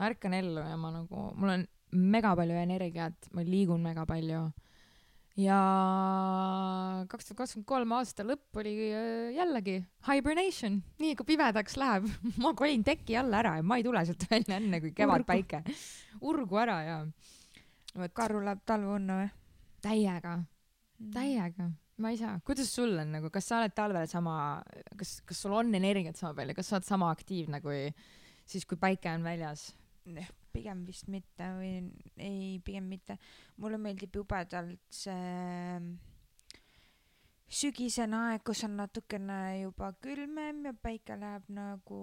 Ma 0.00 0.08
ärkan 0.08 0.32
ellu 0.32 0.64
ja 0.64 0.80
ma 0.80 0.90
nagu, 0.94 1.28
mul 1.36 1.54
on 1.58 1.66
mega 1.92 2.32
palju 2.38 2.56
energiat, 2.56 3.30
ma 3.36 3.44
liigun 3.44 3.82
mega 3.84 4.06
palju. 4.08 4.42
ja 5.40 5.58
kaks 7.08 7.28
tuhat 7.28 7.38
kakskümmend 7.38 7.66
kolm 7.68 7.92
aasta 7.96 8.24
lõpp 8.26 8.58
oli 8.60 8.72
äh, 8.88 9.28
jällegi 9.36 9.76
hibernation, 10.08 10.80
nii 11.00 11.18
kui 11.18 11.28
pimedaks 11.28 11.76
läheb 11.80 12.08
ma 12.42 12.54
kolin 12.58 12.82
teki 12.84 13.18
alla 13.20 13.42
ära 13.42 13.54
ja 13.60 13.66
ma 13.66 13.78
ei 13.78 13.84
tule 13.86 14.02
sealt 14.08 14.24
välja 14.30 14.56
enne 14.56 14.80
kui 14.80 14.94
kevadpäike. 14.96 15.62
urgu 16.20 16.60
ära 16.64 16.80
ja. 16.86 16.96
Karru 18.14 18.40
läheb 18.46 18.64
talveunne 18.66 19.20
või? 19.20 19.30
täiega, 19.84 20.36
mm. 20.36 21.10
täiega, 21.14 21.68
ma 22.00 22.12
ei 22.12 22.18
saa, 22.20 22.38
kuidas 22.46 22.72
sul 22.72 22.92
on 23.00 23.12
nagu, 23.16 23.30
kas 23.32 23.48
sa 23.48 23.60
oled 23.60 23.74
talvel 23.76 24.08
sama, 24.08 24.34
kas, 24.96 25.18
kas 25.26 25.44
sul 25.44 25.56
on 25.56 25.74
energiat 25.76 26.20
sama 26.20 26.34
palju, 26.36 26.56
kas 26.56 26.68
sa 26.70 26.78
oled 26.78 26.88
sama 26.88 27.10
aktiivne 27.14 27.62
kui 27.64 27.86
siis, 28.44 28.66
kui 28.68 28.80
päike 28.80 29.12
on 29.12 29.24
väljas? 29.24 29.70
Pigem 30.52 30.84
vist 30.86 31.08
mitte 31.08 31.46
või 31.56 31.74
ei, 32.16 32.58
pigem 32.64 32.88
mitte. 32.90 33.18
mulle 33.56 33.78
meeldib 33.78 34.16
jubedalt 34.20 34.82
see 34.90 35.80
sügisene 37.50 38.16
aeg, 38.16 38.44
kus 38.46 38.62
on 38.66 38.76
natukene 38.78 39.60
juba 39.60 39.90
külmem 40.02 40.66
ja 40.68 40.74
päike 40.74 41.16
läheb 41.18 41.48
nagu 41.50 42.02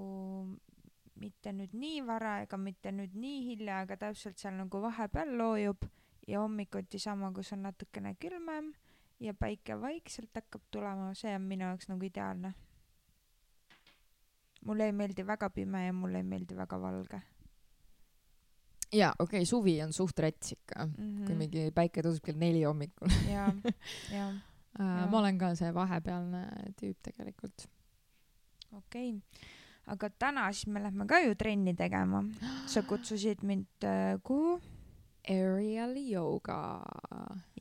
mitte 1.17 1.53
nüüd 1.55 1.71
nii 1.73 2.01
vara 2.07 2.41
ega 2.43 2.59
mitte 2.61 2.91
nüüd 2.91 3.15
nii 3.15 3.45
hilja, 3.45 3.81
aga 3.85 3.97
täpselt 4.01 4.37
seal 4.41 4.57
nagu 4.59 4.81
vahepeal 4.83 5.31
loojub 5.39 5.87
ja 6.27 6.43
hommikuti 6.43 6.99
sama, 6.99 7.31
kus 7.33 7.53
on 7.55 7.63
natukene 7.65 8.13
külmem 8.19 8.73
ja 9.23 9.33
päike 9.33 9.79
vaikselt 9.81 10.35
hakkab 10.35 10.67
tulema, 10.71 11.13
see 11.15 11.33
on 11.35 11.47
minu 11.47 11.65
jaoks 11.65 11.89
nagu 11.89 12.05
ideaalne. 12.05 12.53
mulle 14.67 14.85
ei 14.85 14.91
meeldi 14.91 15.23
väga 15.23 15.49
pime 15.49 15.85
ja 15.85 15.93
mulle 15.93 16.17
ei 16.17 16.27
meeldi 16.27 16.55
väga 16.57 16.81
valge. 16.81 17.21
Jaa, 18.93 19.13
okei 19.19 19.41
okay,, 19.41 19.49
suvi 19.49 19.77
on 19.83 19.93
suht 19.93 20.19
rets 20.19 20.53
ikka 20.55 20.85
mm, 20.85 20.93
-hmm. 20.93 21.25
kui 21.25 21.35
mingi 21.35 21.71
päike 21.75 22.03
tõuseb 22.05 22.29
kell 22.29 22.39
neli 22.39 22.63
hommikul 22.63 23.11
jaa, 23.31 23.51
jaa. 24.13 24.31
Äh, 24.77 25.09
ma 25.09 25.19
olen 25.19 25.39
ka 25.41 25.55
see 25.57 25.71
vahepealne 25.73 26.43
tüüp 26.77 26.99
tegelikult. 27.01 27.63
okei 28.77 29.09
okay., 29.09 29.45
aga 29.87 30.09
täna 30.09 30.51
siis 30.53 30.67
me 30.67 30.83
lähme 30.83 31.07
ka 31.07 31.19
ju 31.19 31.35
trenni 31.35 31.73
tegema. 31.73 32.23
sa 32.67 32.83
kutsusid 32.83 33.41
mind 33.41 33.65
äh, 33.83 34.21
kuhu? 34.23 34.59
aerial 35.27 35.95
yoga. 35.97 36.81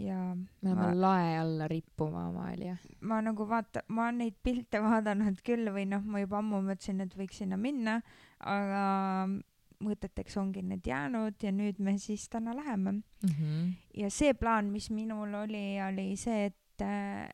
ja 0.01 0.35
me 0.35 0.75
läheme 0.75 0.83
ma, 0.83 1.01
lae 1.01 1.39
alla 1.39 1.69
rippuma, 1.69 2.27
Amalia. 2.29 2.77
ma 3.01 3.21
nagu 3.21 3.49
vaata, 3.49 3.83
ma 3.89 4.07
olen 4.07 4.19
neid 4.25 4.37
pilte 4.43 4.81
vaadanud 4.87 5.43
küll 5.47 5.73
või 5.75 5.87
noh, 5.91 6.05
ma 6.05 6.23
juba 6.23 6.41
ammu 6.43 6.63
mõtlesin, 6.69 7.03
et 7.03 7.17
võiks 7.19 7.43
sinna 7.43 7.59
minna, 7.61 8.01
aga 8.39 8.85
mõteteks 9.85 10.37
ongi 10.41 10.63
need 10.63 10.87
jäänud 10.87 11.43
ja 11.43 11.53
nüüd 11.53 11.81
me 11.83 11.99
siis 11.99 12.29
täna 12.29 12.55
läheme. 12.57 12.93
Mm 12.93 13.31
-hmm. 13.31 13.73
ja 13.95 14.11
see 14.11 14.35
plaan, 14.35 14.71
mis 14.73 14.91
minul 14.91 15.35
oli, 15.35 15.77
oli 15.89 16.17
see, 16.17 16.47
et 16.47 16.83
äh, 16.83 17.29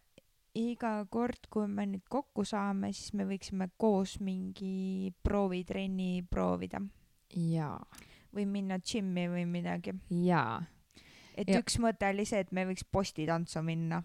iga 0.54 1.06
kord, 1.10 1.48
kui 1.50 1.66
me 1.68 1.86
nüüd 1.86 2.08
kokku 2.08 2.44
saame, 2.44 2.92
siis 2.92 3.12
me 3.12 3.24
võiksime 3.24 3.68
koos 3.76 4.20
mingi 4.20 5.12
proovitrenni 5.22 6.26
proovida 6.30 6.82
jaa, 7.36 7.80
või 8.34 8.46
minna 8.46 8.78
džimmi 8.78 9.28
või 9.28 9.46
midagi. 9.46 9.94
jaa. 10.10 10.62
et 11.34 11.48
Ja- 11.48 11.60
üks 11.60 11.78
mõte 11.78 12.08
oli 12.10 12.24
see, 12.24 12.40
et 12.40 12.52
me 12.52 12.66
võiks 12.66 12.84
postitantsu 12.84 13.62
minna. 13.62 14.02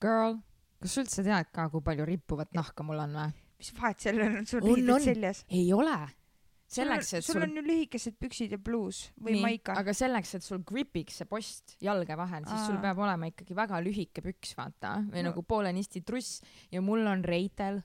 Girl, 0.00 0.38
kas 0.80 0.94
sa 0.94 1.00
üldse 1.00 1.24
tead 1.24 1.52
ka, 1.52 1.68
kui 1.70 1.80
palju 1.80 2.04
rippuvat 2.04 2.52
nahka 2.54 2.82
mul 2.82 2.98
on 2.98 3.12
või? 3.12 3.32
mis 3.60 3.74
vahet 3.76 4.00
sellel 4.00 4.38
on, 4.38 4.46
sul 4.46 4.64
on. 4.64 5.00
seljas? 5.00 5.44
ei 5.48 5.72
ole. 5.72 5.96
selleks, 6.70 7.12
et 7.18 7.24
sul 7.26 7.34
sul 7.38 7.46
on 7.48 7.56
ju 7.58 7.62
lühikesed 7.66 8.16
püksid 8.20 8.52
ja 8.54 8.58
pluus 8.62 9.02
või 9.20 9.40
maika. 9.42 9.74
aga 9.80 9.94
selleks, 9.96 10.34
et 10.38 10.46
sul 10.46 10.62
gripiks 10.66 11.20
see 11.20 11.26
post 11.30 11.76
jalge 11.82 12.16
vahel, 12.16 12.44
siis 12.46 12.66
sul 12.68 12.78
Aa. 12.78 12.84
peab 12.88 12.98
olema 13.02 13.30
ikkagi 13.30 13.56
väga 13.58 13.80
lühike 13.82 14.22
püks, 14.24 14.54
vaata, 14.58 14.96
või 15.10 15.24
No- 15.24 15.30
nagu 15.30 15.42
poolenisti 15.42 16.02
truss 16.06 16.40
ja 16.70 16.80
mul 16.84 17.06
on 17.10 17.24
reitel 17.26 17.82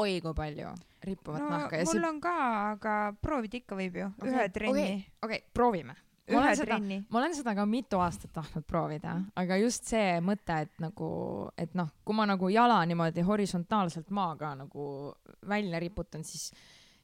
oi 0.00 0.20
kui 0.24 0.32
palju 0.34 0.70
rippuvat 1.04 1.42
no 1.42 1.50
nahka 1.50 1.82
mul 1.82 1.92
see, 1.92 2.06
on 2.08 2.20
ka, 2.22 2.36
aga 2.72 2.94
proovida 3.20 3.58
ikka 3.58 3.76
võib 3.76 3.98
ju, 4.00 4.08
Okei, 4.18 4.30
ühe 4.32 4.48
trenni 4.54 4.82
okei, 4.86 5.04
okei, 5.26 5.40
proovime. 5.52 5.96
ma 6.32 6.42
ühe 6.46 6.52
seda, 6.56 6.66
trenni. 6.70 7.00
ma 7.10 7.18
olen 7.20 7.34
seda 7.36 7.54
ka 7.58 7.66
mitu 7.68 7.98
aastat 8.00 8.32
tahtnud 8.32 8.64
proovida, 8.66 9.16
aga 9.36 9.58
just 9.60 9.84
see 9.90 10.20
mõte, 10.24 10.60
et 10.66 10.72
nagu, 10.80 11.08
et 11.58 11.74
noh, 11.78 11.90
kui 12.06 12.16
ma 12.16 12.24
nagu 12.30 12.48
jala 12.48 12.78
niimoodi 12.88 13.24
horisontaalselt 13.26 14.10
maaga 14.10 14.54
nagu 14.62 14.86
välja 15.46 15.80
riputan, 15.82 16.24
siis, 16.24 16.52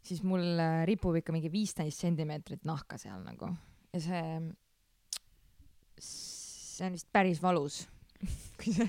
siis 0.03 0.23
mul 0.27 0.45
äh, 0.61 0.83
ripub 0.89 1.17
ikka 1.21 1.33
mingi 1.35 1.51
viisteist 1.53 2.01
sentimeetrit 2.05 2.65
nahka 2.69 2.99
seal 3.01 3.23
nagu 3.27 3.51
ja 3.93 4.01
see, 4.01 4.25
see 5.99 6.87
on 6.87 6.97
vist 6.97 7.09
päris 7.13 7.41
valus, 7.43 7.81
kui 8.61 8.75
sa 8.75 8.87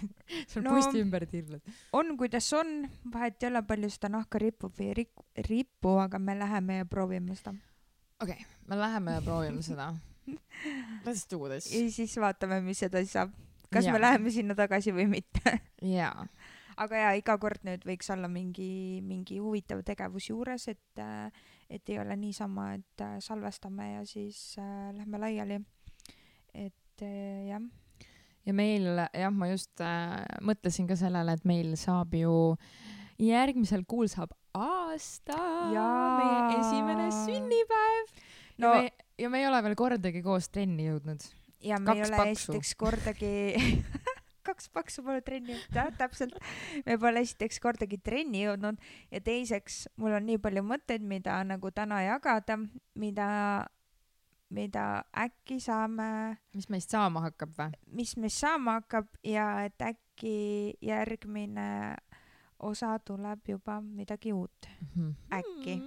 sul 0.50 0.63
No- 0.65 0.76
posti 0.76 1.02
ümber 1.04 1.26
tiirled. 1.30 1.62
on 1.93 2.15
kuidas 2.19 2.48
on, 2.58 2.86
vahet 3.13 3.41
ei 3.43 3.50
ole, 3.52 3.63
palju 3.67 3.89
seda 3.93 4.12
nahka 4.13 4.41
ripub 4.41 4.74
või 4.78 4.91
ei 4.91 4.98
rik-, 5.04 5.26
ripu, 5.50 5.95
aga 6.02 6.19
me 6.22 6.38
läheme 6.39 6.82
ja 6.82 6.86
proovime 6.89 7.36
seda. 7.39 7.56
okei 8.22 8.36
okay,, 8.38 8.48
me 8.67 8.80
läheme 8.80 9.17
ja 9.17 9.26
proovime 9.26 9.63
seda. 9.65 9.91
Let's 11.06 11.26
do 11.32 11.41
this. 11.50 11.72
ja 11.74 11.86
siis 11.91 12.17
vaatame, 12.22 12.62
mis 12.62 12.84
edasi 12.86 13.10
saab. 13.15 13.32
kas 13.74 13.86
Jaa. 13.86 13.93
me 13.95 14.02
läheme 14.02 14.32
sinna 14.34 14.56
tagasi 14.58 14.93
või 14.93 15.08
mitte. 15.10 15.56
jaa, 15.82 16.28
aga 16.80 17.04
jaa, 17.04 17.15
iga 17.20 17.36
kord 17.42 17.65
nüüd 17.68 17.84
võiks 17.88 18.10
olla 18.13 18.30
mingi, 18.32 19.00
mingi 19.06 19.39
huvitav 19.42 19.84
tegevus 19.88 20.30
juures, 20.32 20.68
et, 20.72 21.02
et 21.70 21.92
ei 21.92 22.00
ole 22.02 22.15
niisama, 22.20 22.72
et 22.80 23.04
äh, 23.06 23.18
salvestame 23.24 23.94
ja 23.94 24.06
siis 24.08 24.56
äh, 24.62 24.89
lähme 24.96 25.20
laiali. 25.22 25.60
et 26.54 27.04
äh, 27.04 27.50
jah, 27.50 27.65
ja 28.46 28.56
meil 28.56 28.88
jah, 29.13 29.34
ma 29.34 29.50
just 29.52 29.84
äh, 29.84 30.24
mõtlesin 30.46 30.88
ka 30.89 30.98
sellele, 31.00 31.36
et 31.36 31.46
meil 31.48 31.76
saab 31.80 32.15
ju 32.18 32.34
järgmisel 33.20 33.84
kuul 33.88 34.08
saab 34.12 34.34
aasta, 34.56 35.38
meie 35.70 36.60
esimene 36.60 37.10
sünnipäev 37.13 38.13
no.. 38.63 38.72
ja 38.72 38.82
me, 38.82 38.94
ja 39.20 39.30
me 39.30 39.44
ei 39.44 39.50
ole 39.50 39.62
veel 39.68 39.78
kordagi 39.80 40.24
koos 40.26 40.50
trenni 40.50 40.88
jõudnud. 40.88 41.28
ja 41.65 41.80
me 41.82 41.98
ei 41.98 42.04
kaks 42.04 42.10
ole 42.10 42.22
paksu. 42.24 42.54
esiteks 42.56 42.74
kordagi 42.80 43.34
kaks 44.49 44.69
paksu 44.73 45.03
pole 45.05 45.21
trenni 45.25 45.55
jõudnud, 45.55 45.97
täpselt. 45.99 46.38
me 46.85 46.97
pole 47.01 47.23
esiteks 47.25 47.62
kordagi 47.63 47.99
trenni 48.03 48.43
jõudnud 48.45 48.79
ja 49.13 49.21
teiseks 49.23 49.85
mul 50.01 50.17
on 50.17 50.25
nii 50.29 50.39
palju 50.41 50.63
mõtteid, 50.65 51.05
mida 51.05 51.39
nagu 51.47 51.71
täna 51.75 52.01
jagada, 52.05 52.57
mida, 52.99 53.29
mida 54.53 54.85
äkki 55.25 55.59
saame, 55.63 56.09
mis 56.57 56.69
meist 56.73 56.95
saama 56.95 57.27
hakkab 57.29 57.55
või? 57.57 57.79
mis 58.01 58.15
meist 58.17 58.41
saama 58.41 58.79
hakkab 58.79 59.12
ja 59.27 59.51
et 59.67 59.88
äkki 59.91 60.77
järgmine 60.85 61.69
osa 62.59 62.97
tuleb 63.05 63.47
juba 63.47 63.79
midagi 63.81 64.33
uut, 64.35 64.67
äkki. 65.31 65.79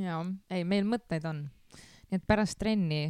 jaa, 0.00 0.24
ei 0.50 0.64
meil 0.64 0.88
mõtteid 0.88 1.26
on. 1.28 1.44
nii 2.10 2.20
et 2.20 2.26
pärast 2.26 2.58
trenni 2.60 3.06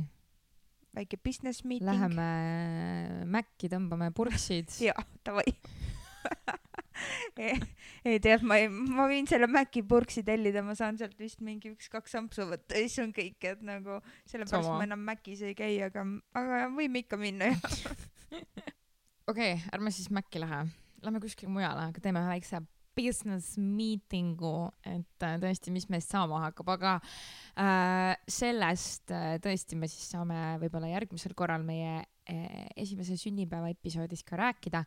väike 0.95 1.19
business 1.23 1.65
meeting. 1.65 1.89
läheme 1.89 3.25
Maci, 3.31 3.71
tõmbame 3.73 4.11
purksid. 4.15 4.73
jaa, 4.89 5.07
davai 5.27 5.49
ei 7.45 7.59
ei 8.05 8.21
tead, 8.23 8.45
ma 8.47 8.59
ei, 8.61 8.69
ma 8.69 9.07
võin 9.11 9.27
selle 9.29 9.49
Maci 9.51 9.83
purksi 9.89 10.25
tellida, 10.27 10.63
ma 10.67 10.77
saan 10.79 10.99
sealt 11.01 11.17
vist 11.21 11.43
mingi 11.45 11.73
üks-kaks 11.73 12.15
ampsu 12.21 12.47
võtta 12.51 12.77
ja 12.79 12.87
siis 12.87 13.03
on 13.05 13.15
kõik, 13.17 13.39
et 13.49 13.65
nagu 13.65 13.99
sellepärast 14.31 14.71
ma 14.71 14.85
enam 14.87 15.03
Macis 15.09 15.43
ei 15.47 15.57
käi, 15.59 15.79
aga, 15.85 16.05
aga 16.37 16.69
võime 16.75 17.05
ikka 17.05 17.19
minna 17.21 17.51
jah. 17.51 17.65
okei 19.31 19.57
okay,, 19.57 19.59
ärme 19.73 19.95
siis 19.95 20.11
Maci 20.15 20.43
lähe, 20.43 20.65
lähme 21.05 21.23
kuskile 21.25 21.53
mujale, 21.53 21.89
aga 21.91 22.05
teeme 22.05 22.25
väikse 22.29 22.63
business 22.97 23.59
meeting'u, 23.61 24.69
et 24.87 25.27
äh, 25.27 25.37
tõesti, 25.43 25.73
mis 25.75 25.89
meist 25.93 26.13
saama 26.15 26.41
hakkab, 26.47 26.73
aga 26.77 26.95
äh, 27.01 28.15
sellest 28.31 29.13
äh, 29.15 29.37
tõesti 29.45 29.79
me 29.79 29.91
siis 29.91 30.09
saame 30.15 30.57
võib-olla 30.63 30.93
järgmisel 30.93 31.37
korral 31.39 31.67
meie 31.67 32.01
äh, 32.01 32.65
esimese 32.77 33.19
sünnipäeva 33.21 33.73
episoodis 33.75 34.25
ka 34.27 34.41
rääkida. 34.41 34.85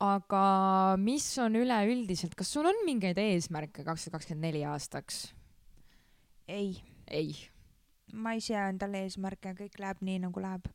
aga 0.00 0.44
mis 0.96 1.26
on 1.38 1.58
üleüldiselt, 1.60 2.34
kas 2.34 2.48
sul 2.54 2.66
on 2.70 2.84
mingeid 2.86 3.18
eesmärke 3.20 3.84
kaks 3.84 4.06
tuhat 4.06 4.20
kakskümmend 4.20 4.46
neli 4.48 4.64
aastaks? 4.64 5.26
ei, 6.48 6.74
ei, 7.06 7.34
ma 8.12 8.34
ei 8.34 8.42
sea 8.42 8.68
endale 8.70 9.04
eesmärke, 9.06 9.54
kõik 9.58 9.78
läheb 9.82 10.02
nii 10.06 10.18
nagu 10.26 10.42
läheb. 10.42 10.66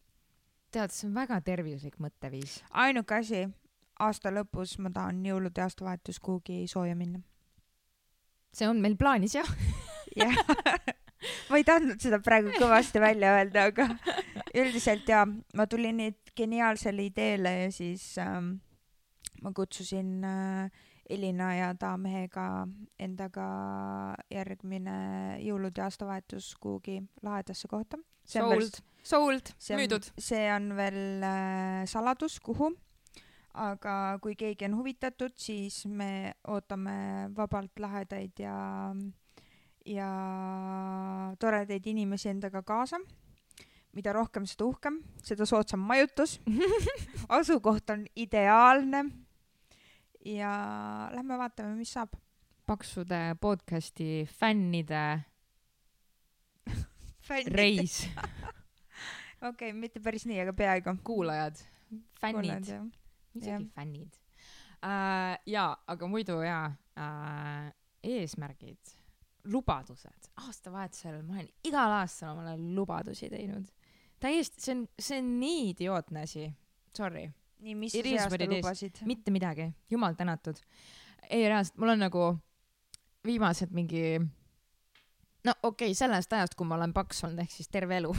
tead, 0.71 0.91
see 0.91 1.07
on 1.09 1.15
väga 1.15 1.39
tervislik 1.41 1.97
mõtteviis. 2.03 2.61
ainuke 2.71 3.17
asi, 3.19 3.45
aasta 3.99 4.31
lõpus 4.34 4.77
ma 4.84 4.91
tahan 4.93 5.23
jõulude 5.25 5.63
aastavahetus 5.63 6.19
kuhugi 6.19 6.65
sooja 6.67 6.95
minna. 6.95 7.21
see 8.53 8.67
on 8.67 8.81
meil 8.81 8.95
plaanis 8.95 9.36
jah. 9.36 9.49
jah, 10.21 10.36
ma 11.49 11.60
ei 11.60 11.67
tahtnud 11.67 12.01
seda 12.01 12.19
praegu 12.23 12.53
kõvasti 12.60 13.01
välja 13.03 13.36
öelda, 13.39 13.69
aga 13.71 13.89
üldiselt 14.55 15.10
jaa, 15.10 15.25
ma 15.27 15.67
tulin 15.67 15.99
nüüd 16.03 16.36
geniaalsele 16.36 17.08
ideele 17.10 17.55
ja 17.63 17.71
siis 17.71 18.13
ähm, 18.21 18.58
ma 19.43 19.51
kutsusin 19.55 20.23
äh, 20.23 20.84
Elina 21.10 21.51
ja 21.53 21.67
ta 21.77 21.93
mehega 22.01 22.65
endaga 22.99 23.45
järgmine 24.34 24.95
jõulude 25.43 25.84
aastavahetus 25.86 26.55
kuhugi 26.62 26.97
lahedasse 27.21 27.69
kohta. 27.69 27.99
Sold, 28.25 28.79
sold, 29.05 29.51
see 29.62 29.75
on, 29.75 29.84
müüdud. 29.84 30.08
see 30.17 30.47
on 30.49 30.71
veel 30.77 31.25
äh, 31.27 31.84
saladus, 31.89 32.39
kuhu. 32.41 32.71
Aga 33.55 34.19
kui 34.23 34.35
keegi 34.37 34.67
on 34.67 34.77
huvitatud, 34.79 35.35
siis 35.39 35.85
me 35.87 36.35
ootame 36.51 37.29
vabalt 37.35 37.79
lahedaid 37.79 38.41
ja, 38.43 38.55
ja 39.87 40.09
toredaid 41.39 41.87
inimesi 41.87 42.29
endaga 42.29 42.63
kaasa. 42.63 42.99
mida 43.95 44.11
rohkem, 44.11 44.43
seda 44.43 44.65
uhkem, 44.67 44.97
seda 45.23 45.45
soodsam 45.47 45.79
majutus. 45.79 46.41
asukoht 47.39 47.89
on 47.89 48.05
ideaalne. 48.15 49.05
ja 50.25 50.51
lähme 51.13 51.37
vaatame, 51.37 51.75
mis 51.75 51.93
saab. 51.93 52.15
paksude 52.65 53.35
podcasti 53.41 54.27
fännide 54.39 55.21
reis, 57.53 58.09
okei 58.09 59.49
okay,, 59.49 59.73
mitte 59.73 59.99
päris 59.99 60.25
nii, 60.25 60.39
aga 60.43 60.53
peaaegu. 60.53 60.97
kuulajad, 61.03 61.55
fännid. 62.21 62.75
Isegi 63.35 63.69
fännid 63.75 64.19
äh,. 64.85 65.39
jaa, 65.45 65.71
aga 65.87 66.07
muidu 66.07 66.39
jaa 66.45 66.67
äh,, 66.99 67.73
eesmärgid, 68.05 68.93
lubadused, 69.51 70.29
aastavahetusel 70.45 71.21
ma 71.25 71.39
olen 71.39 71.49
igal 71.67 71.97
aastal 71.99 72.35
omale 72.35 72.55
lubadusi 72.75 73.29
teinud. 73.29 73.67
täiesti, 74.19 74.61
see 74.61 74.75
on, 74.75 74.85
see 74.99 75.19
on 75.21 75.33
nii 75.39 75.69
idiootne 75.73 76.25
asi, 76.25 76.47
sorry, 76.97 77.27
nii, 77.65 77.75
mis 77.79 77.95
sa 77.95 78.05
see 78.05 78.21
aasta 78.21 78.49
lubasid? 78.51 79.03
mitte 79.09 79.33
midagi, 79.33 79.69
jumal 79.91 80.17
tänatud. 80.17 80.61
ei 81.29 81.47
reaalselt, 81.49 81.77
mul 81.81 81.95
on 81.95 82.03
nagu 82.05 82.25
viimased 83.25 83.73
mingi 83.73 84.19
no 85.45 85.53
okei 85.63 85.89
okay,, 85.89 85.97
sellest 85.97 86.33
ajast, 86.33 86.55
kui 86.57 86.67
ma 86.67 86.77
olen 86.77 86.93
paks 86.93 87.23
olnud, 87.25 87.41
ehk 87.43 87.53
siis 87.53 87.69
terve 87.73 87.97
elu 88.01 88.13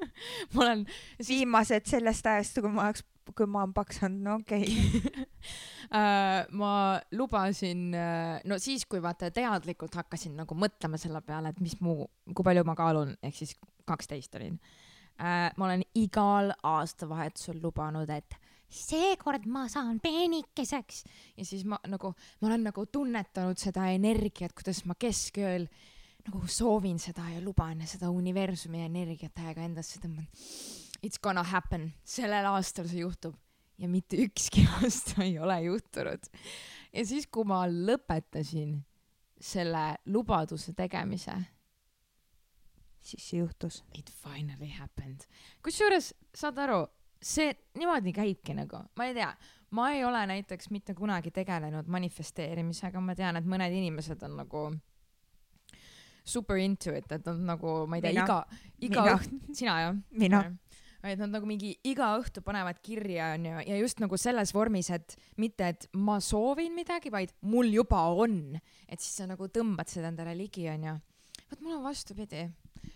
ma 0.54 0.64
olen 0.66 0.84
siis 1.20 1.32
viimased 1.32 1.88
sellest 1.88 2.26
ajast, 2.26 2.60
kui 2.60 2.72
ma 2.72 2.88
oleks, 2.88 3.04
kui 3.36 3.48
ma 3.50 3.64
olen 3.64 3.74
paks 3.76 4.02
olnud, 4.06 4.22
no 4.26 4.36
okei 4.40 4.66
okay. 4.66 5.24
äh, 6.00 6.50
ma 6.56 6.72
lubasin 7.16 7.88
äh,, 7.94 8.36
no 8.48 8.58
siis, 8.62 8.86
kui 8.90 9.02
vaata 9.02 9.30
teadlikult 9.34 9.96
hakkasin 10.00 10.36
nagu 10.42 10.58
mõtlema 10.58 11.00
selle 11.00 11.22
peale, 11.26 11.54
et 11.54 11.64
mis 11.64 11.78
mu, 11.84 12.04
kui 12.34 12.46
palju 12.46 12.66
ma 12.68 12.76
kaalun, 12.78 13.16
ehk 13.22 13.42
siis 13.42 13.56
kaksteist 13.88 14.36
olin 14.38 14.58
äh, 15.20 15.50
ma 15.56 15.68
olen 15.68 15.84
igal 15.98 16.52
aastavahetusel 16.62 17.60
lubanud, 17.62 18.10
et 18.10 18.38
seekord 18.70 19.46
ma 19.50 19.64
saan 19.70 19.98
peenikeseks 20.02 21.02
ja 21.36 21.46
siis 21.46 21.64
ma 21.66 21.80
nagu, 21.90 22.12
ma 22.40 22.50
olen 22.50 22.68
nagu 22.70 22.86
tunnetanud 22.86 23.58
seda 23.58 23.88
energiat, 23.90 24.54
kuidas 24.54 24.84
ma 24.86 24.94
keskööl 24.98 25.66
nagu 26.26 26.42
soovin 26.46 27.00
seda 27.02 27.26
ja 27.32 27.40
luban 27.42 27.82
seda 27.88 28.10
universumi 28.12 28.84
energiat 28.84 29.34
täiega 29.34 29.64
endasse 29.64 30.00
tõmban. 30.02 30.28
It's 31.02 31.20
gonna 31.22 31.42
happen, 31.42 31.92
sellel 32.04 32.46
aastal 32.50 32.88
see 32.90 33.00
juhtub 33.00 33.38
ja 33.80 33.88
mitte 33.88 34.16
ükski 34.16 34.66
aasta 34.82 35.24
ei 35.24 35.38
ole 35.38 35.60
juhtunud. 35.62 36.28
ja 36.92 37.06
siis, 37.06 37.26
kui 37.26 37.44
ma 37.48 37.64
lõpetasin 37.68 38.76
selle 39.40 39.84
lubaduse 40.12 40.74
tegemise, 40.76 41.32
siis 43.00 43.30
see 43.30 43.40
juhtus. 43.40 43.82
It 43.96 44.12
finally 44.12 44.68
happened. 44.76 45.24
kusjuures, 45.64 46.12
saad 46.34 46.60
aru, 46.60 46.82
see 47.22 47.54
niimoodi 47.78 48.12
käibki 48.12 48.54
nagu, 48.56 48.84
ma 48.96 49.08
ei 49.08 49.16
tea, 49.16 49.32
ma 49.76 49.90
ei 49.94 50.04
ole 50.04 50.26
näiteks 50.34 50.70
mitte 50.70 50.94
kunagi 50.94 51.32
tegelenud 51.32 51.88
manifesteerimisega, 51.88 53.00
ma 53.00 53.16
tean, 53.16 53.40
et 53.40 53.48
mõned 53.48 53.72
inimesed 53.80 54.28
on 54.28 54.36
nagu 54.42 54.64
super 56.24 56.60
into 56.60 56.92
it, 56.92 57.08
et 57.08 57.24
nad 57.26 57.46
nagu, 57.54 57.86
ma 57.88 57.96
ei 57.96 58.04
tea, 58.04 58.12
iga, 58.12 58.42
iga 58.84 59.06
õht-, 59.16 59.38
sina 59.56 59.80
jah? 59.86 59.96
mina 60.10 60.44
et 61.02 61.20
nad 61.20 61.32
nagu 61.32 61.48
mingi 61.48 61.72
iga 61.88 62.10
õhtu 62.20 62.42
panevad 62.44 62.80
kirja, 62.84 63.32
onju, 63.36 63.64
ja 63.66 63.80
just 63.80 64.02
nagu 64.02 64.18
selles 64.20 64.52
vormis, 64.54 64.90
et 64.94 65.16
mitte, 65.40 65.70
et 65.72 65.88
ma 65.96 66.18
soovin 66.24 66.74
midagi, 66.76 67.12
vaid 67.12 67.32
mul 67.48 67.70
juba 67.72 68.02
on. 68.12 68.58
et 68.88 69.00
siis 69.00 69.22
sa 69.22 69.28
nagu 69.30 69.48
tõmbad 69.48 69.88
seda 69.88 70.12
endale 70.12 70.36
ligi, 70.36 70.68
onju. 70.68 70.96
vot 71.50 71.60
mul 71.64 71.78
on 71.78 71.84
vastupidi. 71.88 72.48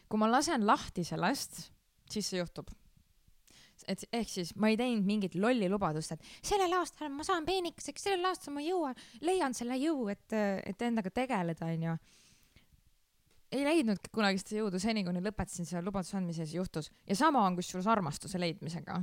kui 0.08 0.18
ma 0.20 0.30
lasen 0.30 0.66
lahti 0.66 1.04
sellest, 1.04 1.70
siis 2.10 2.28
see 2.28 2.42
juhtub 2.42 2.70
et 3.90 4.04
ehk 4.12 4.30
siis 4.30 4.52
ma 4.60 4.70
ei 4.72 4.78
teinud 4.78 5.06
mingit 5.06 5.34
lolli 5.38 5.68
lubadust, 5.68 6.14
et 6.14 6.28
sellel 6.46 6.72
aastal 6.78 7.10
ma 7.12 7.26
saan 7.26 7.46
peenikeseks, 7.48 8.06
sellel 8.06 8.30
aastal 8.30 8.54
ma 8.56 8.62
jõuan, 8.64 8.96
leian 9.26 9.56
selle 9.56 9.76
jõu, 9.80 10.06
et, 10.12 10.36
et 10.64 10.84
endaga 10.86 11.12
tegeleda, 11.14 11.68
onju. 11.74 11.96
Ei 13.54 13.64
leidnudki 13.66 14.10
kunagi 14.14 14.40
seda 14.42 14.62
jõudu 14.62 14.80
seni, 14.82 15.04
kuni 15.06 15.22
lõpetasin 15.24 15.68
selle 15.68 15.84
lubaduse 15.86 16.16
andmise 16.18 16.44
ja 16.44 16.50
see 16.50 16.58
juhtus. 16.58 16.90
ja 17.08 17.16
sama 17.18 17.44
on 17.46 17.56
kusjuures 17.58 17.86
armastuse 17.90 18.40
leidmisega. 18.40 19.02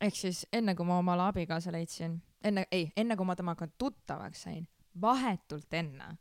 ehk 0.00 0.16
siis 0.16 0.46
enne 0.52 0.74
kui 0.74 0.86
ma 0.88 0.98
omale 0.98 1.28
abikaasa 1.28 1.72
leidsin, 1.72 2.20
enne, 2.44 2.66
ei, 2.72 2.90
enne 2.96 3.16
kui 3.16 3.28
ma 3.28 3.36
temaga 3.36 3.68
tuttavaks 3.78 4.46
sain, 4.48 4.66
vahetult 5.00 5.74
enne, 5.76 6.14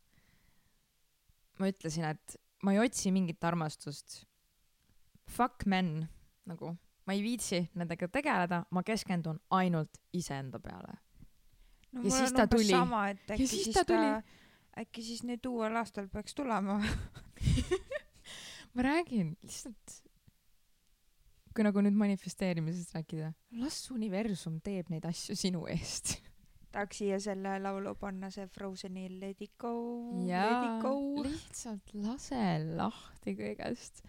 ma 1.60 1.72
ütlesin, 1.72 2.10
et 2.12 2.40
ma 2.64 2.76
ei 2.76 2.84
otsi 2.84 3.12
mingit 3.16 3.44
armastust. 3.44 4.24
Fuck 5.30 5.66
men, 5.70 6.10
nagu 6.50 6.74
ma 7.06 7.16
ei 7.18 7.24
viitsi 7.26 7.64
nendega 7.80 8.08
tegeleda, 8.12 8.64
ma 8.70 8.84
keskendun 8.86 9.40
ainult 9.58 9.98
iseenda 10.14 10.60
peale. 10.60 10.98
no 11.92 12.04
ja 12.04 12.12
on 12.14 12.28
umbes 12.28 12.50
tuli. 12.52 12.76
äkki 13.34 13.48
siis, 13.48 13.64
siis 13.64 13.76
ta, 13.76 13.86
ta, 13.86 14.22
äkki 14.78 15.04
siis 15.06 15.24
nüüd 15.28 15.46
uuel 15.50 15.76
aastal 15.80 16.08
peaks 16.12 16.36
tulema? 16.38 16.80
Ma 18.76 18.86
räägin 18.86 19.34
lihtsalt, 19.42 19.96
kui 21.56 21.66
nagu 21.66 21.82
nüüd 21.82 21.98
manifesteerimisest 21.98 22.94
rääkida, 22.96 23.32
las 23.62 23.82
universum 23.92 24.60
teeb 24.62 24.92
neid 24.94 25.08
asju 25.10 25.36
sinu 25.40 25.66
eest. 25.72 26.20
Tahaks 26.70 27.00
siia 27.02 27.18
selle 27.18 27.56
laulu 27.64 27.96
panna, 27.98 28.30
see 28.30 28.46
Frozeni 28.54 29.08
Let 29.10 29.42
it 29.42 29.56
go, 29.58 29.74
let 30.28 30.68
it 30.68 30.84
go. 30.84 31.24
lihtsalt 31.26 31.96
lase 31.98 32.44
lahti 32.78 33.34
kõigest 33.40 34.04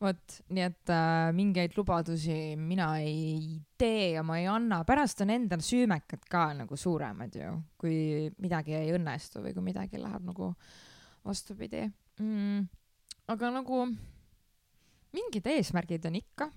vot, 0.00 0.34
nii 0.52 0.64
et 0.66 0.92
äh, 0.92 1.30
mingeid 1.36 1.76
lubadusi 1.78 2.56
mina 2.60 2.90
ei 3.00 3.56
tee 3.78 4.12
ja 4.16 4.24
ma 4.26 4.38
ei 4.40 4.48
anna, 4.50 4.82
pärast 4.88 5.22
on 5.24 5.32
endal 5.32 5.62
süümekad 5.64 6.26
ka 6.30 6.50
nagu 6.58 6.76
suuremad 6.80 7.36
ju, 7.36 7.54
kui 7.80 8.28
midagi 8.42 8.76
ei 8.76 8.92
õnnestu 8.96 9.44
või 9.44 9.54
kui 9.56 9.64
midagi 9.70 10.00
läheb 10.02 10.26
nagu 10.28 10.52
vastupidi 11.26 11.86
mm,. 12.20 12.68
aga 13.32 13.50
nagu 13.56 13.86
mingid 15.16 15.48
eesmärgid 15.54 16.06
on 16.10 16.20
ikka. 16.20 16.50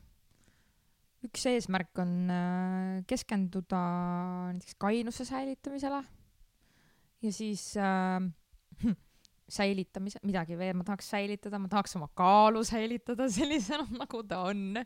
üks 1.29 1.47
eesmärk 1.51 2.03
on 2.03 2.15
äh, 2.31 2.95
keskenduda 3.07 3.83
näiteks 4.51 4.75
kainuse 4.79 5.25
säilitamisele 5.27 6.03
ja 7.23 7.31
siis 7.35 7.71
äh, 7.79 8.19
säilitamise, 9.49 10.21
midagi 10.27 10.57
veel 10.57 10.77
ma 10.77 10.85
tahaks 10.87 11.11
säilitada, 11.13 11.59
ma 11.61 11.69
tahaks 11.71 11.95
oma 11.99 12.09
kaalu 12.17 12.63
säilitada 12.67 13.29
sellisena, 13.37 13.87
nagu 13.97 14.23
ta 14.27 14.43
on. 14.49 14.81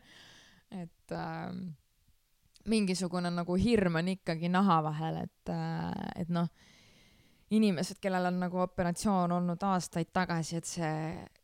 et 0.74 1.12
äh, 1.12 1.54
mingisugune 2.68 3.30
nagu 3.30 3.56
hirm 3.60 4.00
on 4.00 4.08
ikkagi 4.14 4.48
naha 4.48 4.80
vahel, 4.88 5.20
et 5.26 5.52
äh,, 5.52 5.90
et 6.22 6.32
noh, 6.32 6.48
inimesed, 7.54 8.00
kellel 8.02 8.30
on 8.30 8.40
nagu 8.46 8.60
operatsioon 8.64 9.32
olnud 9.36 9.62
aastaid 9.68 10.10
tagasi, 10.12 10.58
et 10.58 10.68
see, 10.68 10.92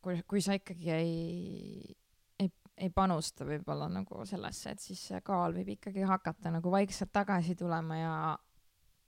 kui, 0.02 0.22
kui 0.26 0.40
sa 0.42 0.56
ikkagi 0.56 0.90
ei, 0.96 1.96
ei, 2.40 2.50
ei 2.80 2.90
panusta 2.90 3.46
võib-olla 3.46 3.90
nagu 3.92 4.24
sellesse, 4.26 4.74
et 4.74 4.82
siis 4.82 5.02
see 5.12 5.20
kaal 5.24 5.54
võib 5.54 5.76
ikkagi 5.76 6.06
hakata 6.08 6.56
nagu 6.56 6.72
vaikselt 6.72 7.12
tagasi 7.12 7.54
tulema 7.54 8.00
ja 8.00 8.14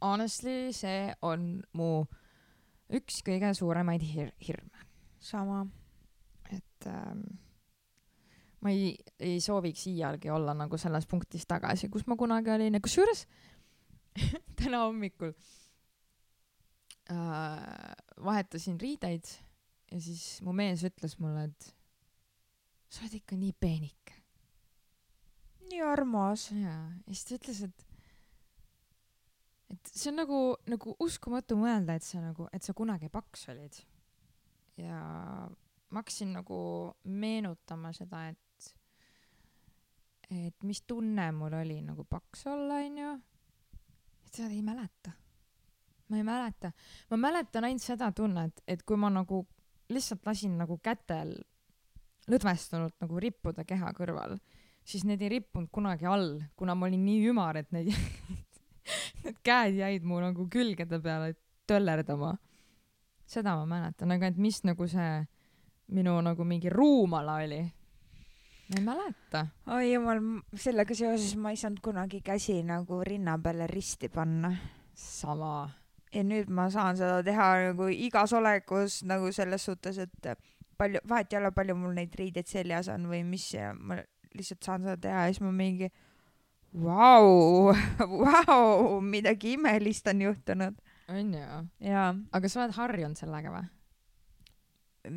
honestly, 0.05 0.69
see 0.77 1.09
on 1.25 1.57
mu 1.79 1.95
äh, 2.03 2.22
üks 2.99 3.23
kõige 3.27 3.53
suuremaid 3.57 4.03
hir 4.05 4.33
hirme. 4.43 4.87
sama. 5.23 5.67
et 6.51 6.87
ähm, 6.87 7.23
ma 8.61 8.71
ei, 8.71 8.97
ei 9.19 9.41
sooviks 9.41 9.87
iialgi 9.91 10.31
olla 10.31 10.55
nagu 10.55 10.79
selles 10.79 11.07
punktis 11.07 11.47
tagasi, 11.47 11.89
kus 11.89 12.07
ma 12.07 12.17
kunagi 12.17 12.51
olin 12.51 12.75
ja 12.75 12.81
kusjuures 12.83 13.27
täna 14.59 14.85
hommikul 14.87 15.33
äh, 17.11 17.95
vahetasin 18.25 18.81
riideid 18.81 19.31
ja 19.93 20.01
siis 20.01 20.41
mu 20.45 20.55
mees 20.57 20.83
ütles 20.87 21.19
mulle, 21.21 21.47
et 21.51 21.71
sa 22.93 23.05
oled 23.05 23.17
ikka 23.21 23.39
nii 23.39 23.55
peenike. 23.61 24.19
nii 25.71 25.83
armas. 25.85 26.51
jaa, 26.53 26.85
ja 27.07 27.15
siis 27.15 27.25
ta 27.29 27.39
ütles, 27.39 27.63
et 27.69 27.87
et 29.73 29.89
see 29.89 30.11
on 30.13 30.21
nagu, 30.21 30.39
nagu 30.69 30.95
uskumatu 31.03 31.57
mõelda, 31.61 31.97
et 31.97 32.07
sa 32.07 32.21
nagu, 32.23 32.47
et 32.53 32.65
sa 32.65 32.75
kunagi 32.77 33.09
paks 33.13 33.49
olid. 33.53 33.81
ja 34.81 34.99
ma 35.93 36.01
hakkasin 36.01 36.33
nagu 36.33 36.59
meenutama 37.05 37.93
seda, 37.97 38.27
et, 38.33 38.71
et 40.33 40.65
mis 40.65 40.83
tunne 40.89 41.27
mul 41.37 41.57
oli 41.61 41.81
nagu 41.85 42.05
paks 42.09 42.47
olla, 42.53 42.81
onju. 42.85 43.15
et 44.27 44.41
seda 44.41 44.53
ei 44.53 44.63
mäleta. 44.65 45.15
ma 46.09 46.21
ei 46.21 46.27
mäleta. 46.29 46.73
ma 47.11 47.21
mäletan 47.29 47.69
ainult 47.69 47.85
seda 47.85 48.13
tunnet, 48.13 48.63
et 48.67 48.85
kui 48.85 48.97
ma 48.97 49.11
nagu 49.13 49.47
lihtsalt 49.93 50.27
lasin 50.27 50.57
nagu 50.57 50.79
kätel 50.83 51.35
lõdvestunult 52.31 53.01
nagu 53.03 53.19
rippuda 53.21 53.65
keha 53.67 53.91
kõrval, 53.97 54.37
siis 54.85 55.05
need 55.05 55.23
ei 55.25 55.37
rippunud 55.39 55.69
kunagi 55.75 56.07
all, 56.07 56.39
kuna 56.57 56.77
ma 56.79 56.87
olin 56.87 57.05
nii 57.05 57.29
ümar, 57.33 57.59
et 57.59 57.73
neid 57.75 57.91
Need 59.33 59.41
käed 59.49 59.79
jäid 59.81 60.03
mu 60.05 60.19
nagu 60.21 60.45
külgede 60.53 60.99
peale 61.01 61.33
töllerdama. 61.67 62.35
seda 63.25 63.55
ma 63.57 63.65
mäletan, 63.65 64.11
aga 64.13 64.29
et 64.29 64.37
mis 64.37 64.59
nagu 64.69 64.85
see 64.87 65.23
minu 65.89 66.19
nagu 66.21 66.45
mingi 66.45 66.69
ruumala 66.69 67.39
oli? 67.41 67.63
ma 68.69 68.77
ei 68.77 68.85
mäleta. 68.85 69.47
oi 69.73 69.93
jumal, 69.95 70.21
sellega 70.53 70.95
seoses 70.95 71.33
ma 71.41 71.51
ei 71.51 71.57
saanud 71.57 71.81
kunagi 71.81 72.21
käsi 72.21 72.59
nagu 72.63 73.01
rinna 73.01 73.39
peale 73.39 73.67
risti 73.67 74.09
panna. 74.13 74.53
sama. 74.95 75.71
ja 76.13 76.23
nüüd 76.23 76.53
ma 76.53 76.69
saan 76.71 77.01
seda 77.01 77.23
teha 77.25 77.49
nagu 77.71 77.89
igas 77.89 78.37
olekus 78.37 79.01
nagu 79.09 79.33
selles 79.33 79.65
suhtes, 79.65 79.97
et 79.97 80.35
palju, 80.77 81.01
vahet 81.09 81.33
ei 81.33 81.41
ole, 81.41 81.57
palju 81.57 81.79
mul 81.79 81.97
neid 81.97 82.13
riideid 82.21 82.47
seljas 82.53 82.93
on 82.93 83.09
või 83.09 83.25
mis 83.25 83.49
ja 83.55 83.73
ma 83.73 83.97
lihtsalt 84.37 84.61
saan 84.61 84.85
seda 84.85 85.01
teha 85.01 85.25
ja 85.25 85.33
siis 85.33 85.41
ma 85.41 85.57
mingi 85.57 85.89
Vau, 86.73 87.69
vau, 88.25 89.01
midagi 89.01 89.53
imelist 89.59 90.07
on 90.09 90.21
juhtunud. 90.21 90.75
on 91.09 91.35
ju? 91.35 91.69
jaa. 91.85 92.15
aga 92.33 92.49
sa 92.49 92.63
oled 92.63 92.73
harjunud 92.77 93.19
sellega 93.21 93.53
või? 93.53 93.67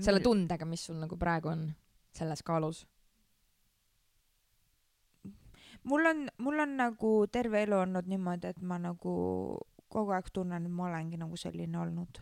selle 0.03 0.19
tundega, 0.19 0.65
mis 0.67 0.83
sul 0.83 0.97
nagu 0.99 1.15
praegu 1.17 1.53
on 1.53 1.69
selles 2.11 2.43
kaalus? 2.43 2.83
mul 5.83 6.11
on, 6.11 6.27
mul 6.43 6.59
on 6.59 6.75
nagu 6.81 7.13
terve 7.31 7.63
elu 7.63 7.79
olnud 7.85 8.11
niimoodi, 8.11 8.51
et 8.51 8.61
ma 8.61 8.81
nagu 8.81 9.15
kogu 9.87 10.11
aeg 10.11 10.27
tunnen, 10.33 10.65
et 10.65 10.71
ma 10.71 10.89
olengi 10.89 11.19
nagu 11.21 11.37
selline 11.39 11.79
olnud 11.79 12.19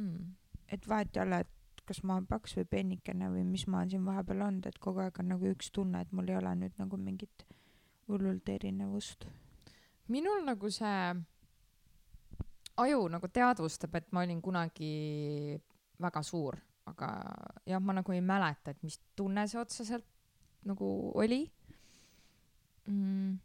mm.. 0.00 0.34
et 0.72 0.88
vahet 0.88 1.16
ei 1.16 1.24
ole, 1.26 1.44
et 1.44 1.84
kas 1.84 2.04
ma 2.06 2.16
olen 2.16 2.28
paks 2.30 2.56
või 2.56 2.68
pennikene 2.70 3.28
või 3.32 3.44
mis 3.44 3.66
ma 3.66 3.82
olen 3.82 3.92
siin 3.92 4.08
vahepeal 4.08 4.46
olnud, 4.46 4.72
et 4.72 4.78
kogu 4.80 5.02
aeg 5.04 5.20
on 5.20 5.32
nagu 5.34 5.52
üks 5.52 5.72
tunne, 5.74 6.00
et 6.00 6.12
mul 6.16 6.30
ei 6.30 6.38
ole 6.38 6.54
nüüd 6.62 6.78
nagu 6.80 6.96
mingit 6.96 7.49
hullult 8.10 8.48
erinevust. 8.48 9.26
minul 10.10 10.44
nagu 10.44 10.70
see 10.70 11.14
aju 12.80 13.08
nagu 13.12 13.28
teadvustab, 13.28 13.94
et 13.94 14.08
ma 14.12 14.24
olin 14.24 14.40
kunagi 14.42 15.58
väga 16.00 16.22
suur, 16.24 16.56
aga 16.90 17.10
jah, 17.68 17.80
ma 17.80 17.94
nagu 17.98 18.12
ei 18.12 18.24
mäleta, 18.24 18.72
et 18.72 18.82
mis 18.82 18.98
tunne 19.16 19.46
see 19.48 19.60
otseselt 19.60 20.06
nagu 20.68 21.12
oli 21.14 21.44
mm.. 22.86 23.38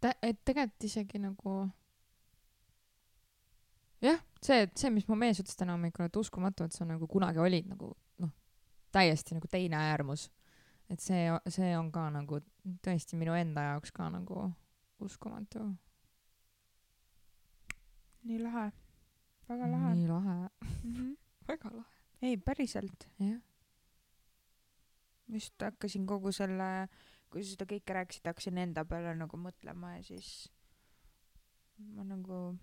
Te-, 0.00 0.18
et 0.22 0.40
tegelikult 0.44 0.84
isegi 0.84 1.18
nagu 1.22 1.54
jah, 4.04 4.20
see, 4.42 4.64
et 4.66 4.76
see, 4.78 4.92
mis 4.92 5.06
mu 5.08 5.16
mees 5.18 5.40
ütles 5.40 5.56
täna 5.58 5.76
hommikul, 5.76 6.08
et 6.08 6.20
uskumatu, 6.20 6.66
et 6.66 6.76
sa 6.76 6.86
nagu 6.88 7.08
kunagi 7.10 7.40
olid 7.40 7.70
nagu 7.70 7.94
noh, 8.22 8.32
täiesti 8.94 9.36
nagu 9.38 9.48
teine 9.50 9.80
äärmus. 9.80 10.28
Et 10.90 11.00
see, 11.00 11.28
see 11.48 11.72
on 11.78 11.90
ka 11.92 12.08
nagu 12.12 12.40
tõesti 12.84 13.18
minu 13.20 13.34
enda 13.38 13.68
jaoks 13.70 13.92
ka 13.94 14.08
nagu 14.12 14.50
uskumatu. 15.04 15.64
nii 18.24 18.38
lahe, 18.40 18.70
väga 19.48 19.70
lahe. 19.70 19.94
nii 19.94 20.08
lahe 20.08 20.36
mm. 20.36 20.92
-hmm. 20.94 21.16
väga 21.48 21.70
lahe. 21.76 22.04
ei, 22.22 22.36
päriselt. 22.36 23.08
jah. 23.18 23.40
just 25.28 25.62
hakkasin 25.62 26.06
kogu 26.06 26.32
selle, 26.32 26.88
kui 27.30 27.42
sa 27.42 27.50
seda 27.50 27.64
kõike 27.64 27.92
rääkisid, 27.92 28.26
hakkasin 28.26 28.58
enda 28.58 28.84
peale 28.84 29.16
nagu 29.16 29.36
mõtlema 29.36 29.96
ja 29.96 30.02
siis 30.02 30.50
ma 31.78 32.04
nagu 32.04 32.58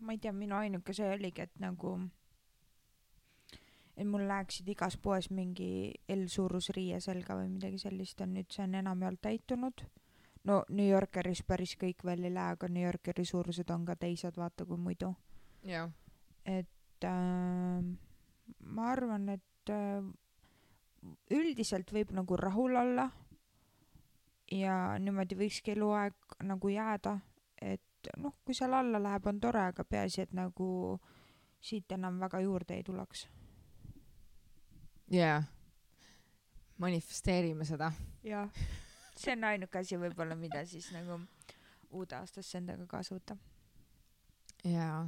ma 0.00 0.12
ei 0.12 0.18
tea, 0.18 0.32
minu 0.32 0.56
ainuke 0.56 0.94
see 0.96 1.08
oligi, 1.14 1.44
et 1.46 1.56
nagu, 1.62 1.96
et 3.96 4.06
mul 4.06 4.26
läheksid 4.28 4.68
igas 4.72 4.96
poes 4.96 5.30
mingi 5.30 5.92
L-suurus 6.14 6.70
riie 6.76 7.00
selga 7.00 7.36
või 7.38 7.48
midagi 7.54 7.80
sellist, 7.82 8.20
on 8.20 8.34
nüüd 8.36 8.50
see 8.52 8.64
on 8.64 8.76
enamjaolt 8.80 9.20
täitunud. 9.20 9.84
no 10.44 10.62
New 10.68 10.88
Yorkeris 10.88 11.42
päris 11.42 11.76
kõik 11.76 12.04
veel 12.04 12.24
ei 12.24 12.34
lähe, 12.34 12.56
aga 12.56 12.68
New 12.68 12.84
Yorkeri 12.84 13.24
suurused 13.24 13.70
on 13.70 13.84
ka 13.84 13.96
teised, 13.96 14.36
vaata 14.36 14.64
kui 14.64 14.78
muidu. 14.78 15.14
et 16.44 17.04
äh, 17.04 17.82
ma 18.60 18.90
arvan, 18.92 19.28
et 19.28 19.70
äh, 19.70 20.04
üldiselt 21.30 21.92
võib 21.92 22.12
nagu 22.16 22.36
rahul 22.36 22.76
olla 22.76 23.10
ja 24.52 24.76
niimoodi 24.98 25.38
võikski 25.38 25.74
eluaeg 25.76 26.40
nagu 26.44 26.68
jääda, 26.72 27.18
et 27.62 28.10
noh, 28.18 28.34
kui 28.44 28.56
seal 28.56 28.74
alla 28.74 29.00
läheb, 29.02 29.26
on 29.26 29.40
tore, 29.40 29.62
aga 29.72 29.84
peaasi, 29.84 30.24
et 30.24 30.32
nagu 30.36 30.98
siit 31.60 31.92
enam 31.92 32.18
väga 32.20 32.40
juurde 32.44 32.76
ei 32.76 32.84
tuleks. 32.84 33.28
Jaa, 35.10 35.42
manifesteerime 36.78 37.64
seda. 37.64 37.92
jah, 38.24 38.48
see 39.16 39.34
on 39.34 39.44
ainuke 39.50 39.78
asi 39.82 39.98
võib-olla, 40.00 40.36
mida 40.38 40.64
siis 40.66 40.90
nagu 40.94 41.20
uude 41.90 42.16
aastasse 42.16 42.58
endaga 42.58 42.86
kaasa 42.86 43.16
võtta. 43.16 43.36
jaa, 44.64 45.02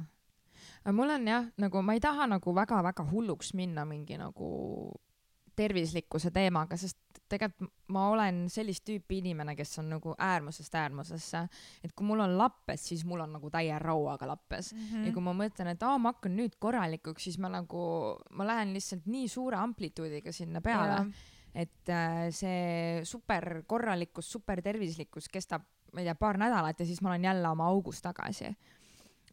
aga 0.83 0.95
mul 0.95 1.15
on 1.15 1.27
jah, 1.27 1.49
nagu 1.57 1.81
ma 1.81 1.95
ei 1.97 2.03
taha 2.03 2.27
nagu 2.27 2.55
väga-väga 2.55 3.07
hulluks 3.11 3.53
minna 3.53 3.85
mingi 3.85 4.19
nagu 4.19 4.49
tervislikkuse 5.55 6.31
teemaga, 6.33 6.77
sest 6.77 6.97
tegelikult 7.29 7.71
ma 7.93 8.07
olen 8.11 8.43
sellist 8.51 8.83
tüüpi 8.87 9.19
inimene, 9.21 9.55
kes 9.57 9.77
on 9.81 9.89
nagu 9.95 10.13
äärmusest 10.21 10.75
äärmusesse. 10.77 11.43
et 11.83 11.93
kui 11.95 12.07
mul 12.07 12.23
on 12.25 12.37
lappes, 12.37 12.87
siis 12.89 13.03
mul 13.05 13.23
on 13.25 13.35
nagu 13.37 13.49
täie 13.53 13.77
rauaga 13.79 14.27
lappes 14.27 14.73
mm. 14.73 14.79
-hmm. 14.79 15.05
ja 15.07 15.13
kui 15.13 15.21
ma 15.21 15.33
mõtlen, 15.37 15.71
et 15.73 15.83
aa, 15.83 15.97
ma 15.97 16.13
hakkan 16.13 16.35
nüüd 16.37 16.57
korralikuks, 16.59 17.23
siis 17.23 17.37
ma 17.37 17.49
nagu, 17.49 17.83
ma 18.31 18.47
lähen 18.47 18.73
lihtsalt 18.73 19.05
nii 19.05 19.27
suure 19.27 19.57
amplituudiga 19.57 20.31
sinna 20.31 20.61
peale. 20.61 21.05
et 21.55 21.89
äh, 21.89 22.29
see 22.33 23.01
super 23.05 23.63
korralikkus, 23.67 24.31
super 24.31 24.61
tervislikkus 24.61 25.29
kestab, 25.29 25.61
ma 25.93 26.01
ei 26.01 26.05
tea, 26.05 26.15
paar 26.15 26.37
nädalat 26.37 26.79
ja 26.79 26.85
siis 26.85 27.01
ma 27.01 27.09
olen 27.09 27.23
jälle 27.23 27.49
oma 27.49 27.67
augus 27.67 28.01
tagasi. 28.01 28.55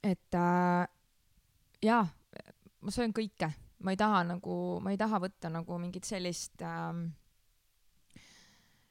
et 0.02 0.34
äh, 0.34 0.88
jaa, 1.82 2.06
ma 2.80 2.90
söön 2.90 3.12
kõike 3.12 3.52
ma 3.84 3.94
ei 3.94 3.96
taha 4.00 4.22
nagu, 4.34 4.54
ma 4.84 4.92
ei 4.92 5.00
taha 5.00 5.20
võtta 5.22 5.50
nagu 5.52 5.78
mingit 5.80 6.04
sellist 6.08 6.62
ähm, 6.66 7.06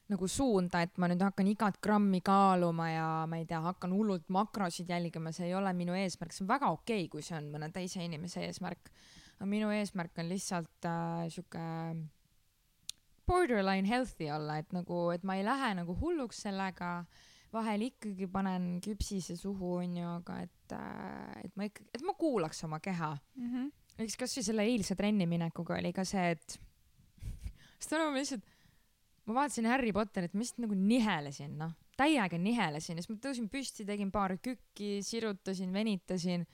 nagu 0.09 0.27
suunda, 0.27 0.81
et 0.81 0.97
ma 0.97 1.07
nüüd 1.09 1.21
hakkan 1.21 1.49
igat 1.51 1.77
grammi 1.83 2.21
kaaluma 2.25 2.89
ja 2.89 3.07
ma 3.29 3.37
ei 3.37 3.45
tea, 3.49 3.61
hakkan 3.61 3.93
hullult 3.93 4.25
makrosid 4.33 4.89
jälgima, 4.89 5.33
see 5.35 5.51
ei 5.51 5.55
ole 5.57 5.73
minu 5.77 5.93
eesmärk, 5.97 6.33
see 6.33 6.45
on 6.45 6.49
väga 6.49 6.71
okei 6.73 7.03
okay,, 7.03 7.11
kui 7.13 7.25
see 7.25 7.37
on 7.37 7.51
mõne 7.53 7.69
teise 7.73 8.01
inimese 8.05 8.41
eesmärk. 8.47 8.89
aga 9.37 9.49
minu 9.49 9.69
eesmärk 9.71 10.17
on 10.19 10.31
lihtsalt 10.31 10.89
äh, 10.89 11.27
sihuke 11.29 11.65
borderline 13.29 13.87
healthy 13.87 14.31
olla, 14.33 14.57
et 14.57 14.73
nagu, 14.73 15.11
et 15.13 15.23
ma 15.23 15.37
ei 15.37 15.45
lähe 15.45 15.75
nagu 15.77 15.93
hulluks 15.99 16.41
sellega, 16.47 17.03
vahel 17.53 17.85
ikkagi 17.85 18.25
panen 18.29 18.79
küpsise 18.81 19.37
suhu, 19.37 19.75
onju, 19.83 20.07
aga 20.23 20.39
et 20.47 20.73
äh,, 20.73 21.45
et 21.45 21.53
ma 21.53 21.69
ikkagi, 21.69 21.91
et 21.93 22.05
ma 22.05 22.17
kuulaks 22.17 22.65
oma 22.65 22.81
keha 22.81 23.13
mm. 23.13 23.53
-hmm 23.53 23.78
eks 24.05 24.17
kasvõi 24.19 24.45
selle 24.45 24.65
eilse 24.69 24.95
trenni 24.99 25.27
minekuga 25.29 25.77
oli 25.79 25.91
ka 25.95 26.05
see, 26.07 26.35
et 26.35 26.55
sest 27.79 27.91
täna 27.91 28.09
ma 28.09 28.19
lihtsalt, 28.19 28.45
ma 29.27 29.37
vaatasin 29.41 29.69
Harry 29.69 29.93
Potterit, 29.95 30.33
ma 30.33 30.43
lihtsalt 30.43 30.63
nagu 30.65 30.77
nihelesin, 30.77 31.55
noh, 31.59 31.75
täiega 31.99 32.39
nihelesin 32.39 32.97
ja 32.97 33.03
siis 33.03 33.11
ma 33.11 33.19
tõusin 33.23 33.49
püsti, 33.51 33.85
tegin 33.87 34.11
paar 34.13 34.35
kükki, 34.39 34.99
sirutasin, 35.05 35.73
venitasin, 35.75 36.45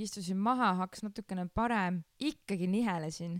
istusin 0.00 0.40
maha, 0.40 0.74
hakkas 0.82 1.04
natukene 1.06 1.46
parem, 1.54 2.02
ikkagi 2.20 2.68
nihelesin. 2.70 3.38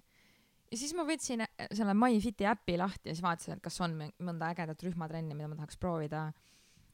ja 0.71 0.79
siis 0.79 0.95
ma 0.97 1.05
võtsin 1.09 1.45
äh, 1.45 1.67
selle 1.77 1.95
MyFiti 1.97 2.49
äpi 2.49 2.79
lahti 2.81 3.11
ja 3.11 3.17
siis 3.17 3.25
vaatasin, 3.27 3.59
et 3.59 3.65
kas 3.65 3.77
on 3.85 3.99
mõnda 3.99 4.55
ägedat 4.55 4.83
rühmatrenni, 4.87 5.37
mida 5.37 5.51
ma 5.51 5.59
tahaks 5.61 5.79
proovida. 5.81 6.31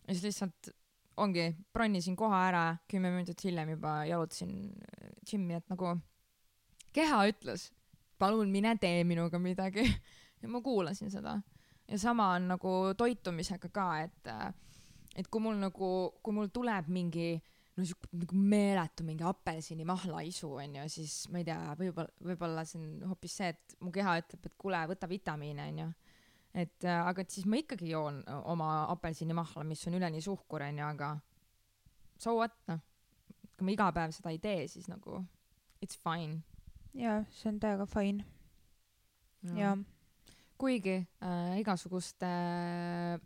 ja 0.06 0.12
siis 0.12 0.26
lihtsalt 0.30 0.74
ongi, 1.16 1.48
bronnisin 1.72 2.16
koha 2.16 2.42
ära, 2.48 2.64
kümme 2.90 3.10
minutit 3.14 3.44
hiljem 3.46 3.76
juba 3.76 4.02
jalutasin 4.04 4.58
džimmi, 5.24 5.54
äh, 5.54 5.62
et 5.62 5.72
nagu 5.72 5.94
keha 6.96 7.24
ütles, 7.30 7.70
palun 8.20 8.52
mine 8.52 8.76
tee 8.80 9.04
minuga 9.04 9.40
midagi 9.42 9.84
ja 10.42 10.48
ma 10.48 10.62
kuulasin 10.64 11.12
seda. 11.12 11.36
ja 11.88 11.98
sama 11.98 12.32
on 12.36 12.48
nagu 12.54 12.72
toitumisega 12.96 13.70
ka, 13.72 13.90
et, 14.06 14.32
et 15.16 15.28
kui 15.28 15.42
mul 15.42 15.60
nagu, 15.60 15.90
kui 16.22 16.34
mul 16.34 16.50
tuleb 16.52 16.88
mingi 16.92 17.36
no 17.76 17.84
siuke 17.84 18.08
nagu 18.16 18.38
meeletu 18.40 19.04
mingi 19.04 19.24
apelsinimahla-isu 19.28 20.48
onju, 20.62 20.86
siis 20.92 21.26
ma 21.32 21.42
ei 21.42 21.46
tea, 21.46 21.76
võib-olla, 21.76 22.12
võib-olla 22.24 22.64
see 22.64 22.80
on 22.80 23.12
hoopis 23.12 23.36
see, 23.42 23.52
et 23.52 23.76
mu 23.84 23.92
keha 23.92 24.16
ütleb, 24.22 24.48
et 24.48 24.56
kuule, 24.56 24.80
võta 24.88 25.08
vitamiine 25.10 25.68
onju. 25.72 25.88
et 26.56 26.88
aga 26.88 27.20
et 27.20 27.30
siis 27.30 27.44
ma 27.44 27.60
ikkagi 27.60 27.90
joon 27.92 28.22
oma 28.48 28.86
apelsinimahla, 28.96 29.64
mis 29.68 29.84
on 29.90 29.98
üleni 30.00 30.24
suhkur 30.24 30.64
onju, 30.70 30.88
aga 30.88 31.12
so 32.16 32.38
what 32.40 32.56
noh. 32.72 32.80
kui 33.56 33.68
ma 33.68 33.76
iga 33.76 33.92
päev 33.92 34.16
seda 34.16 34.32
ei 34.32 34.40
tee, 34.40 34.64
siis 34.72 34.88
nagu 34.88 35.20
it's 35.84 36.00
fine 36.00 36.40
jaa, 36.96 37.22
see 37.30 37.50
on 37.52 37.60
täiega 37.60 37.86
fine. 37.86 38.24
jaa. 39.56 39.76
kuigi 40.58 40.96
äh, 41.22 41.58
igasuguste 41.60 42.26
äh, 42.26 43.20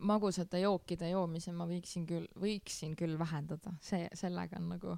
magusate 0.00 0.60
jookide 0.62 1.10
joomise 1.10 1.52
ma 1.52 1.66
võiksin 1.68 2.06
küll, 2.08 2.28
võiksin 2.40 2.94
küll 2.98 3.18
vähendada, 3.20 3.74
see, 3.84 4.06
sellega 4.16 4.60
on 4.60 4.70
nagu 4.74 4.96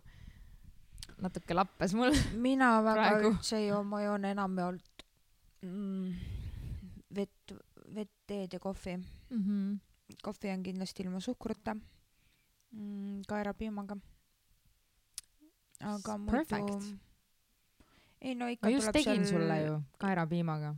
natuke 1.23 1.57
lappes 1.57 1.95
mul. 1.99 2.15
mina 2.47 2.75
väga 2.85 3.09
praegu. 3.09 3.33
üldse 3.33 3.59
ei 3.59 3.69
joo, 3.69 3.83
ma 3.87 4.03
joon 4.05 4.29
enamjaolt 4.31 5.07
mm, 5.67 6.13
vett, 7.19 7.57
vett, 7.95 8.15
teed 8.27 8.55
ja 8.57 8.61
kohvi 8.63 8.97
mm. 8.97 9.43
-hmm. 9.43 10.17
kohvi 10.23 10.53
on 10.55 10.63
kindlasti 10.63 11.03
ilma 11.03 11.21
suhkruta 11.21 11.75
mm,, 11.75 13.23
kaerapiimaga. 13.29 13.97
aga 15.81 16.19
muidu 16.19 17.12
ei 18.23 18.35
no 18.39 18.49
ikka 18.51 18.69
ma 18.69 18.75
just 18.75 18.93
tegin 18.95 19.27
seal... 19.27 19.41
sulle 19.41 19.57
ju 19.63 19.75
kaerapiimaga. 19.99 20.75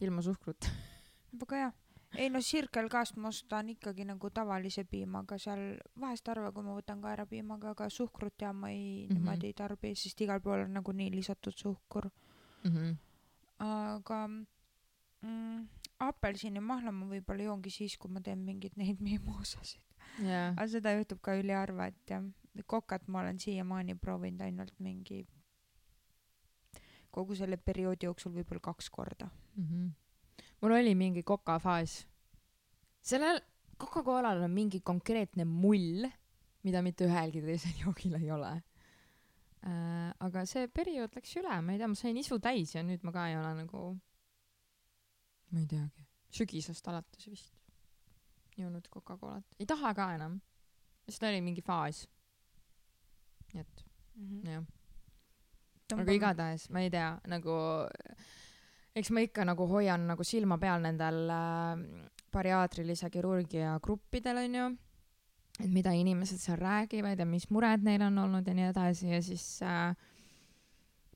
ilma 0.00 0.22
suhkrut 0.22 0.70
väga 1.40 1.56
hea. 1.62 1.72
ei 2.18 2.30
no 2.30 2.40
Circle 2.42 2.88
K-st 2.90 3.20
ma 3.22 3.30
ostan 3.30 3.68
ikkagi 3.74 4.04
nagu 4.04 4.30
tavalise 4.34 4.84
piimaga 4.84 5.38
seal, 5.38 5.78
vahest 6.00 6.26
harva, 6.28 6.50
kui 6.52 6.66
ma 6.66 6.74
võtan 6.78 7.02
kaerapiimaga, 7.02 7.74
aga 7.76 7.90
suhkrut 7.90 8.42
ja 8.42 8.52
ma 8.52 8.70
ei 8.70 8.80
mm, 8.80 9.06
-hmm. 9.06 9.14
niimoodi 9.14 9.46
ei 9.46 9.58
tarbi, 9.62 9.94
sest 9.94 10.20
igal 10.20 10.40
pool 10.40 10.64
on 10.64 10.74
nagunii 10.74 11.10
lisatud 11.14 11.54
suhkur 11.56 12.10
mm. 12.64 12.70
-hmm. 12.70 12.96
aga 13.58 14.26
mm, 14.28 15.68
apelsinimahla 15.98 16.92
ma 16.92 17.06
võib-olla 17.06 17.42
joongi 17.42 17.70
siis, 17.70 17.96
kui 17.98 18.10
ma 18.10 18.20
teen 18.20 18.42
mingeid 18.44 18.76
neid 18.76 19.00
mimosasid 19.08 19.80
yeah.. 20.18 20.52
aga 20.56 20.66
seda 20.66 20.92
juhtub 20.98 21.20
ka 21.22 21.38
üliharva, 21.38 21.86
et 21.86 22.10
jah, 22.10 22.24
kokat 22.66 23.06
ma 23.08 23.20
olen 23.20 23.38
siiamaani 23.38 23.94
proovinud 23.94 24.42
ainult 24.42 24.74
mingi 24.78 25.26
kogu 27.14 27.36
selle 27.38 27.58
perioodi 27.58 28.08
jooksul 28.08 28.34
võib-olla 28.34 28.62
kaks 28.70 28.90
korda 28.90 29.28
mm. 29.28 29.64
-hmm. 29.66 30.46
mul 30.62 30.76
oli 30.78 30.94
mingi 30.94 31.22
kokafaas. 31.22 32.06
sellel 33.00 33.40
Coca-Colal 33.80 34.42
on 34.44 34.50
mingi 34.50 34.80
konkreetne 34.84 35.44
mull, 35.44 36.04
mida 36.62 36.82
mitte 36.82 37.06
ühelgi 37.08 37.40
teisel 37.44 37.78
joogil 37.84 38.18
ei 38.20 38.30
ole 38.30 38.52
äh,. 39.66 40.12
aga 40.20 40.44
see 40.46 40.68
periood 40.68 41.16
läks 41.16 41.36
üle, 41.36 41.60
ma 41.60 41.72
ei 41.72 41.78
tea, 41.78 41.88
ma 41.88 41.94
sain 41.94 42.16
isu 42.16 42.38
täis 42.38 42.74
ja 42.74 42.84
nüüd 42.86 43.04
ma 43.04 43.12
ka 43.12 43.28
ei 43.28 43.38
ole 43.38 43.54
nagu, 43.62 43.86
ma 45.50 45.64
ei 45.64 45.66
teagi, 45.66 46.06
sügisest 46.30 46.88
alates 46.88 47.26
vist 47.28 47.56
joonud 48.56 48.88
Coca-Colat. 48.92 49.44
ei 49.58 49.66
taha 49.66 49.94
ka 49.94 50.14
enam. 50.14 50.40
lihtsalt 51.06 51.30
oli 51.30 51.40
mingi 51.40 51.62
faas. 51.62 52.06
nii 53.52 53.60
et 53.60 53.86
mm 54.14 54.28
-hmm. 54.28 54.50
jah 54.50 54.79
aga 55.96 56.12
igatahes 56.14 56.68
ma 56.70 56.84
ei 56.84 56.90
tea, 56.92 57.08
nagu 57.30 57.56
eks 58.96 59.10
ma 59.14 59.24
ikka 59.24 59.46
nagu 59.46 59.66
hoian 59.70 60.06
nagu 60.10 60.24
silma 60.26 60.58
peal 60.58 60.82
nendel 60.84 61.24
äh, 61.30 61.82
bariaatrilise 62.32 63.10
kirurgia 63.10 63.76
gruppidel 63.82 64.44
onju, 64.44 64.66
et 65.60 65.70
mida 65.70 65.92
inimesed 65.96 66.40
seal 66.42 66.58
räägivad 66.60 67.18
ja 67.18 67.26
mis 67.26 67.48
mured 67.50 67.84
neil 67.86 68.02
on 68.06 68.18
olnud 68.26 68.46
ja 68.46 68.54
nii 68.56 68.68
edasi 68.70 69.10
ja 69.12 69.22
siis 69.24 69.46
äh, 69.66 69.94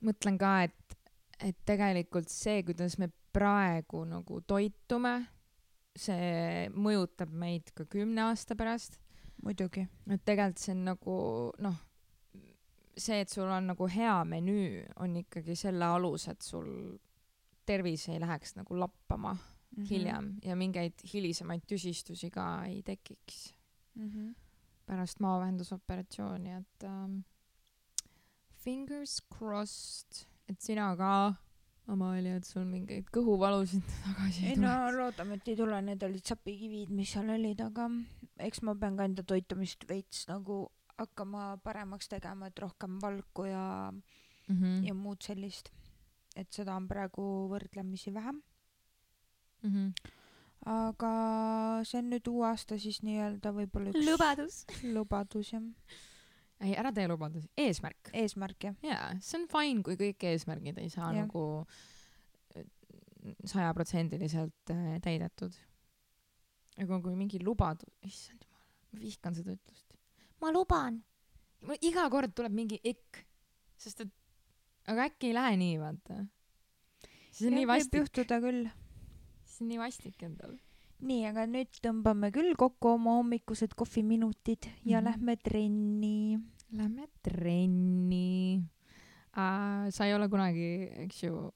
mõtlen 0.04 0.38
ka, 0.40 0.56
et, 0.68 0.98
et 1.40 1.58
tegelikult 1.66 2.30
see, 2.32 2.62
kuidas 2.66 2.98
me 3.00 3.10
praegu 3.34 4.04
nagu 4.06 4.40
toitume, 4.46 5.16
see 5.98 6.68
mõjutab 6.74 7.32
meid 7.34 7.70
ka 7.74 7.86
kümne 7.90 8.28
aasta 8.28 8.56
pärast. 8.58 9.00
muidugi. 9.42 9.86
et 10.10 10.22
tegelikult 10.24 10.62
see 10.62 10.72
on 10.72 10.84
nagu 10.88 11.16
noh 11.58 11.80
see, 12.96 13.20
et 13.20 13.30
sul 13.30 13.50
on 13.50 13.70
nagu 13.72 13.88
hea 13.90 14.16
menüü, 14.28 14.84
on 15.02 15.16
ikkagi 15.16 15.56
selle 15.58 15.88
alus, 15.96 16.28
et 16.28 16.42
sul 16.42 16.68
tervis 17.66 18.08
ei 18.12 18.20
läheks 18.20 18.56
nagu 18.58 18.78
lappama 18.78 19.32
mm 19.32 19.38
-hmm. 19.82 19.88
hiljem 19.90 20.34
ja 20.44 20.56
mingeid 20.56 21.04
hilisemaid 21.12 21.62
tüsistusi 21.66 22.30
ka 22.30 22.64
ei 22.64 22.82
tekiks 22.82 23.54
mm 23.94 24.08
-hmm. 24.08 24.34
pärast 24.86 25.20
maavahendusoperatsiooni, 25.20 26.50
et 26.52 26.82
um, 26.82 27.24
fingers 28.52 29.22
crossed, 29.38 30.26
et 30.48 30.60
sina 30.60 30.96
ka 30.96 31.34
Amalia, 31.86 32.36
et 32.36 32.46
sul 32.48 32.64
mingeid 32.64 33.10
kõhuvalusid 33.12 33.82
tagasi 34.04 34.46
ei 34.46 34.54
tule. 34.54 34.66
no 34.66 34.92
loodame, 34.96 35.34
et 35.34 35.48
ei 35.48 35.56
tule, 35.56 35.82
need 35.82 36.02
olid 36.02 36.24
sapikivid, 36.24 36.88
mis 36.88 37.12
seal 37.12 37.28
olid, 37.30 37.60
aga 37.60 37.90
eks 38.38 38.62
ma 38.62 38.74
pean 38.74 38.96
ka 38.96 39.04
enda 39.04 39.22
toitumist 39.22 39.84
veits 39.88 40.24
nagu 40.28 40.70
hakkama 40.98 41.56
paremaks 41.64 42.08
tegema, 42.10 42.48
et 42.50 42.58
rohkem 42.62 42.98
valku 43.02 43.46
ja 43.48 43.92
mm, 43.92 44.56
-hmm. 44.56 44.86
ja 44.86 44.94
muud 44.94 45.22
sellist. 45.22 45.70
et 46.36 46.50
seda 46.52 46.74
on 46.74 46.88
praegu 46.88 47.24
võrdlemisi 47.50 48.14
vähem 48.14 48.42
mm. 49.62 49.70
-hmm. 49.70 50.10
aga 50.66 51.12
see 51.84 51.98
on 51.98 52.10
nüüd 52.10 52.30
uue 52.30 52.46
aasta 52.48 52.78
siis 52.78 53.02
nii-öelda 53.02 53.52
võib-olla 53.52 53.92
üks 53.92 54.06
lubadus. 54.10 54.64
lubadus 54.82 55.52
jah. 55.52 55.62
ei, 56.60 56.74
ära 56.76 56.92
tee 56.92 57.08
lubadusi, 57.08 57.50
eesmärk. 57.56 58.10
eesmärk 58.12 58.64
jah. 58.64 58.76
jaa, 58.82 59.14
see 59.20 59.40
on 59.40 59.48
fine, 59.48 59.82
kui 59.82 59.96
kõik 59.96 60.26
eesmärgid 60.30 60.78
ei 60.78 60.90
saa 60.90 61.12
ja. 61.12 61.24
nagu 61.24 61.66
äh, 62.56 62.66
sajaprotsendiliselt 63.44 64.70
äh, 64.70 65.00
täidetud. 65.02 65.54
aga 66.78 67.00
kui 67.00 67.14
mingi 67.16 67.42
lubadus, 67.44 67.94
issand 68.02 68.44
jumal, 68.44 68.66
ma 68.92 69.00
vihkan 69.00 69.34
seda 69.34 69.58
ütlust 69.58 69.83
ma 70.40 70.52
luban. 70.52 71.02
iga 71.80 72.08
kord 72.12 72.34
tuleb 72.36 72.52
mingi 72.52 72.78
ikk, 72.84 73.24
sest 73.80 74.04
et 74.04 74.12
aga 74.90 75.08
äkki 75.08 75.30
ei 75.30 75.36
lähe 75.36 75.56
nii, 75.60 75.78
vaata. 75.80 76.20
siis 77.30 77.48
on 77.48 77.54
ja, 77.54 77.58
nii 77.60 77.68
vastik. 77.70 77.92
võib 77.92 78.00
juhtuda 78.02 78.40
küll. 78.44 78.68
siis 79.44 79.64
on 79.64 79.70
nii 79.72 79.80
vastik 79.80 80.26
endal. 80.26 80.54
nii, 81.04 81.24
aga 81.30 81.46
nüüd 81.50 81.80
tõmbame 81.84 82.30
küll 82.34 82.54
kokku 82.58 82.94
oma 82.98 83.18
hommikused 83.20 83.74
kohviminutid 83.76 84.68
ja 84.84 85.00
mm 85.00 85.06
-hmm. 85.06 85.10
lähme 85.10 85.36
trenni. 85.36 86.38
Lähme 86.74 87.08
trenni 87.22 88.62
uh,. 89.36 89.90
sa 89.90 90.06
ei 90.06 90.14
ole 90.14 90.28
kunagi, 90.28 90.90
eks 91.06 91.22
ju, 91.22 91.50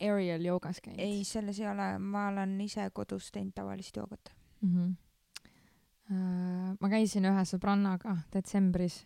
aerial 0.00 0.44
joogas 0.44 0.80
käinud? 0.80 1.00
ei, 1.00 1.24
selles 1.24 1.60
ei 1.60 1.68
ole, 1.68 1.98
ma 1.98 2.28
olen 2.28 2.60
ise 2.60 2.90
kodus 2.92 3.30
teinud 3.32 3.54
tavalist 3.54 3.96
joogat 3.96 4.34
mm. 4.60 4.74
-hmm 4.74 5.09
ma 6.10 6.88
käisin 6.90 7.28
ühe 7.30 7.42
sõbrannaga 7.46 8.16
detsembris 8.32 9.04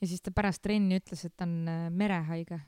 ja 0.00 0.06
siis 0.06 0.22
ta 0.22 0.30
pärast 0.34 0.62
trenni 0.64 0.98
ütles, 1.00 1.24
et 1.26 1.34
ta 1.36 1.44
on 1.46 1.68
äh, 1.70 1.86
merehaige. 1.90 2.60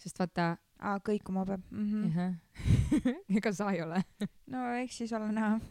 sest 0.00 0.18
vaata. 0.18 0.56
aa, 0.80 0.98
kõikuma 1.04 1.44
peab 1.46 1.60
mm. 1.70 2.12
-hmm. 2.14 3.16
ega 3.36 3.52
sa 3.52 3.70
ei 3.70 3.82
ole 3.82 4.04
no 4.46 4.72
eks 4.80 4.98
siis 4.98 5.12
ole 5.12 5.32
näha 5.32 5.60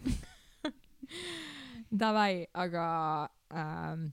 Davai, 2.00 2.46
aga 2.54 3.30
ähm, 3.50 4.12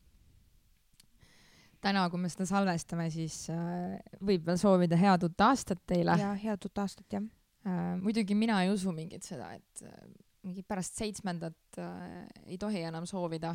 täna, 1.81 2.11
kui 2.11 2.21
me 2.21 2.29
seda 2.33 2.47
salvestame, 2.47 3.11
siis 3.11 3.51
äh, 3.51 4.01
võib 4.25 4.47
veel 4.47 4.57
soovida 4.57 4.97
head 4.97 5.23
uut 5.23 5.41
aastat 5.41 5.79
teile. 5.87 6.17
ja 6.17 6.35
head 6.35 6.65
uut 6.65 6.79
aastat, 6.79 7.13
jah 7.13 7.23
äh,. 7.67 8.01
muidugi 8.01 8.35
mina 8.35 8.63
ei 8.65 8.71
usu 8.71 8.93
mingit 8.93 9.23
seda, 9.23 9.53
et 9.53 9.83
äh, 9.83 9.91
mingi 10.47 10.63
pärast 10.63 10.99
seitsmendat 11.01 11.79
äh, 11.83 12.27
ei 12.47 12.59
tohi 12.59 12.85
enam 12.87 13.07
soovida. 13.07 13.55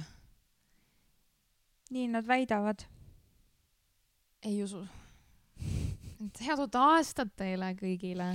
nii 1.92 2.08
nad 2.08 2.28
väidavad. 2.28 2.84
ei 4.44 4.64
usu. 4.64 4.86
et 6.26 6.42
head 6.46 6.60
uut 6.60 6.76
aastat 6.76 7.36
teile 7.36 7.74
kõigile. 7.80 8.34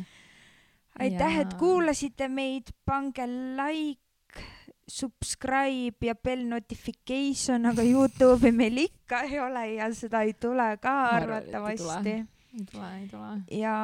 aitäh 0.98 1.36
ja..., 1.36 1.44
et 1.44 1.56
kuulasite 1.60 2.28
meid, 2.28 2.72
pange 2.84 3.26
like, 3.28 4.46
subscribe 4.88 6.06
ja 6.06 6.14
bell 6.14 6.46
notification, 6.48 7.66
aga 7.66 7.84
Youtube'i 7.84 8.54
meil 8.54 8.86
ikka 8.86 9.24
ei 9.26 9.40
ole 9.40 9.66
ja 9.74 9.90
seda 9.94 10.22
ei 10.22 10.32
tule 10.40 10.70
ka 10.80 10.96
arvatavasti 11.18 12.22
ei 12.56 12.64
tule, 12.72 12.90
ei 13.00 13.08
tule. 13.08 13.60
ja 13.60 13.76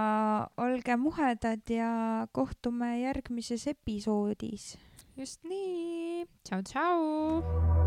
olge 0.56 0.96
muhedad 0.96 1.70
ja 1.70 2.26
kohtume 2.32 3.00
järgmises 3.00 3.66
episoodis. 3.66 4.78
just 5.16 5.44
nii. 5.44 6.26
tšau, 6.44 6.62
tšau. 6.62 7.42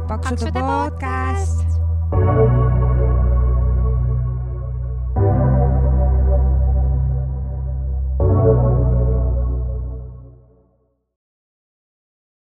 paksude 0.08 0.52
podcast, 0.52 1.66
podcast.. 2.12 2.65